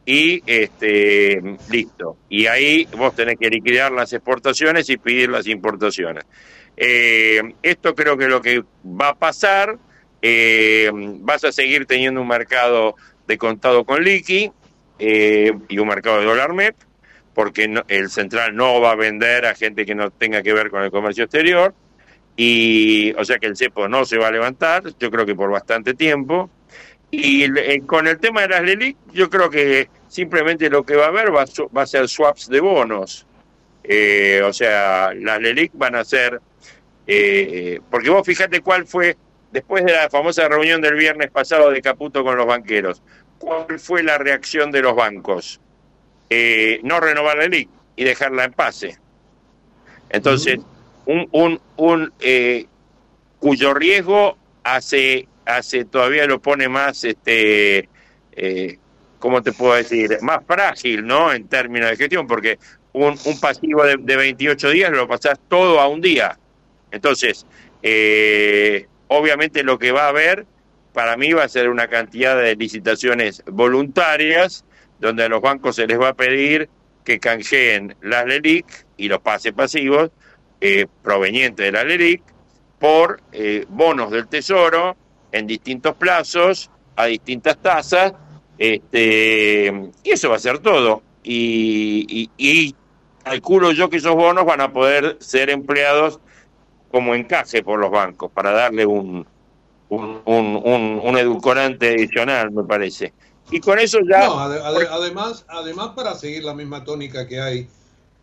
y 0.05 0.41
este 0.45 1.41
listo. 1.69 2.17
Y 2.29 2.47
ahí 2.47 2.87
vos 2.97 3.15
tenés 3.15 3.37
que 3.37 3.49
liquidar 3.49 3.91
las 3.91 4.13
exportaciones 4.13 4.89
y 4.89 4.97
pedir 4.97 5.29
las 5.29 5.47
importaciones. 5.47 6.25
Eh, 6.77 7.41
esto 7.61 7.93
creo 7.93 8.17
que 8.17 8.27
lo 8.27 8.41
que 8.41 8.63
va 8.83 9.09
a 9.09 9.15
pasar, 9.15 9.77
eh, 10.21 10.89
vas 10.93 11.43
a 11.43 11.51
seguir 11.51 11.85
teniendo 11.85 12.21
un 12.21 12.27
mercado 12.27 12.95
de 13.27 13.37
contado 13.37 13.85
con 13.85 14.03
liqui 14.03 14.51
eh, 14.99 15.51
y 15.69 15.77
un 15.77 15.87
mercado 15.87 16.19
de 16.19 16.25
dólar 16.25 16.53
MEP, 16.53 16.75
porque 17.33 17.71
el 17.87 18.09
central 18.09 18.55
no 18.55 18.81
va 18.81 18.91
a 18.91 18.95
vender 18.95 19.45
a 19.45 19.55
gente 19.55 19.85
que 19.85 19.95
no 19.95 20.09
tenga 20.11 20.41
que 20.43 20.53
ver 20.53 20.69
con 20.69 20.83
el 20.83 20.91
comercio 20.91 21.23
exterior, 21.25 21.73
y 22.35 23.13
o 23.13 23.25
sea 23.25 23.37
que 23.39 23.47
el 23.47 23.57
cepo 23.57 23.87
no 23.87 24.05
se 24.05 24.17
va 24.17 24.27
a 24.27 24.31
levantar, 24.31 24.83
yo 24.99 25.11
creo 25.11 25.25
que 25.25 25.35
por 25.35 25.51
bastante 25.51 25.93
tiempo. 25.93 26.49
Y 27.11 27.43
eh, 27.43 27.81
con 27.85 28.07
el 28.07 28.19
tema 28.19 28.41
de 28.41 28.47
las 28.49 28.63
LELIC, 28.63 28.97
yo 29.13 29.29
creo 29.29 29.49
que 29.49 29.89
simplemente 30.07 30.69
lo 30.69 30.83
que 30.83 30.95
va 30.95 31.05
a 31.05 31.09
haber 31.09 31.35
va, 31.35 31.43
a 31.43 31.85
ser 31.85 32.07
swaps 32.07 32.47
de 32.47 32.61
bonos. 32.61 33.25
Eh, 33.83 34.41
o 34.45 34.53
sea, 34.53 35.13
las 35.13 35.41
LELIC 35.41 35.71
van 35.75 35.95
a 35.95 36.05
ser... 36.05 36.41
Eh, 37.07 37.81
porque 37.89 38.09
vos 38.09 38.25
fíjate 38.25 38.61
cuál 38.61 38.87
fue, 38.87 39.17
después 39.51 39.83
de 39.83 39.91
la 39.91 40.09
famosa 40.09 40.47
reunión 40.47 40.81
del 40.81 40.95
viernes 40.95 41.29
pasado 41.31 41.69
de 41.69 41.81
Caputo 41.81 42.23
con 42.23 42.37
los 42.37 42.45
banqueros, 42.45 43.01
¿cuál 43.39 43.79
fue 43.79 44.03
la 44.03 44.17
reacción 44.17 44.71
de 44.71 44.81
los 44.81 44.95
bancos? 44.95 45.59
Eh, 46.29 46.79
no 46.83 47.01
renovar 47.01 47.37
la 47.37 47.47
LIC 47.47 47.69
y 47.97 48.05
dejarla 48.05 48.45
en 48.45 48.53
pase. 48.53 48.97
Entonces, 50.09 50.59
un, 51.05 51.27
un, 51.31 51.59
un 51.75 52.13
eh, 52.21 52.67
cuyo 53.39 53.73
riesgo 53.73 54.37
hace, 54.63 55.27
hace 55.57 55.85
todavía 55.85 56.25
lo 56.25 56.41
pone 56.41 56.67
más, 56.67 57.03
este, 57.03 57.89
eh, 58.33 58.77
¿cómo 59.19 59.41
te 59.41 59.51
puedo 59.51 59.75
decir? 59.75 60.17
Más 60.21 60.39
frágil, 60.45 61.05
¿no? 61.05 61.31
En 61.33 61.47
términos 61.47 61.89
de 61.89 61.97
gestión, 61.97 62.27
porque 62.27 62.59
un, 62.93 63.17
pasivo 63.39 63.83
de, 63.83 63.97
de, 63.97 64.15
28 64.15 64.69
días 64.69 64.91
lo 64.91 65.07
pasás 65.07 65.39
todo 65.47 65.79
a 65.79 65.87
un 65.87 66.01
día. 66.01 66.37
Entonces, 66.91 67.45
eh, 67.83 68.87
obviamente 69.07 69.63
lo 69.63 69.79
que 69.79 69.91
va 69.91 70.05
a 70.05 70.09
haber, 70.09 70.45
para 70.93 71.17
mí 71.17 71.31
va 71.33 71.43
a 71.43 71.49
ser 71.49 71.69
una 71.69 71.87
cantidad 71.87 72.37
de 72.37 72.55
licitaciones 72.55 73.43
voluntarias, 73.47 74.65
donde 74.99 75.23
a 75.23 75.29
los 75.29 75.41
bancos 75.41 75.77
se 75.77 75.87
les 75.87 75.99
va 75.99 76.09
a 76.09 76.13
pedir 76.13 76.69
que 77.03 77.19
canjeen 77.19 77.95
las 78.01 78.25
LELIC 78.25 78.65
y 78.97 79.07
los 79.07 79.19
pases 79.19 79.53
pasivos 79.53 80.11
eh, 80.59 80.85
provenientes 81.01 81.65
de 81.65 81.71
la 81.71 81.83
LELIC 81.83 82.21
por 82.77 83.21
eh, 83.31 83.65
bonos 83.69 84.11
del 84.11 84.27
Tesoro 84.27 84.95
en 85.31 85.47
distintos 85.47 85.95
plazos, 85.95 86.69
a 86.95 87.05
distintas 87.05 87.57
tasas, 87.57 88.13
este, 88.57 89.89
y 90.03 90.09
eso 90.11 90.29
va 90.29 90.35
a 90.35 90.39
ser 90.39 90.59
todo. 90.59 91.01
Y, 91.23 92.29
y, 92.37 92.75
calculo 93.23 93.71
yo 93.71 93.89
que 93.89 93.97
esos 93.97 94.15
bonos 94.15 94.45
van 94.45 94.61
a 94.61 94.73
poder 94.73 95.17
ser 95.19 95.49
empleados 95.49 96.19
como 96.89 97.13
encaje 97.13 97.63
por 97.63 97.79
los 97.79 97.91
bancos 97.91 98.31
para 98.31 98.51
darle 98.51 98.85
un, 98.85 99.25
un, 99.89 100.21
un, 100.25 101.01
un, 101.03 101.17
edulcorante 101.17 101.89
adicional, 101.89 102.51
me 102.51 102.63
parece. 102.63 103.13
Y 103.51 103.59
con 103.59 103.79
eso 103.79 103.99
ya... 104.09 104.25
No, 104.25 104.39
ad, 104.39 104.57
ad, 104.57 104.75
además, 104.89 105.45
además 105.47 105.89
para 105.95 106.15
seguir 106.15 106.43
la 106.43 106.53
misma 106.53 106.83
tónica 106.83 107.27
que 107.27 107.39
hay, 107.39 107.67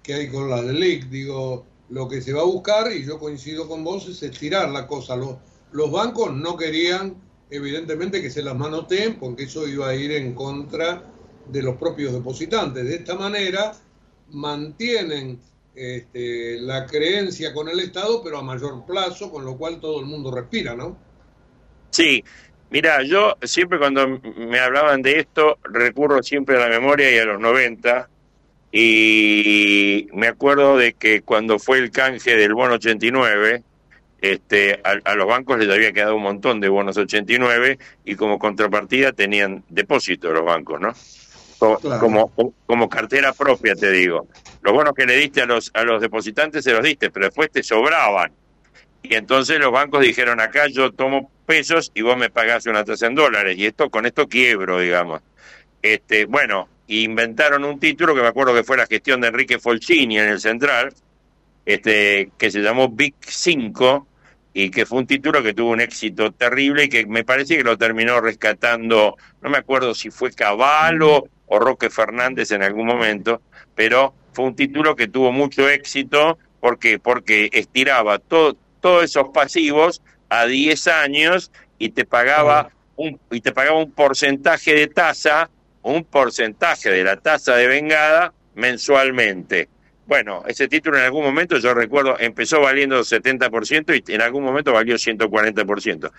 que 0.02 0.14
hay 0.14 0.28
con 0.28 0.50
la 0.50 0.62
LELIC, 0.62 1.04
digo, 1.06 1.64
lo 1.90 2.08
que 2.08 2.20
se 2.20 2.32
va 2.32 2.42
a 2.42 2.44
buscar, 2.44 2.92
y 2.92 3.04
yo 3.04 3.18
coincido 3.18 3.68
con 3.68 3.84
vos, 3.84 4.08
es 4.08 4.22
estirar 4.22 4.68
la 4.70 4.86
cosa. 4.86 5.16
Los, 5.16 5.36
los 5.72 5.90
bancos 5.90 6.34
no 6.34 6.56
querían, 6.56 7.16
evidentemente, 7.50 8.22
que 8.22 8.30
se 8.30 8.42
las 8.42 8.56
manoteen, 8.56 9.18
porque 9.18 9.44
eso 9.44 9.66
iba 9.66 9.88
a 9.88 9.94
ir 9.94 10.12
en 10.12 10.34
contra 10.34 11.02
de 11.46 11.62
los 11.62 11.76
propios 11.76 12.12
depositantes. 12.12 12.84
De 12.84 12.96
esta 12.96 13.14
manera, 13.14 13.72
mantienen 14.30 15.40
este, 15.74 16.60
la 16.60 16.86
creencia 16.86 17.52
con 17.52 17.68
el 17.68 17.80
Estado, 17.80 18.22
pero 18.22 18.38
a 18.38 18.42
mayor 18.42 18.84
plazo, 18.86 19.30
con 19.30 19.44
lo 19.44 19.56
cual 19.56 19.80
todo 19.80 20.00
el 20.00 20.06
mundo 20.06 20.30
respira, 20.30 20.74
¿no? 20.74 20.96
Sí, 21.90 22.22
mira, 22.70 23.02
yo 23.02 23.36
siempre 23.42 23.78
cuando 23.78 24.20
me 24.36 24.58
hablaban 24.58 25.02
de 25.02 25.20
esto, 25.20 25.58
recurro 25.64 26.22
siempre 26.22 26.56
a 26.56 26.68
la 26.68 26.68
memoria 26.68 27.14
y 27.14 27.18
a 27.18 27.24
los 27.24 27.40
90, 27.40 28.08
y 28.70 30.08
me 30.12 30.26
acuerdo 30.26 30.76
de 30.76 30.92
que 30.92 31.22
cuando 31.22 31.58
fue 31.58 31.78
el 31.78 31.90
canje 31.90 32.36
del 32.36 32.54
bono 32.54 32.74
89, 32.74 33.62
este, 34.20 34.80
a, 34.84 34.98
a, 35.04 35.14
los 35.14 35.26
bancos 35.26 35.58
les 35.58 35.68
había 35.68 35.92
quedado 35.92 36.16
un 36.16 36.22
montón 36.22 36.60
de 36.60 36.68
bonos 36.68 36.96
89 36.96 37.78
y 38.04 38.14
como 38.16 38.38
contrapartida 38.38 39.12
tenían 39.12 39.62
depósito 39.68 40.32
los 40.32 40.44
bancos, 40.44 40.80
¿no? 40.80 40.92
Como, 41.58 41.78
claro. 41.78 42.00
como, 42.00 42.54
como, 42.66 42.88
cartera 42.88 43.32
propia, 43.32 43.74
te 43.74 43.90
digo. 43.90 44.28
Los 44.62 44.72
bonos 44.72 44.94
que 44.94 45.06
le 45.06 45.16
diste 45.16 45.42
a 45.42 45.46
los, 45.46 45.70
a 45.74 45.82
los 45.82 46.00
depositantes 46.00 46.62
se 46.62 46.72
los 46.72 46.82
diste, 46.82 47.10
pero 47.10 47.26
después 47.26 47.50
te 47.50 47.62
sobraban. 47.62 48.32
Y 49.02 49.14
entonces 49.14 49.58
los 49.58 49.72
bancos 49.72 50.02
dijeron, 50.02 50.40
acá 50.40 50.66
yo 50.68 50.92
tomo 50.92 51.30
pesos 51.46 51.90
y 51.94 52.02
vos 52.02 52.16
me 52.16 52.30
pagás 52.30 52.66
una 52.66 52.84
tasa 52.84 53.06
en 53.06 53.14
dólares. 53.14 53.56
Y 53.56 53.66
esto 53.66 53.90
con 53.90 54.06
esto 54.06 54.28
quiebro, 54.28 54.78
digamos. 54.78 55.22
Este, 55.82 56.26
bueno, 56.26 56.68
inventaron 56.88 57.64
un 57.64 57.78
título 57.78 58.14
que 58.14 58.22
me 58.22 58.28
acuerdo 58.28 58.54
que 58.54 58.64
fue 58.64 58.76
la 58.76 58.86
gestión 58.86 59.20
de 59.20 59.28
Enrique 59.28 59.58
Folchini 59.58 60.18
en 60.18 60.28
el 60.28 60.40
Central, 60.40 60.92
este, 61.64 62.30
que 62.38 62.50
se 62.50 62.60
llamó 62.60 62.88
Big 62.88 63.14
5, 63.20 64.06
y 64.58 64.70
que 64.70 64.86
fue 64.86 64.98
un 64.98 65.06
título 65.06 65.40
que 65.40 65.54
tuvo 65.54 65.70
un 65.70 65.80
éxito 65.80 66.32
terrible 66.32 66.84
y 66.84 66.88
que 66.88 67.06
me 67.06 67.22
parece 67.22 67.56
que 67.56 67.62
lo 67.62 67.78
terminó 67.78 68.20
rescatando, 68.20 69.16
no 69.40 69.50
me 69.50 69.58
acuerdo 69.58 69.94
si 69.94 70.10
fue 70.10 70.32
Caballo 70.32 71.28
o 71.46 71.60
Roque 71.60 71.90
Fernández 71.90 72.50
en 72.50 72.64
algún 72.64 72.88
momento, 72.88 73.40
pero 73.76 74.14
fue 74.32 74.46
un 74.46 74.56
título 74.56 74.96
que 74.96 75.06
tuvo 75.06 75.30
mucho 75.30 75.68
éxito, 75.68 76.38
¿por 76.58 76.80
qué? 76.80 76.98
Porque 76.98 77.48
estiraba 77.52 78.18
todo, 78.18 78.56
todos 78.80 79.04
esos 79.04 79.28
pasivos 79.28 80.02
a 80.28 80.46
10 80.46 80.88
años 80.88 81.52
y 81.78 81.90
te 81.90 82.04
pagaba 82.04 82.70
un, 82.96 83.20
y 83.30 83.40
te 83.40 83.52
pagaba 83.52 83.78
un 83.78 83.92
porcentaje 83.92 84.74
de 84.74 84.88
tasa, 84.88 85.50
un 85.82 86.02
porcentaje 86.02 86.90
de 86.90 87.04
la 87.04 87.16
tasa 87.16 87.54
de 87.54 87.68
vengada 87.68 88.34
mensualmente. 88.56 89.68
Bueno, 90.08 90.42
ese 90.46 90.68
título 90.68 90.96
en 90.96 91.04
algún 91.04 91.22
momento, 91.22 91.58
yo 91.58 91.74
recuerdo, 91.74 92.18
empezó 92.18 92.62
valiendo 92.62 92.98
70% 93.00 94.02
y 94.08 94.14
en 94.14 94.22
algún 94.22 94.42
momento 94.42 94.72
valió 94.72 94.94
140%. 94.94 96.10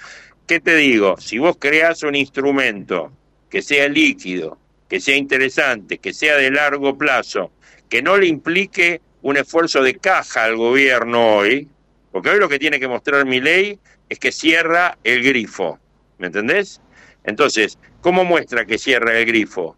¿Qué 0.46 0.60
te 0.60 0.76
digo? 0.76 1.18
Si 1.18 1.40
vos 1.40 1.58
creas 1.58 2.04
un 2.04 2.14
instrumento 2.14 3.12
que 3.50 3.64
sea 3.64 3.88
líquido, 3.90 4.60
que 4.88 5.00
sea 5.00 5.16
interesante, 5.16 5.98
que 5.98 6.14
sea 6.14 6.38
de 6.38 6.52
largo 6.52 7.00
plazo, 7.00 7.52
que 7.90 8.04
no 8.04 8.16
le 8.16 8.28
implique 8.28 9.02
un 9.24 9.38
esfuerzo 9.38 9.82
de 9.82 9.96
caja 9.96 10.44
al 10.44 10.56
gobierno 10.56 11.38
hoy, 11.38 11.68
porque 12.12 12.30
hoy 12.30 12.40
lo 12.40 12.48
que 12.48 12.60
tiene 12.60 12.80
que 12.80 12.88
mostrar 12.88 13.26
mi 13.26 13.42
ley 13.42 13.80
es 14.08 14.20
que 14.20 14.32
cierra 14.32 15.00
el 15.04 15.24
grifo, 15.24 15.80
¿me 16.20 16.28
entendés? 16.28 16.80
Entonces, 17.24 17.80
¿cómo 18.02 18.24
muestra 18.24 18.66
que 18.66 18.78
cierra 18.78 19.18
el 19.18 19.26
grifo? 19.26 19.76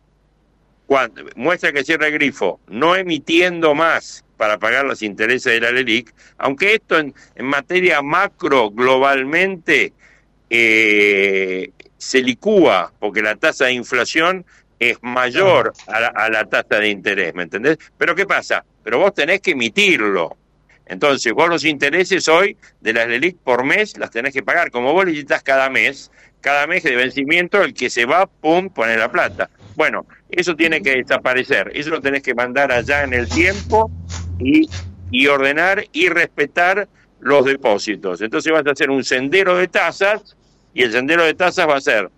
Muestra 1.35 1.71
que 1.71 1.83
cierra 1.85 2.07
el 2.07 2.13
grifo, 2.13 2.59
no 2.67 2.95
emitiendo 2.95 3.73
más 3.73 4.25
para 4.35 4.57
pagar 4.57 4.85
los 4.85 5.01
intereses 5.01 5.53
de 5.53 5.61
la 5.61 5.71
LELIC, 5.71 6.13
aunque 6.37 6.73
esto 6.73 6.97
en, 6.99 7.13
en 7.35 7.45
materia 7.45 8.01
macro 8.01 8.71
globalmente 8.71 9.93
eh, 10.49 11.71
se 11.97 12.21
licúa, 12.21 12.91
porque 12.99 13.21
la 13.21 13.35
tasa 13.35 13.65
de 13.65 13.73
inflación 13.73 14.45
es 14.79 14.97
mayor 15.01 15.73
a 15.87 15.99
la, 15.99 16.07
a 16.07 16.29
la, 16.29 16.45
tasa 16.45 16.79
de 16.79 16.89
interés, 16.89 17.33
¿me 17.35 17.43
entendés? 17.43 17.77
Pero 17.97 18.13
¿qué 18.15 18.25
pasa? 18.25 18.65
Pero 18.83 18.97
vos 18.99 19.13
tenés 19.13 19.39
que 19.39 19.51
emitirlo. 19.51 20.35
Entonces, 20.87 21.31
vos 21.31 21.47
los 21.47 21.63
intereses 21.63 22.27
hoy 22.27 22.57
de 22.81 22.91
las 22.91 23.07
LELIC 23.07 23.37
por 23.37 23.63
mes 23.63 23.97
las 23.97 24.11
tenés 24.11 24.33
que 24.33 24.43
pagar. 24.43 24.71
Como 24.71 24.91
vos 24.91 25.05
cada 25.41 25.69
mes, 25.69 26.11
cada 26.41 26.67
mes 26.67 26.83
de 26.83 26.97
vencimiento, 26.97 27.61
el 27.61 27.73
que 27.73 27.89
se 27.89 28.05
va, 28.05 28.25
pum, 28.25 28.69
pone 28.69 28.97
la 28.97 29.09
plata. 29.09 29.49
Bueno, 29.75 30.05
eso 30.32 30.55
tiene 30.55 30.82
que 30.82 30.97
desaparecer. 30.97 31.71
Eso 31.73 31.89
lo 31.89 32.01
tenés 32.01 32.23
que 32.23 32.34
mandar 32.34 32.71
allá 32.71 33.03
en 33.03 33.13
el 33.13 33.27
tiempo 33.27 33.91
y, 34.39 34.69
y 35.11 35.27
ordenar 35.27 35.86
y 35.91 36.09
respetar 36.09 36.88
los 37.19 37.45
depósitos. 37.45 38.21
Entonces 38.21 38.51
vas 38.51 38.65
a 38.65 38.71
hacer 38.71 38.89
un 38.89 39.03
sendero 39.03 39.57
de 39.57 39.67
tasas 39.67 40.36
y 40.73 40.84
el 40.84 40.91
sendero 40.91 41.23
de 41.23 41.34
tasas 41.34 41.67
va 41.67 41.77
a 41.77 41.82
ser 41.82 42.09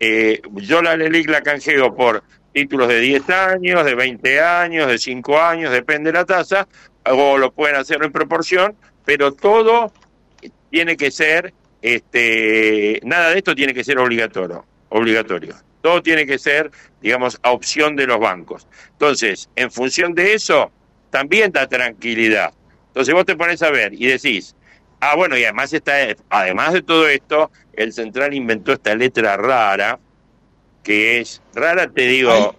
eh, 0.00 0.40
yo 0.54 0.80
la 0.80 0.96
LELIC 0.96 1.28
la 1.28 1.42
canjeo 1.42 1.94
por 1.94 2.24
títulos 2.54 2.88
de 2.88 3.00
10 3.00 3.30
años, 3.30 3.84
de 3.84 3.94
20 3.94 4.40
años, 4.40 4.88
de 4.88 4.98
5 4.98 5.38
años, 5.38 5.70
depende 5.70 6.10
de 6.10 6.18
la 6.18 6.24
tasa, 6.24 6.66
o 7.04 7.36
lo 7.36 7.52
pueden 7.52 7.76
hacer 7.76 8.02
en 8.02 8.10
proporción, 8.10 8.74
pero 9.04 9.32
todo 9.32 9.92
tiene 10.70 10.96
que 10.96 11.10
ser, 11.10 11.52
este, 11.82 12.98
nada 13.04 13.30
de 13.30 13.38
esto 13.38 13.54
tiene 13.54 13.74
que 13.74 13.84
ser 13.84 13.98
obligatorio, 13.98 14.64
obligatorio. 14.88 15.54
Todo 15.82 16.02
tiene 16.02 16.26
que 16.26 16.38
ser, 16.38 16.70
digamos, 17.00 17.38
a 17.42 17.52
opción 17.52 17.96
de 17.96 18.06
los 18.06 18.18
bancos. 18.18 18.66
Entonces, 18.92 19.48
en 19.56 19.70
función 19.70 20.14
de 20.14 20.34
eso, 20.34 20.70
también 21.10 21.52
da 21.52 21.66
tranquilidad. 21.68 22.52
Entonces 22.88 23.14
vos 23.14 23.24
te 23.24 23.36
pones 23.36 23.62
a 23.62 23.70
ver 23.70 23.94
y 23.94 24.06
decís, 24.06 24.54
Ah, 25.00 25.16
bueno, 25.16 25.36
y 25.36 25.44
además 25.44 25.72
está, 25.72 25.94
además 26.28 26.74
de 26.74 26.82
todo 26.82 27.08
esto, 27.08 27.50
el 27.72 27.92
central 27.92 28.34
inventó 28.34 28.72
esta 28.72 28.94
letra 28.94 29.36
rara, 29.38 29.98
que 30.82 31.20
es 31.20 31.40
rara, 31.54 31.90
te 31.90 32.06
digo. 32.06 32.54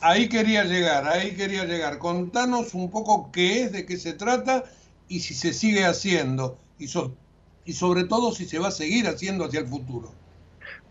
Ahí, 0.00 0.28
quería 0.28 0.62
llegar, 0.62 1.08
ahí 1.08 1.34
quería 1.34 1.64
llegar. 1.64 1.98
Contanos 1.98 2.74
un 2.74 2.88
poco 2.88 3.32
qué 3.32 3.64
es, 3.64 3.72
de 3.72 3.84
qué 3.84 3.96
se 3.96 4.12
trata 4.12 4.62
y 5.08 5.20
si 5.20 5.34
se 5.34 5.52
sigue 5.52 5.84
haciendo 5.84 6.56
y, 6.78 6.86
so, 6.86 7.16
y 7.64 7.72
sobre 7.72 8.04
todo 8.04 8.32
si 8.32 8.44
se 8.44 8.60
va 8.60 8.68
a 8.68 8.72
seguir 8.72 9.08
haciendo 9.08 9.44
hacia 9.44 9.60
el 9.60 9.66
futuro. 9.66 10.12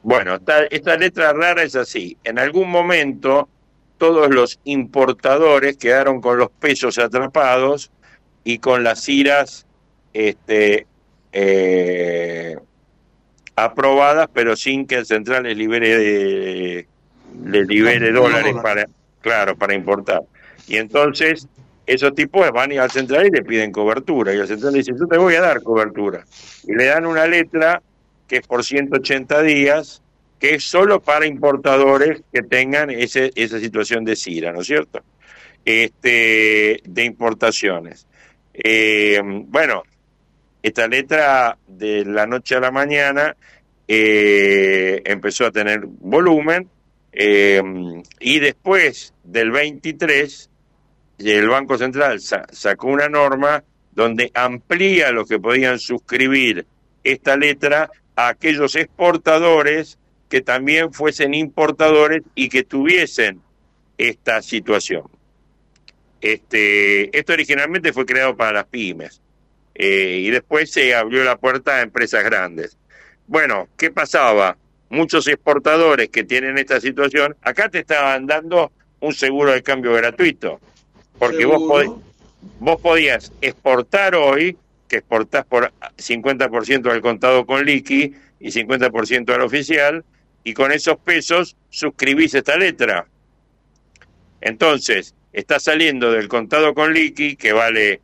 Bueno, 0.03 0.35
esta, 0.35 0.63
esta 0.65 0.97
letra 0.97 1.33
rara 1.33 1.63
es 1.63 1.75
así. 1.75 2.17
En 2.23 2.39
algún 2.39 2.69
momento 2.69 3.47
todos 3.97 4.29
los 4.29 4.59
importadores 4.63 5.77
quedaron 5.77 6.21
con 6.21 6.39
los 6.39 6.49
pesos 6.49 6.97
atrapados 6.97 7.91
y 8.43 8.57
con 8.57 8.83
las 8.83 9.07
iras 9.07 9.67
este, 10.13 10.87
eh, 11.31 12.57
aprobadas, 13.55 14.27
pero 14.33 14.55
sin 14.55 14.87
que 14.87 14.95
el 14.95 15.05
central 15.05 15.43
les 15.43 15.55
libere, 15.55 15.97
de, 15.97 16.87
les 17.45 17.67
libere 17.67 18.11
dólares 18.11 18.55
para, 18.63 18.87
claro, 19.21 19.55
para 19.55 19.75
importar. 19.75 20.23
Y 20.67 20.77
entonces 20.77 21.47
esos 21.85 22.15
tipos 22.15 22.49
van 22.51 22.71
al 22.79 22.89
central 22.89 23.27
y 23.27 23.29
le 23.29 23.43
piden 23.43 23.71
cobertura. 23.71 24.33
Y 24.33 24.37
el 24.37 24.47
central 24.47 24.73
dice, 24.73 24.93
yo 24.97 25.05
te 25.07 25.17
voy 25.17 25.35
a 25.35 25.41
dar 25.41 25.61
cobertura. 25.61 26.25
Y 26.63 26.73
le 26.73 26.85
dan 26.85 27.05
una 27.05 27.27
letra 27.27 27.81
que 28.31 28.37
es 28.37 28.47
por 28.47 28.63
180 28.63 29.41
días, 29.41 30.01
que 30.39 30.55
es 30.55 30.63
solo 30.63 31.01
para 31.01 31.27
importadores 31.27 32.21
que 32.31 32.41
tengan 32.41 32.89
ese, 32.89 33.29
esa 33.35 33.59
situación 33.59 34.05
de 34.05 34.15
CIRA, 34.15 34.53
¿no 34.53 34.61
es 34.61 34.67
cierto? 34.67 35.01
Este, 35.65 36.79
de 36.81 37.03
importaciones. 37.03 38.07
Eh, 38.53 39.19
bueno, 39.21 39.83
esta 40.63 40.87
letra 40.87 41.57
de 41.67 42.05
la 42.05 42.25
noche 42.25 42.55
a 42.55 42.61
la 42.61 42.71
mañana 42.71 43.35
eh, 43.85 45.01
empezó 45.03 45.47
a 45.47 45.51
tener 45.51 45.81
volumen 45.85 46.69
eh, 47.11 47.61
y 48.21 48.39
después 48.39 49.13
del 49.25 49.51
23 49.51 50.49
el 51.17 51.49
Banco 51.49 51.77
Central 51.77 52.21
sacó 52.21 52.87
una 52.87 53.09
norma 53.09 53.61
donde 53.91 54.31
amplía 54.33 55.11
lo 55.11 55.25
que 55.25 55.37
podían 55.37 55.79
suscribir 55.79 56.65
esta 57.03 57.35
letra 57.35 57.91
a 58.21 58.29
aquellos 58.29 58.75
exportadores 58.75 59.97
que 60.29 60.41
también 60.41 60.93
fuesen 60.93 61.33
importadores 61.33 62.21
y 62.35 62.49
que 62.49 62.63
tuviesen 62.63 63.41
esta 63.97 64.41
situación. 64.41 65.03
Este, 66.21 67.15
esto 67.17 67.33
originalmente 67.33 67.93
fue 67.93 68.05
creado 68.05 68.37
para 68.37 68.51
las 68.53 68.65
pymes 68.65 69.21
eh, 69.73 70.19
y 70.21 70.29
después 70.29 70.71
se 70.71 70.93
abrió 70.93 71.23
la 71.23 71.37
puerta 71.37 71.77
a 71.77 71.81
empresas 71.81 72.23
grandes. 72.23 72.77
Bueno, 73.27 73.67
¿qué 73.77 73.89
pasaba? 73.89 74.57
Muchos 74.89 75.27
exportadores 75.27 76.09
que 76.09 76.23
tienen 76.23 76.57
esta 76.57 76.79
situación, 76.79 77.35
acá 77.41 77.69
te 77.69 77.79
estaban 77.79 78.27
dando 78.27 78.71
un 78.99 79.13
seguro 79.13 79.51
de 79.51 79.63
cambio 79.63 79.93
gratuito, 79.93 80.59
porque 81.17 81.45
vos, 81.45 81.95
vos 82.59 82.81
podías 82.81 83.31
exportar 83.41 84.15
hoy, 84.15 84.57
que 84.91 84.97
exportás 84.97 85.45
por 85.45 85.71
50% 85.97 86.91
al 86.91 86.99
contado 86.99 87.45
con 87.45 87.63
liqui 87.63 88.13
y 88.41 88.51
50% 88.51 89.33
al 89.33 89.39
oficial, 89.39 90.03
y 90.43 90.53
con 90.53 90.73
esos 90.73 90.97
pesos 90.97 91.55
suscribís 91.69 92.33
esta 92.33 92.57
letra. 92.57 93.07
Entonces, 94.41 95.15
está 95.31 95.61
saliendo 95.61 96.11
del 96.11 96.27
contado 96.27 96.73
con 96.73 96.93
liqui, 96.93 97.37
que 97.37 97.53
vale 97.53 98.01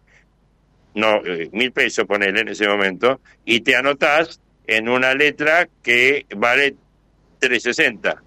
no 0.93 1.17
eh, 1.25 1.49
mil 1.51 1.73
pesos, 1.73 2.05
ponele 2.05 2.39
en 2.39 2.47
ese 2.47 2.69
momento, 2.69 3.19
y 3.43 3.59
te 3.59 3.75
anotás 3.75 4.39
en 4.65 4.87
una 4.87 5.13
letra 5.13 5.67
que 5.83 6.25
vale 6.37 6.75
360. 7.39 8.23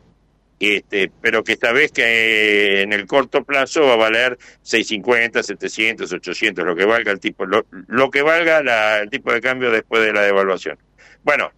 Este, 0.61 1.11
pero 1.23 1.43
que 1.43 1.53
esta 1.53 1.73
vez 1.73 1.91
que 1.91 2.03
eh, 2.03 2.83
en 2.83 2.93
el 2.93 3.07
corto 3.07 3.43
plazo 3.45 3.81
va 3.87 3.95
a 3.95 3.97
valer 3.97 4.37
650, 4.61 5.43
700, 5.43 6.13
800, 6.13 6.67
lo 6.67 6.77
que 6.77 6.85
valga 6.85 7.11
el 7.11 7.19
tipo, 7.19 7.47
lo, 7.47 8.11
que 8.11 8.21
valga 8.21 8.99
el 9.01 9.09
tipo 9.09 9.33
de 9.33 9.41
cambio 9.41 9.71
después 9.71 10.03
de 10.05 10.13
la 10.13 10.21
devaluación. 10.21 10.79
Bueno, 11.23 11.51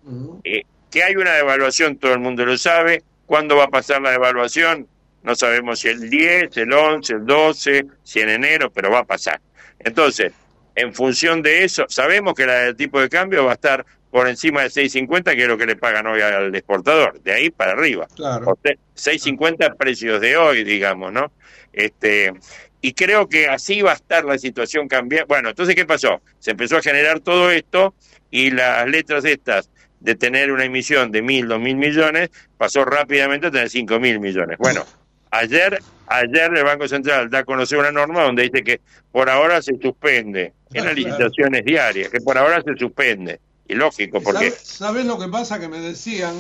eh, 0.45 0.63
que 0.89 1.03
hay 1.03 1.17
una 1.17 1.33
devaluación, 1.33 1.97
todo 1.97 2.13
el 2.13 2.21
mundo 2.21 2.47
lo 2.47 2.57
sabe. 2.57 3.03
¿Cuándo 3.27 3.57
va 3.57 3.65
a 3.65 3.69
pasar 3.69 4.01
la 4.01 4.13
devaluación? 4.13 4.87
No 5.25 5.35
sabemos 5.35 5.81
si 5.81 5.89
el 5.89 6.09
10, 6.09 6.57
el 6.59 6.73
11, 6.73 7.13
el 7.15 7.27
12, 7.27 7.87
si 8.05 8.21
en 8.21 8.29
enero, 8.29 8.71
pero 8.71 8.89
va 8.89 9.01
a 9.01 9.05
pasar. 9.05 9.41
Entonces, 9.81 10.33
en 10.77 10.95
función 10.95 11.43
de 11.43 11.65
eso, 11.65 11.87
sabemos 11.89 12.35
que 12.35 12.45
el 12.45 12.77
tipo 12.77 13.01
de 13.01 13.09
cambio 13.09 13.45
va 13.45 13.51
a 13.53 13.55
estar 13.55 13.85
por 14.13 14.29
encima 14.29 14.61
de 14.61 14.69
6.50, 14.69 15.35
que 15.35 15.43
es 15.43 15.49
lo 15.49 15.57
que 15.57 15.65
le 15.65 15.75
pagan 15.75 16.07
hoy 16.07 16.21
al 16.21 16.55
exportador, 16.55 17.19
de 17.23 17.33
ahí 17.33 17.51
para 17.51 17.73
arriba. 17.73 18.07
Claro. 18.15 18.59
6.50 18.95 19.75
precios 19.79 20.21
de 20.21 20.37
hoy, 20.37 20.65
digamos, 20.65 21.11
¿no? 21.15 21.33
Este, 21.73 22.31
y 22.83 22.93
creo 22.93 23.27
que 23.27 23.49
así 23.49 23.81
va 23.81 23.93
a 23.93 23.95
estar 23.95 24.27
la 24.27 24.37
situación 24.37 24.87
cambiada. 24.87 25.25
Bueno, 25.27 25.49
entonces, 25.49 25.75
¿qué 25.75 25.87
pasó? 25.87 26.21
Se 26.41 26.51
empezó 26.51 26.77
a 26.77 26.83
generar 26.83 27.21
todo 27.21 27.51
esto 27.51 27.95
y 28.31 28.51
las 28.51 28.87
letras 28.87 29.25
estas 29.25 29.71
de 30.01 30.15
tener 30.15 30.53
una 30.53 30.67
emisión 30.67 31.11
de 31.11 31.23
mil, 31.23 31.49
dos 31.49 31.61
mil 31.61 31.77
millones, 31.77 32.29
pasó 32.59 32.85
rápidamente 32.85 33.47
a 33.47 33.51
tener 33.51 33.71
cinco 33.71 33.99
mil 33.99 34.21
millones. 34.21 34.59
Bueno, 34.59 34.85
ayer, 35.31 35.79
ayer 36.09 36.53
el 36.55 36.65
Banco 36.65 36.87
Central 36.87 37.31
da 37.31 37.39
a 37.39 37.45
conocer 37.45 37.79
una 37.79 37.93
norma 37.93 38.25
donde 38.25 38.43
dice 38.43 38.63
que 38.63 38.83
por 39.11 39.31
ahora 39.31 39.63
se 39.63 39.79
suspende 39.81 40.53
en 40.75 40.85
las 40.85 40.95
licitaciones 40.95 41.65
diarias, 41.65 42.11
que 42.11 42.21
por 42.21 42.37
ahora 42.37 42.61
se 42.63 42.77
suspende. 42.77 43.41
Y 43.69 43.75
lógico, 43.75 44.21
porque... 44.23 44.51
¿Sabes 44.51 45.05
lo 45.05 45.19
que 45.19 45.29
pasa? 45.29 45.59
Que 45.59 45.69
me 45.69 45.79
decían, 45.79 46.35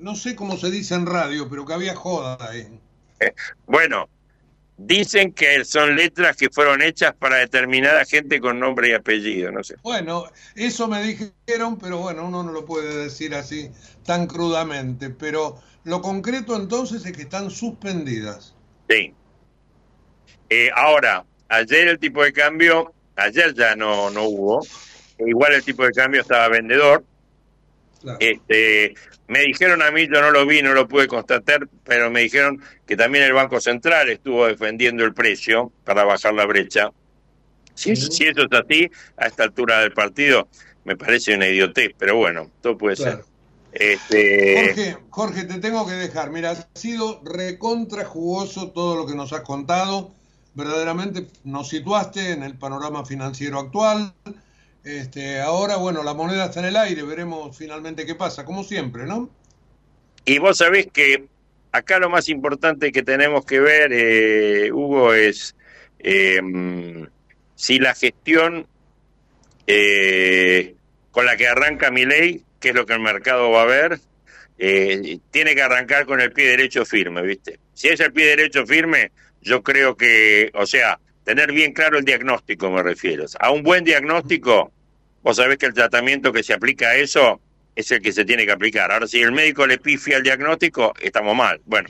no 0.00 0.14
sé 0.14 0.34
cómo 0.34 0.56
se 0.56 0.70
dice 0.70 0.94
en 0.94 1.06
radio, 1.06 1.48
pero 1.48 1.64
que 1.64 1.74
había 1.74 1.94
joda 1.94 2.36
ahí. 2.40 2.80
Eh, 3.20 3.32
bueno, 3.66 4.08
Dicen 4.78 5.32
que 5.32 5.64
son 5.64 5.96
letras 5.96 6.36
que 6.36 6.50
fueron 6.50 6.82
hechas 6.82 7.14
para 7.14 7.36
determinada 7.36 8.04
gente 8.04 8.40
con 8.40 8.60
nombre 8.60 8.90
y 8.90 8.92
apellido, 8.92 9.50
no 9.50 9.64
sé. 9.64 9.76
Bueno, 9.82 10.26
eso 10.54 10.86
me 10.86 11.02
dijeron, 11.02 11.78
pero 11.78 11.98
bueno, 11.98 12.26
uno 12.26 12.42
no 12.42 12.52
lo 12.52 12.66
puede 12.66 12.94
decir 13.04 13.34
así 13.34 13.70
tan 14.04 14.26
crudamente. 14.26 15.08
Pero 15.08 15.62
lo 15.84 16.02
concreto 16.02 16.54
entonces 16.56 17.06
es 17.06 17.12
que 17.12 17.22
están 17.22 17.50
suspendidas. 17.50 18.54
Sí. 18.90 19.14
Eh, 20.50 20.70
ahora, 20.74 21.24
ayer 21.48 21.88
el 21.88 21.98
tipo 21.98 22.22
de 22.22 22.34
cambio, 22.34 22.92
ayer 23.16 23.54
ya 23.54 23.76
no, 23.76 24.10
no 24.10 24.24
hubo. 24.24 24.60
Igual 25.18 25.54
el 25.54 25.64
tipo 25.64 25.84
de 25.84 25.92
cambio 25.92 26.20
estaba 26.20 26.48
vendedor. 26.48 27.04
Este, 28.20 28.94
me 29.28 29.40
dijeron 29.40 29.82
a 29.82 29.90
mí, 29.90 30.06
yo 30.06 30.20
no 30.20 30.30
lo 30.30 30.46
vi, 30.46 30.62
no 30.62 30.72
lo 30.74 30.86
pude 30.86 31.08
constatar, 31.08 31.68
pero 31.84 32.10
me 32.10 32.20
dijeron 32.20 32.62
que 32.86 32.96
también 32.96 33.24
el 33.24 33.32
Banco 33.32 33.60
Central 33.60 34.08
estuvo 34.08 34.46
defendiendo 34.46 35.04
el 35.04 35.14
precio 35.14 35.72
para 35.84 36.04
bajar 36.04 36.34
la 36.34 36.46
brecha. 36.46 36.90
Si, 37.74 37.90
eso 37.92 38.08
es 38.10 38.58
así, 38.58 38.90
a 39.16 39.26
esta 39.26 39.42
altura 39.42 39.80
del 39.80 39.92
partido, 39.92 40.48
me 40.84 40.96
parece 40.96 41.34
una 41.34 41.48
idiotez, 41.48 41.92
pero 41.98 42.16
bueno, 42.16 42.50
todo 42.62 42.78
puede 42.78 42.96
ser. 42.96 43.24
Este... 43.72 44.66
Jorge, 44.66 44.96
Jorge, 45.10 45.44
te 45.44 45.58
tengo 45.58 45.86
que 45.86 45.92
dejar. 45.92 46.30
Mira, 46.30 46.52
ha 46.52 46.78
sido 46.78 47.20
recontra 47.24 48.04
jugoso 48.06 48.70
todo 48.70 48.96
lo 48.96 49.06
que 49.06 49.14
nos 49.14 49.34
has 49.34 49.42
contado. 49.42 50.12
Verdaderamente 50.54 51.26
nos 51.44 51.68
situaste 51.68 52.30
en 52.30 52.42
el 52.42 52.56
panorama 52.56 53.04
financiero 53.04 53.58
actual 53.60 54.14
este, 54.86 55.40
ahora, 55.40 55.76
bueno, 55.76 56.04
la 56.04 56.14
moneda 56.14 56.44
está 56.44 56.60
en 56.60 56.66
el 56.66 56.76
aire, 56.76 57.02
veremos 57.02 57.56
finalmente 57.56 58.06
qué 58.06 58.14
pasa, 58.14 58.44
como 58.44 58.62
siempre, 58.62 59.04
¿no? 59.04 59.28
Y 60.24 60.38
vos 60.38 60.58
sabés 60.58 60.86
que 60.92 61.24
acá 61.72 61.98
lo 61.98 62.08
más 62.08 62.28
importante 62.28 62.92
que 62.92 63.02
tenemos 63.02 63.44
que 63.44 63.58
ver, 63.58 63.90
eh, 63.92 64.70
Hugo, 64.70 65.12
es 65.12 65.56
em, 65.98 67.04
si 67.56 67.80
la 67.80 67.94
gestión 67.96 68.68
eh, 69.66 70.76
con 71.10 71.26
la 71.26 71.36
que 71.36 71.48
arranca 71.48 71.90
mi 71.90 72.04
ley, 72.04 72.44
que 72.60 72.68
es 72.68 72.74
lo 72.76 72.86
que 72.86 72.92
el 72.92 73.00
mercado 73.00 73.50
va 73.50 73.62
a 73.62 73.66
ver, 73.66 73.98
eh, 74.56 75.18
tiene 75.32 75.56
que 75.56 75.62
arrancar 75.62 76.06
con 76.06 76.20
el 76.20 76.32
pie 76.32 76.46
derecho 76.46 76.84
firme, 76.84 77.22
¿viste? 77.22 77.58
Si 77.74 77.88
es 77.88 77.98
el 77.98 78.12
pie 78.12 78.26
derecho 78.26 78.64
firme, 78.64 79.10
yo 79.42 79.64
creo 79.64 79.96
que, 79.96 80.52
o 80.54 80.64
sea, 80.64 81.00
tener 81.26 81.50
bien 81.50 81.72
claro 81.72 81.98
el 81.98 82.04
diagnóstico, 82.04 82.70
me 82.70 82.84
refiero. 82.84 83.26
A 83.40 83.50
un 83.50 83.64
buen 83.64 83.82
diagnóstico, 83.82 84.70
vos 85.24 85.36
sabés 85.36 85.58
que 85.58 85.66
el 85.66 85.74
tratamiento 85.74 86.32
que 86.32 86.44
se 86.44 86.54
aplica 86.54 86.90
a 86.90 86.94
eso 86.94 87.40
es 87.74 87.90
el 87.90 88.00
que 88.00 88.12
se 88.12 88.24
tiene 88.24 88.46
que 88.46 88.52
aplicar. 88.52 88.92
Ahora, 88.92 89.08
si 89.08 89.20
el 89.20 89.32
médico 89.32 89.66
le 89.66 89.78
pifia 89.78 90.18
el 90.18 90.22
diagnóstico, 90.22 90.94
estamos 91.00 91.34
mal. 91.34 91.60
Bueno, 91.66 91.88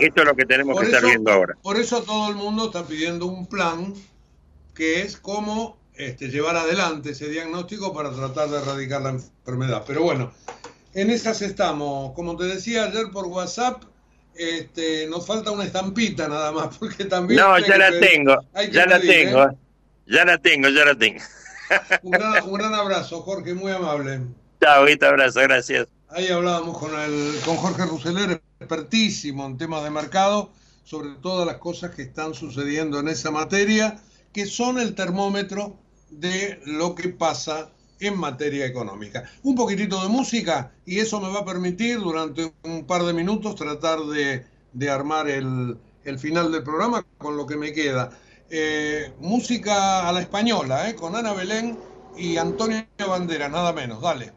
esto 0.00 0.20
es 0.20 0.26
lo 0.26 0.34
que 0.34 0.46
tenemos 0.46 0.78
que 0.80 0.86
estar 0.86 1.04
viendo 1.04 1.30
ahora. 1.30 1.54
Por 1.62 1.76
eso 1.76 2.02
todo 2.02 2.28
el 2.28 2.34
mundo 2.34 2.66
está 2.66 2.84
pidiendo 2.84 3.26
un 3.26 3.46
plan 3.46 3.94
que 4.74 5.02
es 5.02 5.16
cómo 5.16 5.78
este, 5.94 6.28
llevar 6.28 6.56
adelante 6.56 7.10
ese 7.10 7.28
diagnóstico 7.28 7.94
para 7.94 8.12
tratar 8.12 8.50
de 8.50 8.58
erradicar 8.58 9.00
la 9.00 9.10
enfermedad. 9.10 9.84
Pero 9.86 10.02
bueno, 10.02 10.32
en 10.92 11.10
esas 11.10 11.40
estamos. 11.40 12.14
Como 12.14 12.36
te 12.36 12.44
decía 12.44 12.86
ayer 12.86 13.12
por 13.12 13.26
WhatsApp, 13.26 13.84
este, 14.38 15.06
nos 15.06 15.26
falta 15.26 15.50
una 15.50 15.64
estampita 15.64 16.28
nada 16.28 16.52
más, 16.52 16.76
porque 16.78 17.04
también... 17.04 17.40
No, 17.40 17.58
ya 17.58 17.78
la 17.78 17.98
tengo, 17.98 18.36
ya 18.72 18.86
la 18.86 19.00
tengo, 19.00 19.44
¿eh? 19.44 19.56
ya 20.06 20.24
la 20.24 20.38
tengo, 20.38 20.68
ya 20.68 20.84
la 20.84 20.94
tengo. 20.94 21.20
Un 22.02 22.10
gran, 22.12 22.74
abrazo, 22.74 23.22
Jorge, 23.22 23.54
muy 23.54 23.72
amable. 23.72 24.20
Chao, 24.60 24.84
un 24.84 25.04
abrazo, 25.04 25.40
gracias. 25.40 25.88
Ahí 26.08 26.28
hablábamos 26.28 26.78
con, 26.78 26.98
el, 26.98 27.34
con 27.44 27.56
Jorge 27.56 27.84
Ruseler, 27.84 28.40
expertísimo 28.60 29.46
en 29.46 29.58
temas 29.58 29.82
de 29.82 29.90
mercado, 29.90 30.50
sobre 30.84 31.10
todas 31.20 31.46
las 31.46 31.56
cosas 31.56 31.94
que 31.94 32.02
están 32.02 32.34
sucediendo 32.34 33.00
en 33.00 33.08
esa 33.08 33.30
materia, 33.30 34.00
que 34.32 34.46
son 34.46 34.78
el 34.78 34.94
termómetro 34.94 35.76
de 36.10 36.60
lo 36.64 36.94
que 36.94 37.08
pasa 37.08 37.70
en 38.00 38.18
materia 38.18 38.66
económica. 38.66 39.24
Un 39.42 39.54
poquitito 39.54 40.02
de 40.02 40.08
música 40.08 40.72
y 40.84 40.98
eso 40.98 41.20
me 41.20 41.32
va 41.32 41.40
a 41.40 41.44
permitir 41.44 41.98
durante 41.98 42.52
un 42.64 42.84
par 42.86 43.02
de 43.04 43.12
minutos 43.12 43.54
tratar 43.54 44.00
de, 44.00 44.44
armar 44.90 45.28
el, 45.28 45.78
el 46.04 46.18
final 46.18 46.52
del 46.52 46.62
programa 46.62 47.04
con 47.18 47.36
lo 47.36 47.46
que 47.46 47.56
me 47.56 47.72
queda. 47.72 48.10
Eh, 48.48 49.12
música 49.20 50.08
a 50.08 50.12
la 50.12 50.20
española, 50.20 50.88
eh, 50.88 50.94
con 50.94 51.16
Ana 51.16 51.32
Belén 51.32 51.76
y 52.16 52.36
Antonio 52.36 52.86
Bandera, 52.98 53.48
nada 53.48 53.72
menos. 53.72 54.00
Dale. 54.00 54.32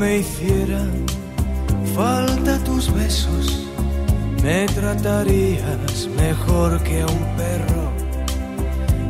Me 0.00 0.16
hicieran 0.20 1.04
falta 1.94 2.58
tus 2.64 2.92
besos, 2.92 3.68
me 4.42 4.64
tratarías 4.66 6.08
mejor 6.16 6.82
que 6.82 7.02
a 7.02 7.06
un 7.06 7.24
perro. 7.36 7.84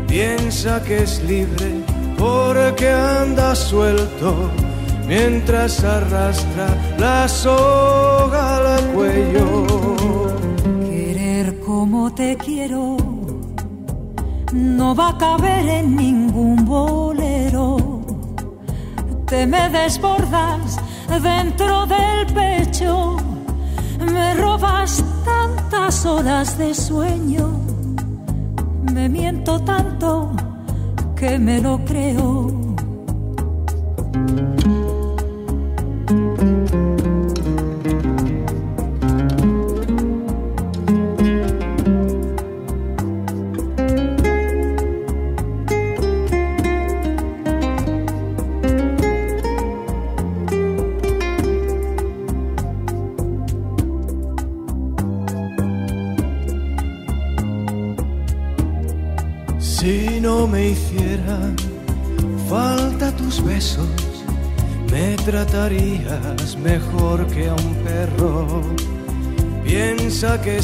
Piensa 0.09 0.83
que 0.83 1.05
es 1.05 1.23
libre 1.23 1.71
porque 2.19 2.89
anda 2.91 3.55
suelto 3.55 4.51
mientras 5.07 5.85
arrastra 5.85 6.67
la 6.99 7.29
soga 7.29 8.77
al 8.77 8.85
cuello. 8.91 9.67
Querer 10.91 11.61
como 11.61 12.13
te 12.13 12.37
quiero 12.37 12.97
no 14.53 14.97
va 14.97 15.11
a 15.11 15.19
caber 15.19 15.69
en 15.69 15.95
ningún 15.95 16.65
bolero. 16.65 17.20
Te 19.31 19.47
me 19.47 19.69
desbordas 19.71 20.77
dentro 21.23 21.87
del 21.87 22.27
pecho, 22.35 23.17
me 24.13 24.35
robas 24.35 25.05
tantas 25.25 26.05
horas 26.05 26.59
de 26.59 26.75
sueño, 26.75 27.49
me 28.93 29.09
miento 29.09 29.61
tanto 29.61 30.33
que 31.15 31.39
me 31.39 31.61
lo 31.61 31.79
creo. 31.85 32.60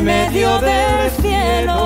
en 0.00 0.06
medio 0.06 0.58
del 0.60 1.10
cielo. 1.20 1.76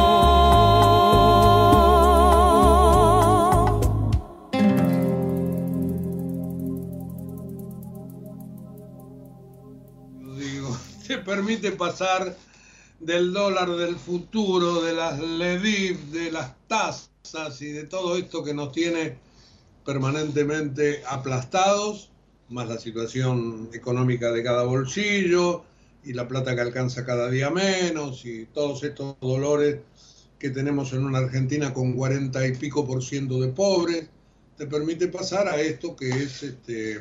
te 11.07 11.19
permite 11.25 11.73
pasar 11.73 12.37
del 13.01 13.33
dólar 13.33 13.71
del 13.71 13.97
futuro, 13.97 14.81
de 14.83 14.93
las 14.93 15.19
LEDIV, 15.19 15.99
de 16.13 16.31
las 16.31 16.53
tasas 16.69 17.61
y 17.63 17.73
de 17.73 17.85
todo 17.85 18.17
esto 18.17 18.45
que 18.45 18.55
nos 18.55 18.71
tiene 18.71 19.19
permanentemente 19.85 21.03
aplastados, 21.09 22.11
más 22.49 22.69
la 22.69 22.79
situación 22.79 23.71
económica 23.73 24.31
de 24.31 24.43
cada 24.43 24.63
bolsillo 24.63 25.65
y 26.05 26.13
la 26.13 26.29
plata 26.29 26.55
que 26.55 26.61
alcanza 26.61 27.05
cada 27.05 27.31
día 27.31 27.51
menos 27.51 28.25
y 28.25 28.47
todos 28.47 28.83
estos 28.85 29.17
dolores 29.21 29.79
que 30.39 30.51
tenemos 30.51 30.93
en 30.93 31.05
una 31.05 31.19
Argentina 31.19 31.73
con 31.73 31.95
40 31.95 32.47
y 32.47 32.55
pico 32.57 32.87
por 32.87 33.03
ciento 33.03 33.41
de 33.41 33.49
pobres, 33.49 34.09
te 34.57 34.67
permite 34.67 35.09
pasar 35.09 35.49
a 35.49 35.61
esto 35.61 35.97
que 35.97 36.11
es 36.11 36.43
este, 36.43 36.99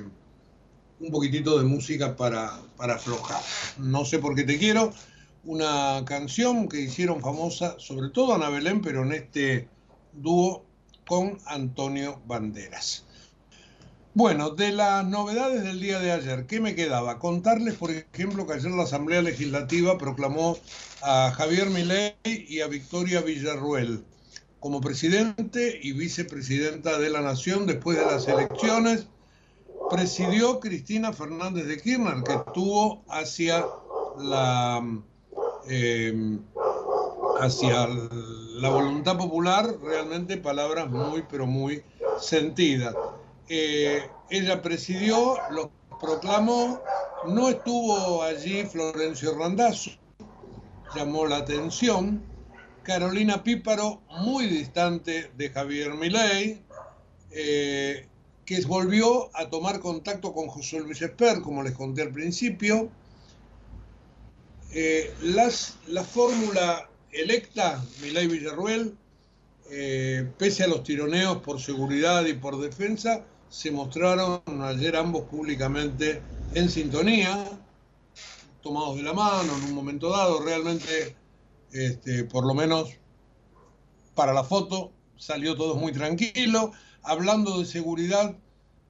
un 0.99 1.11
poquitito 1.11 1.57
de 1.57 1.65
música 1.65 2.15
para, 2.15 2.59
para 2.77 2.95
aflojar. 2.95 3.41
No 3.77 4.05
sé 4.05 4.19
por 4.19 4.35
qué 4.35 4.43
te 4.43 4.57
quiero, 4.57 4.93
una 5.43 6.03
canción 6.05 6.69
que 6.69 6.79
hicieron 6.79 7.21
famosa, 7.21 7.75
sobre 7.79 8.09
todo 8.09 8.33
Ana 8.33 8.49
Belén, 8.49 8.81
pero 8.81 9.03
en 9.03 9.11
este 9.11 9.67
dúo 10.13 10.63
con 11.05 11.37
Antonio 11.45 12.21
Banderas. 12.25 13.05
Bueno, 14.15 14.51
de 14.51 14.71
las 14.71 15.03
novedades 15.07 15.63
del 15.63 15.79
día 15.79 15.99
de 15.99 16.11
ayer, 16.11 16.45
¿qué 16.45 16.59
me 16.59 16.75
quedaba? 16.75 17.17
Contarles, 17.17 17.73
por 17.73 17.89
ejemplo, 17.89 18.45
que 18.45 18.53
ayer 18.53 18.69
la 18.69 18.83
Asamblea 18.83 19.23
Legislativa 19.23 19.97
proclamó 19.97 20.55
a 21.01 21.31
Javier 21.31 21.71
Milei 21.71 22.13
y 22.23 22.61
a 22.61 22.67
Victoria 22.67 23.21
Villarruel 23.21 24.05
como 24.59 24.81
presidente 24.81 25.79
y 25.81 25.93
vicepresidenta 25.93 26.99
de 26.99 27.09
la 27.09 27.21
Nación 27.21 27.65
después 27.65 27.97
de 27.97 28.05
las 28.05 28.27
elecciones. 28.27 29.07
Presidió 29.89 30.59
Cristina 30.59 31.11
Fernández 31.11 31.65
de 31.65 31.81
Kirchner, 31.81 32.21
que 32.23 32.33
estuvo 32.33 33.03
hacia 33.09 33.65
la 34.19 34.79
eh, 35.67 36.37
hacia 37.39 37.87
la 37.87 38.69
voluntad 38.69 39.17
popular, 39.17 39.75
realmente 39.81 40.37
palabras 40.37 40.87
muy, 40.87 41.23
pero 41.27 41.47
muy 41.47 41.83
sentidas. 42.19 42.93
Ella 43.49 44.61
presidió, 44.61 45.37
lo 45.51 45.71
proclamó, 45.99 46.81
no 47.27 47.49
estuvo 47.49 48.21
allí 48.23 48.63
Florencio 48.65 49.37
Randazzo, 49.37 49.91
llamó 50.95 51.25
la 51.25 51.37
atención. 51.37 52.23
Carolina 52.83 53.43
Píparo, 53.43 54.01
muy 54.09 54.47
distante 54.47 55.31
de 55.37 55.49
Javier 55.49 55.93
Milei, 55.93 56.61
eh, 57.31 58.07
que 58.45 58.59
volvió 58.65 59.29
a 59.37 59.49
tomar 59.49 59.79
contacto 59.79 60.33
con 60.33 60.47
José 60.47 60.81
Luis 60.81 61.01
Esper, 61.01 61.41
como 61.41 61.63
les 61.63 61.73
conté 61.73 62.01
al 62.01 62.11
principio. 62.11 62.89
Eh, 64.73 65.13
la 65.21 66.03
fórmula 66.03 66.89
electa, 67.11 67.81
Milei 68.01 68.27
Villarruel, 68.27 68.97
eh, 69.71 70.29
pese 70.37 70.63
a 70.63 70.67
los 70.67 70.83
tironeos 70.83 71.37
por 71.37 71.61
seguridad 71.61 72.25
y 72.25 72.33
por 72.33 72.59
defensa, 72.59 73.23
se 73.53 73.69
mostraron 73.69 74.41
ayer 74.63 74.95
ambos 74.95 75.25
públicamente 75.25 76.23
en 76.55 76.71
sintonía, 76.71 77.47
tomados 78.63 78.95
de 78.95 79.03
la 79.03 79.13
mano 79.13 79.55
en 79.55 79.65
un 79.65 79.73
momento 79.75 80.09
dado, 80.09 80.43
realmente, 80.43 81.15
este, 81.71 82.23
por 82.23 82.47
lo 82.47 82.55
menos 82.55 82.97
para 84.15 84.33
la 84.33 84.43
foto, 84.43 84.91
salió 85.17 85.55
todo 85.55 85.75
muy 85.75 85.91
tranquilo. 85.91 86.71
Hablando 87.03 87.59
de 87.59 87.65
seguridad, 87.65 88.35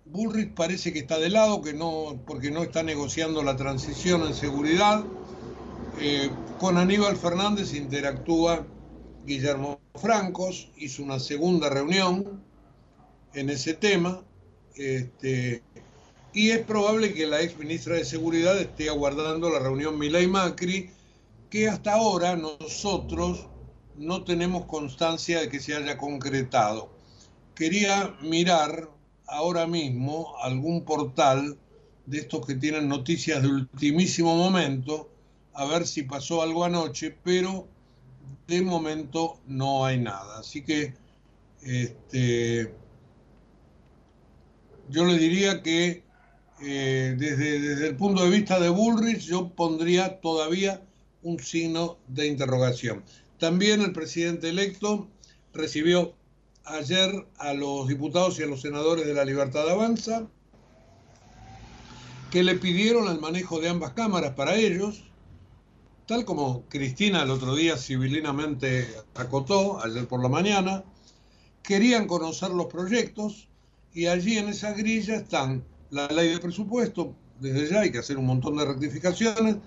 Bullrich 0.06 0.54
parece 0.54 0.94
que 0.94 1.00
está 1.00 1.20
de 1.20 1.30
lado, 1.30 1.62
que 1.62 1.74
no, 1.74 2.22
porque 2.26 2.50
no 2.50 2.64
está 2.64 2.84
negociando 2.84 3.44
la 3.44 3.58
transición 3.58 4.22
en 4.22 4.34
seguridad. 4.34 5.04
Eh, 6.00 6.32
Con 6.58 6.78
Aníbal 6.78 7.18
Fernández 7.18 7.74
interactúa 7.74 8.66
Guillermo 9.26 9.82
Francos, 9.96 10.72
hizo 10.78 11.04
una 11.04 11.20
segunda 11.20 11.70
reunión 11.70 12.42
en 13.34 13.50
ese 13.50 13.74
tema, 13.74 14.24
este, 14.76 15.62
y 16.34 16.50
es 16.50 16.60
probable 16.66 17.14
que 17.14 17.28
la 17.28 17.42
ex 17.42 17.58
ministra 17.58 17.96
de 17.96 18.06
Seguridad 18.06 18.60
esté 18.60 18.90
aguardando 18.90 19.50
la 19.50 19.60
reunión 19.60 19.98
Milei 20.00 20.28
Macri, 20.28 20.90
que 21.50 21.70
hasta 21.70 21.94
ahora 21.94 22.36
nosotros 22.36 23.48
no 23.98 24.24
tenemos 24.24 24.66
constancia 24.66 25.42
de 25.42 25.50
que 25.50 25.60
se 25.60 25.76
haya 25.76 25.98
concretado. 25.98 26.90
Quería 27.54 28.16
mirar 28.22 28.90
ahora 29.28 29.68
mismo 29.68 30.36
algún 30.42 30.84
portal 30.84 31.58
de 32.06 32.18
estos 32.18 32.46
que 32.46 32.56
tienen 32.56 32.90
noticias 32.90 33.42
de 33.42 33.50
ultimísimo 33.50 34.36
momento, 34.36 35.10
a 35.54 35.66
ver 35.66 35.86
si 35.86 36.04
pasó 36.04 36.42
algo 36.42 36.66
anoche, 36.66 37.16
pero 37.24 37.68
de 38.48 38.62
momento 38.64 39.40
no 39.46 39.86
hay 39.86 40.00
nada. 40.00 40.40
Así 40.40 40.64
que 40.64 40.96
este, 41.62 42.74
yo 44.94 45.06
le 45.06 45.18
diría 45.18 45.64
que 45.64 46.04
eh, 46.62 47.16
desde, 47.18 47.60
desde 47.60 47.88
el 47.88 47.96
punto 47.96 48.24
de 48.24 48.30
vista 48.30 48.60
de 48.60 48.70
Bullrich 48.70 49.22
yo 49.22 49.50
pondría 49.50 50.22
todavía 50.22 50.82
un 51.24 51.40
signo 51.40 51.98
de 52.08 52.28
interrogación. 52.28 53.04
También 53.40 53.82
el 53.82 53.92
presidente 53.92 54.50
electo 54.50 55.08
recibió 55.52 56.14
ayer 56.64 57.26
a 57.38 57.54
los 57.54 57.88
diputados 57.88 58.40
y 58.40 58.44
a 58.44 58.46
los 58.46 58.62
senadores 58.62 59.08
de 59.08 59.16
la 59.16 59.26
Libertad 59.26 59.68
Avanza, 59.68 60.28
que 62.30 62.44
le 62.44 62.56
pidieron 62.56 63.08
el 63.08 63.20
manejo 63.20 63.60
de 63.60 63.70
ambas 63.70 63.94
cámaras 63.94 64.36
para 64.36 64.56
ellos, 64.56 65.04
tal 66.06 66.24
como 66.24 66.66
Cristina 66.70 67.24
el 67.24 67.32
otro 67.32 67.56
día 67.56 67.78
civilinamente 67.78 68.88
acotó 69.16 69.84
ayer 69.84 70.08
por 70.08 70.22
la 70.22 70.30
mañana, 70.30 70.84
querían 71.64 72.06
conocer 72.06 72.52
los 72.52 72.68
proyectos 72.68 73.48
y 73.94 74.08
allí 74.08 74.38
en 74.38 74.50
esa 74.50 74.72
grilla 74.72 75.16
están 75.16 75.64
la 75.90 76.08
ley 76.08 76.30
de 76.30 76.40
presupuesto, 76.40 77.16
desde 77.40 77.70
ya 77.70 77.82
hay 77.82 77.92
que 77.92 78.00
hacer 78.00 78.18
un 78.18 78.26
montón 78.26 78.58
de 78.58 78.66
rectificaciones, 78.66 79.58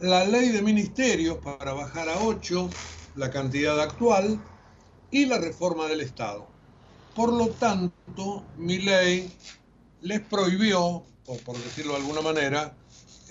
la 0.00 0.24
ley 0.24 0.48
de 0.48 0.62
ministerios 0.62 1.38
para 1.38 1.72
bajar 1.72 2.08
a 2.08 2.18
8 2.22 2.68
la 3.14 3.30
cantidad 3.30 3.80
actual 3.80 4.40
y 5.10 5.26
la 5.26 5.38
reforma 5.38 5.86
del 5.86 6.00
Estado. 6.00 6.46
Por 7.14 7.32
lo 7.32 7.48
tanto, 7.48 8.44
mi 8.58 8.78
ley 8.78 9.32
les 10.02 10.20
prohibió, 10.20 11.02
por 11.44 11.56
decirlo 11.56 11.92
de 11.92 12.00
alguna 12.00 12.20
manera, 12.20 12.76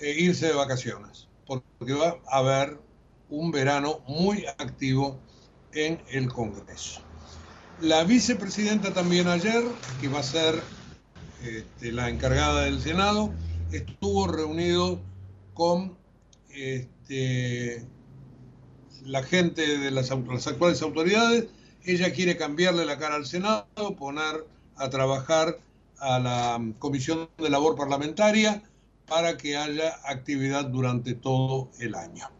eh, 0.00 0.14
irse 0.18 0.46
de 0.46 0.54
vacaciones, 0.54 1.28
porque 1.46 1.92
va 1.92 2.18
a 2.26 2.38
haber 2.38 2.80
un 3.30 3.50
verano 3.50 4.00
muy 4.08 4.44
activo 4.58 5.18
en 5.72 6.00
el 6.10 6.32
Congreso. 6.32 7.05
La 7.80 8.04
vicepresidenta 8.04 8.94
también 8.94 9.28
ayer, 9.28 9.62
que 10.00 10.08
va 10.08 10.20
a 10.20 10.22
ser 10.22 10.62
este, 11.44 11.92
la 11.92 12.08
encargada 12.08 12.62
del 12.62 12.80
Senado, 12.80 13.34
estuvo 13.70 14.26
reunido 14.26 15.00
con 15.52 15.96
este, 16.50 17.86
la 19.04 19.22
gente 19.22 19.78
de 19.78 19.90
las, 19.90 20.10
las, 20.10 20.46
actuales 20.46 20.80
autoridades. 20.80 21.48
Ella 21.84 22.12
quiere 22.14 22.38
cambiarle 22.38 22.86
la 22.86 22.98
cara 22.98 23.16
al 23.16 23.26
Senado, 23.26 23.66
poner 23.98 24.46
a 24.76 24.88
trabajar 24.88 25.58
a 25.98 26.18
la 26.18 26.72
Comisión 26.78 27.28
de 27.36 27.50
Labor 27.50 27.76
Parlamentaria 27.76 28.62
para 29.06 29.36
que 29.36 29.56
haya 29.56 29.96
actividad 30.04 30.64
durante 30.64 31.14
todo 31.14 31.70
el 31.78 31.94
año. 31.94 32.35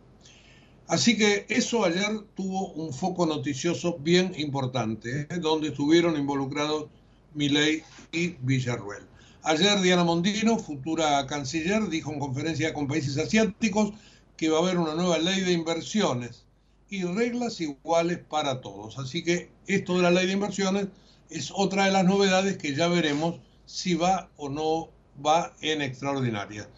Así 0.89 1.17
que 1.17 1.47
eso 1.49 1.85
ayer 1.85 2.21
tuvo 2.37 2.73
un 2.73 2.93
foco 2.93 3.27
noticioso 3.27 3.99
bien 3.99 4.33
importante, 4.37 5.27
¿eh? 5.29 5.39
donde 5.41 5.69
estuvieron 5.69 6.17
involucrados 6.17 6.87
Milei 7.35 7.83
y 8.13 8.37
Villarruel. 8.41 9.03
Ayer 9.43 9.81
Diana 9.81 10.05
Mondino, 10.05 10.59
futura 10.59 11.27
canciller, 11.27 11.89
dijo 11.89 12.13
en 12.13 12.21
conferencia 12.21 12.73
con 12.73 12.87
países 12.87 13.19
asiáticos 13.19 13.95
que 14.37 14.49
va 14.49 14.59
a 14.59 14.63
haber 14.63 14.79
una 14.79 14.95
nueva 14.95 15.19
ley 15.19 15.41
de 15.41 15.53
inversiones 15.53 16.45
y 16.89 17.03
reglas 17.03 17.61
iguales 17.61 18.19
para 18.19 18.61
todos. 18.61 18.97
Así 18.99 19.25
que 19.25 19.51
esto 19.67 19.97
de 19.97 20.03
la 20.03 20.11
ley 20.13 20.27
de 20.27 20.33
inversiones 20.35 20.87
es 21.31 21.53
otra 21.53 21.87
de 21.87 21.93
las 21.93 22.05
novedades 22.05 22.59
que 22.59 22.77
ya 22.77 22.87
veremos 22.87 23.41
si 23.67 23.95
va 23.95 24.31
o 24.37 24.49
no 24.49 24.91
va 25.25 25.53
en 25.61 25.83
extraordinaria. 25.83 26.69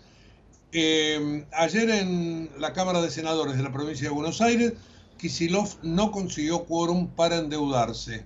Eh, 0.72 1.46
ayer 1.52 1.90
en 1.90 2.50
la 2.58 2.72
Cámara 2.72 3.00
de 3.00 3.10
Senadores 3.10 3.56
de 3.56 3.62
la 3.62 3.72
provincia 3.72 4.08
de 4.08 4.14
Buenos 4.14 4.40
Aires, 4.40 4.72
Kisilov 5.18 5.68
no 5.82 6.10
consiguió 6.10 6.64
quórum 6.64 7.08
para 7.08 7.38
endeudarse, 7.38 8.24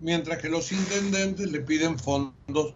mientras 0.00 0.38
que 0.38 0.48
los 0.48 0.72
intendentes 0.72 1.52
le 1.52 1.60
piden 1.60 1.98
fondos 1.98 2.74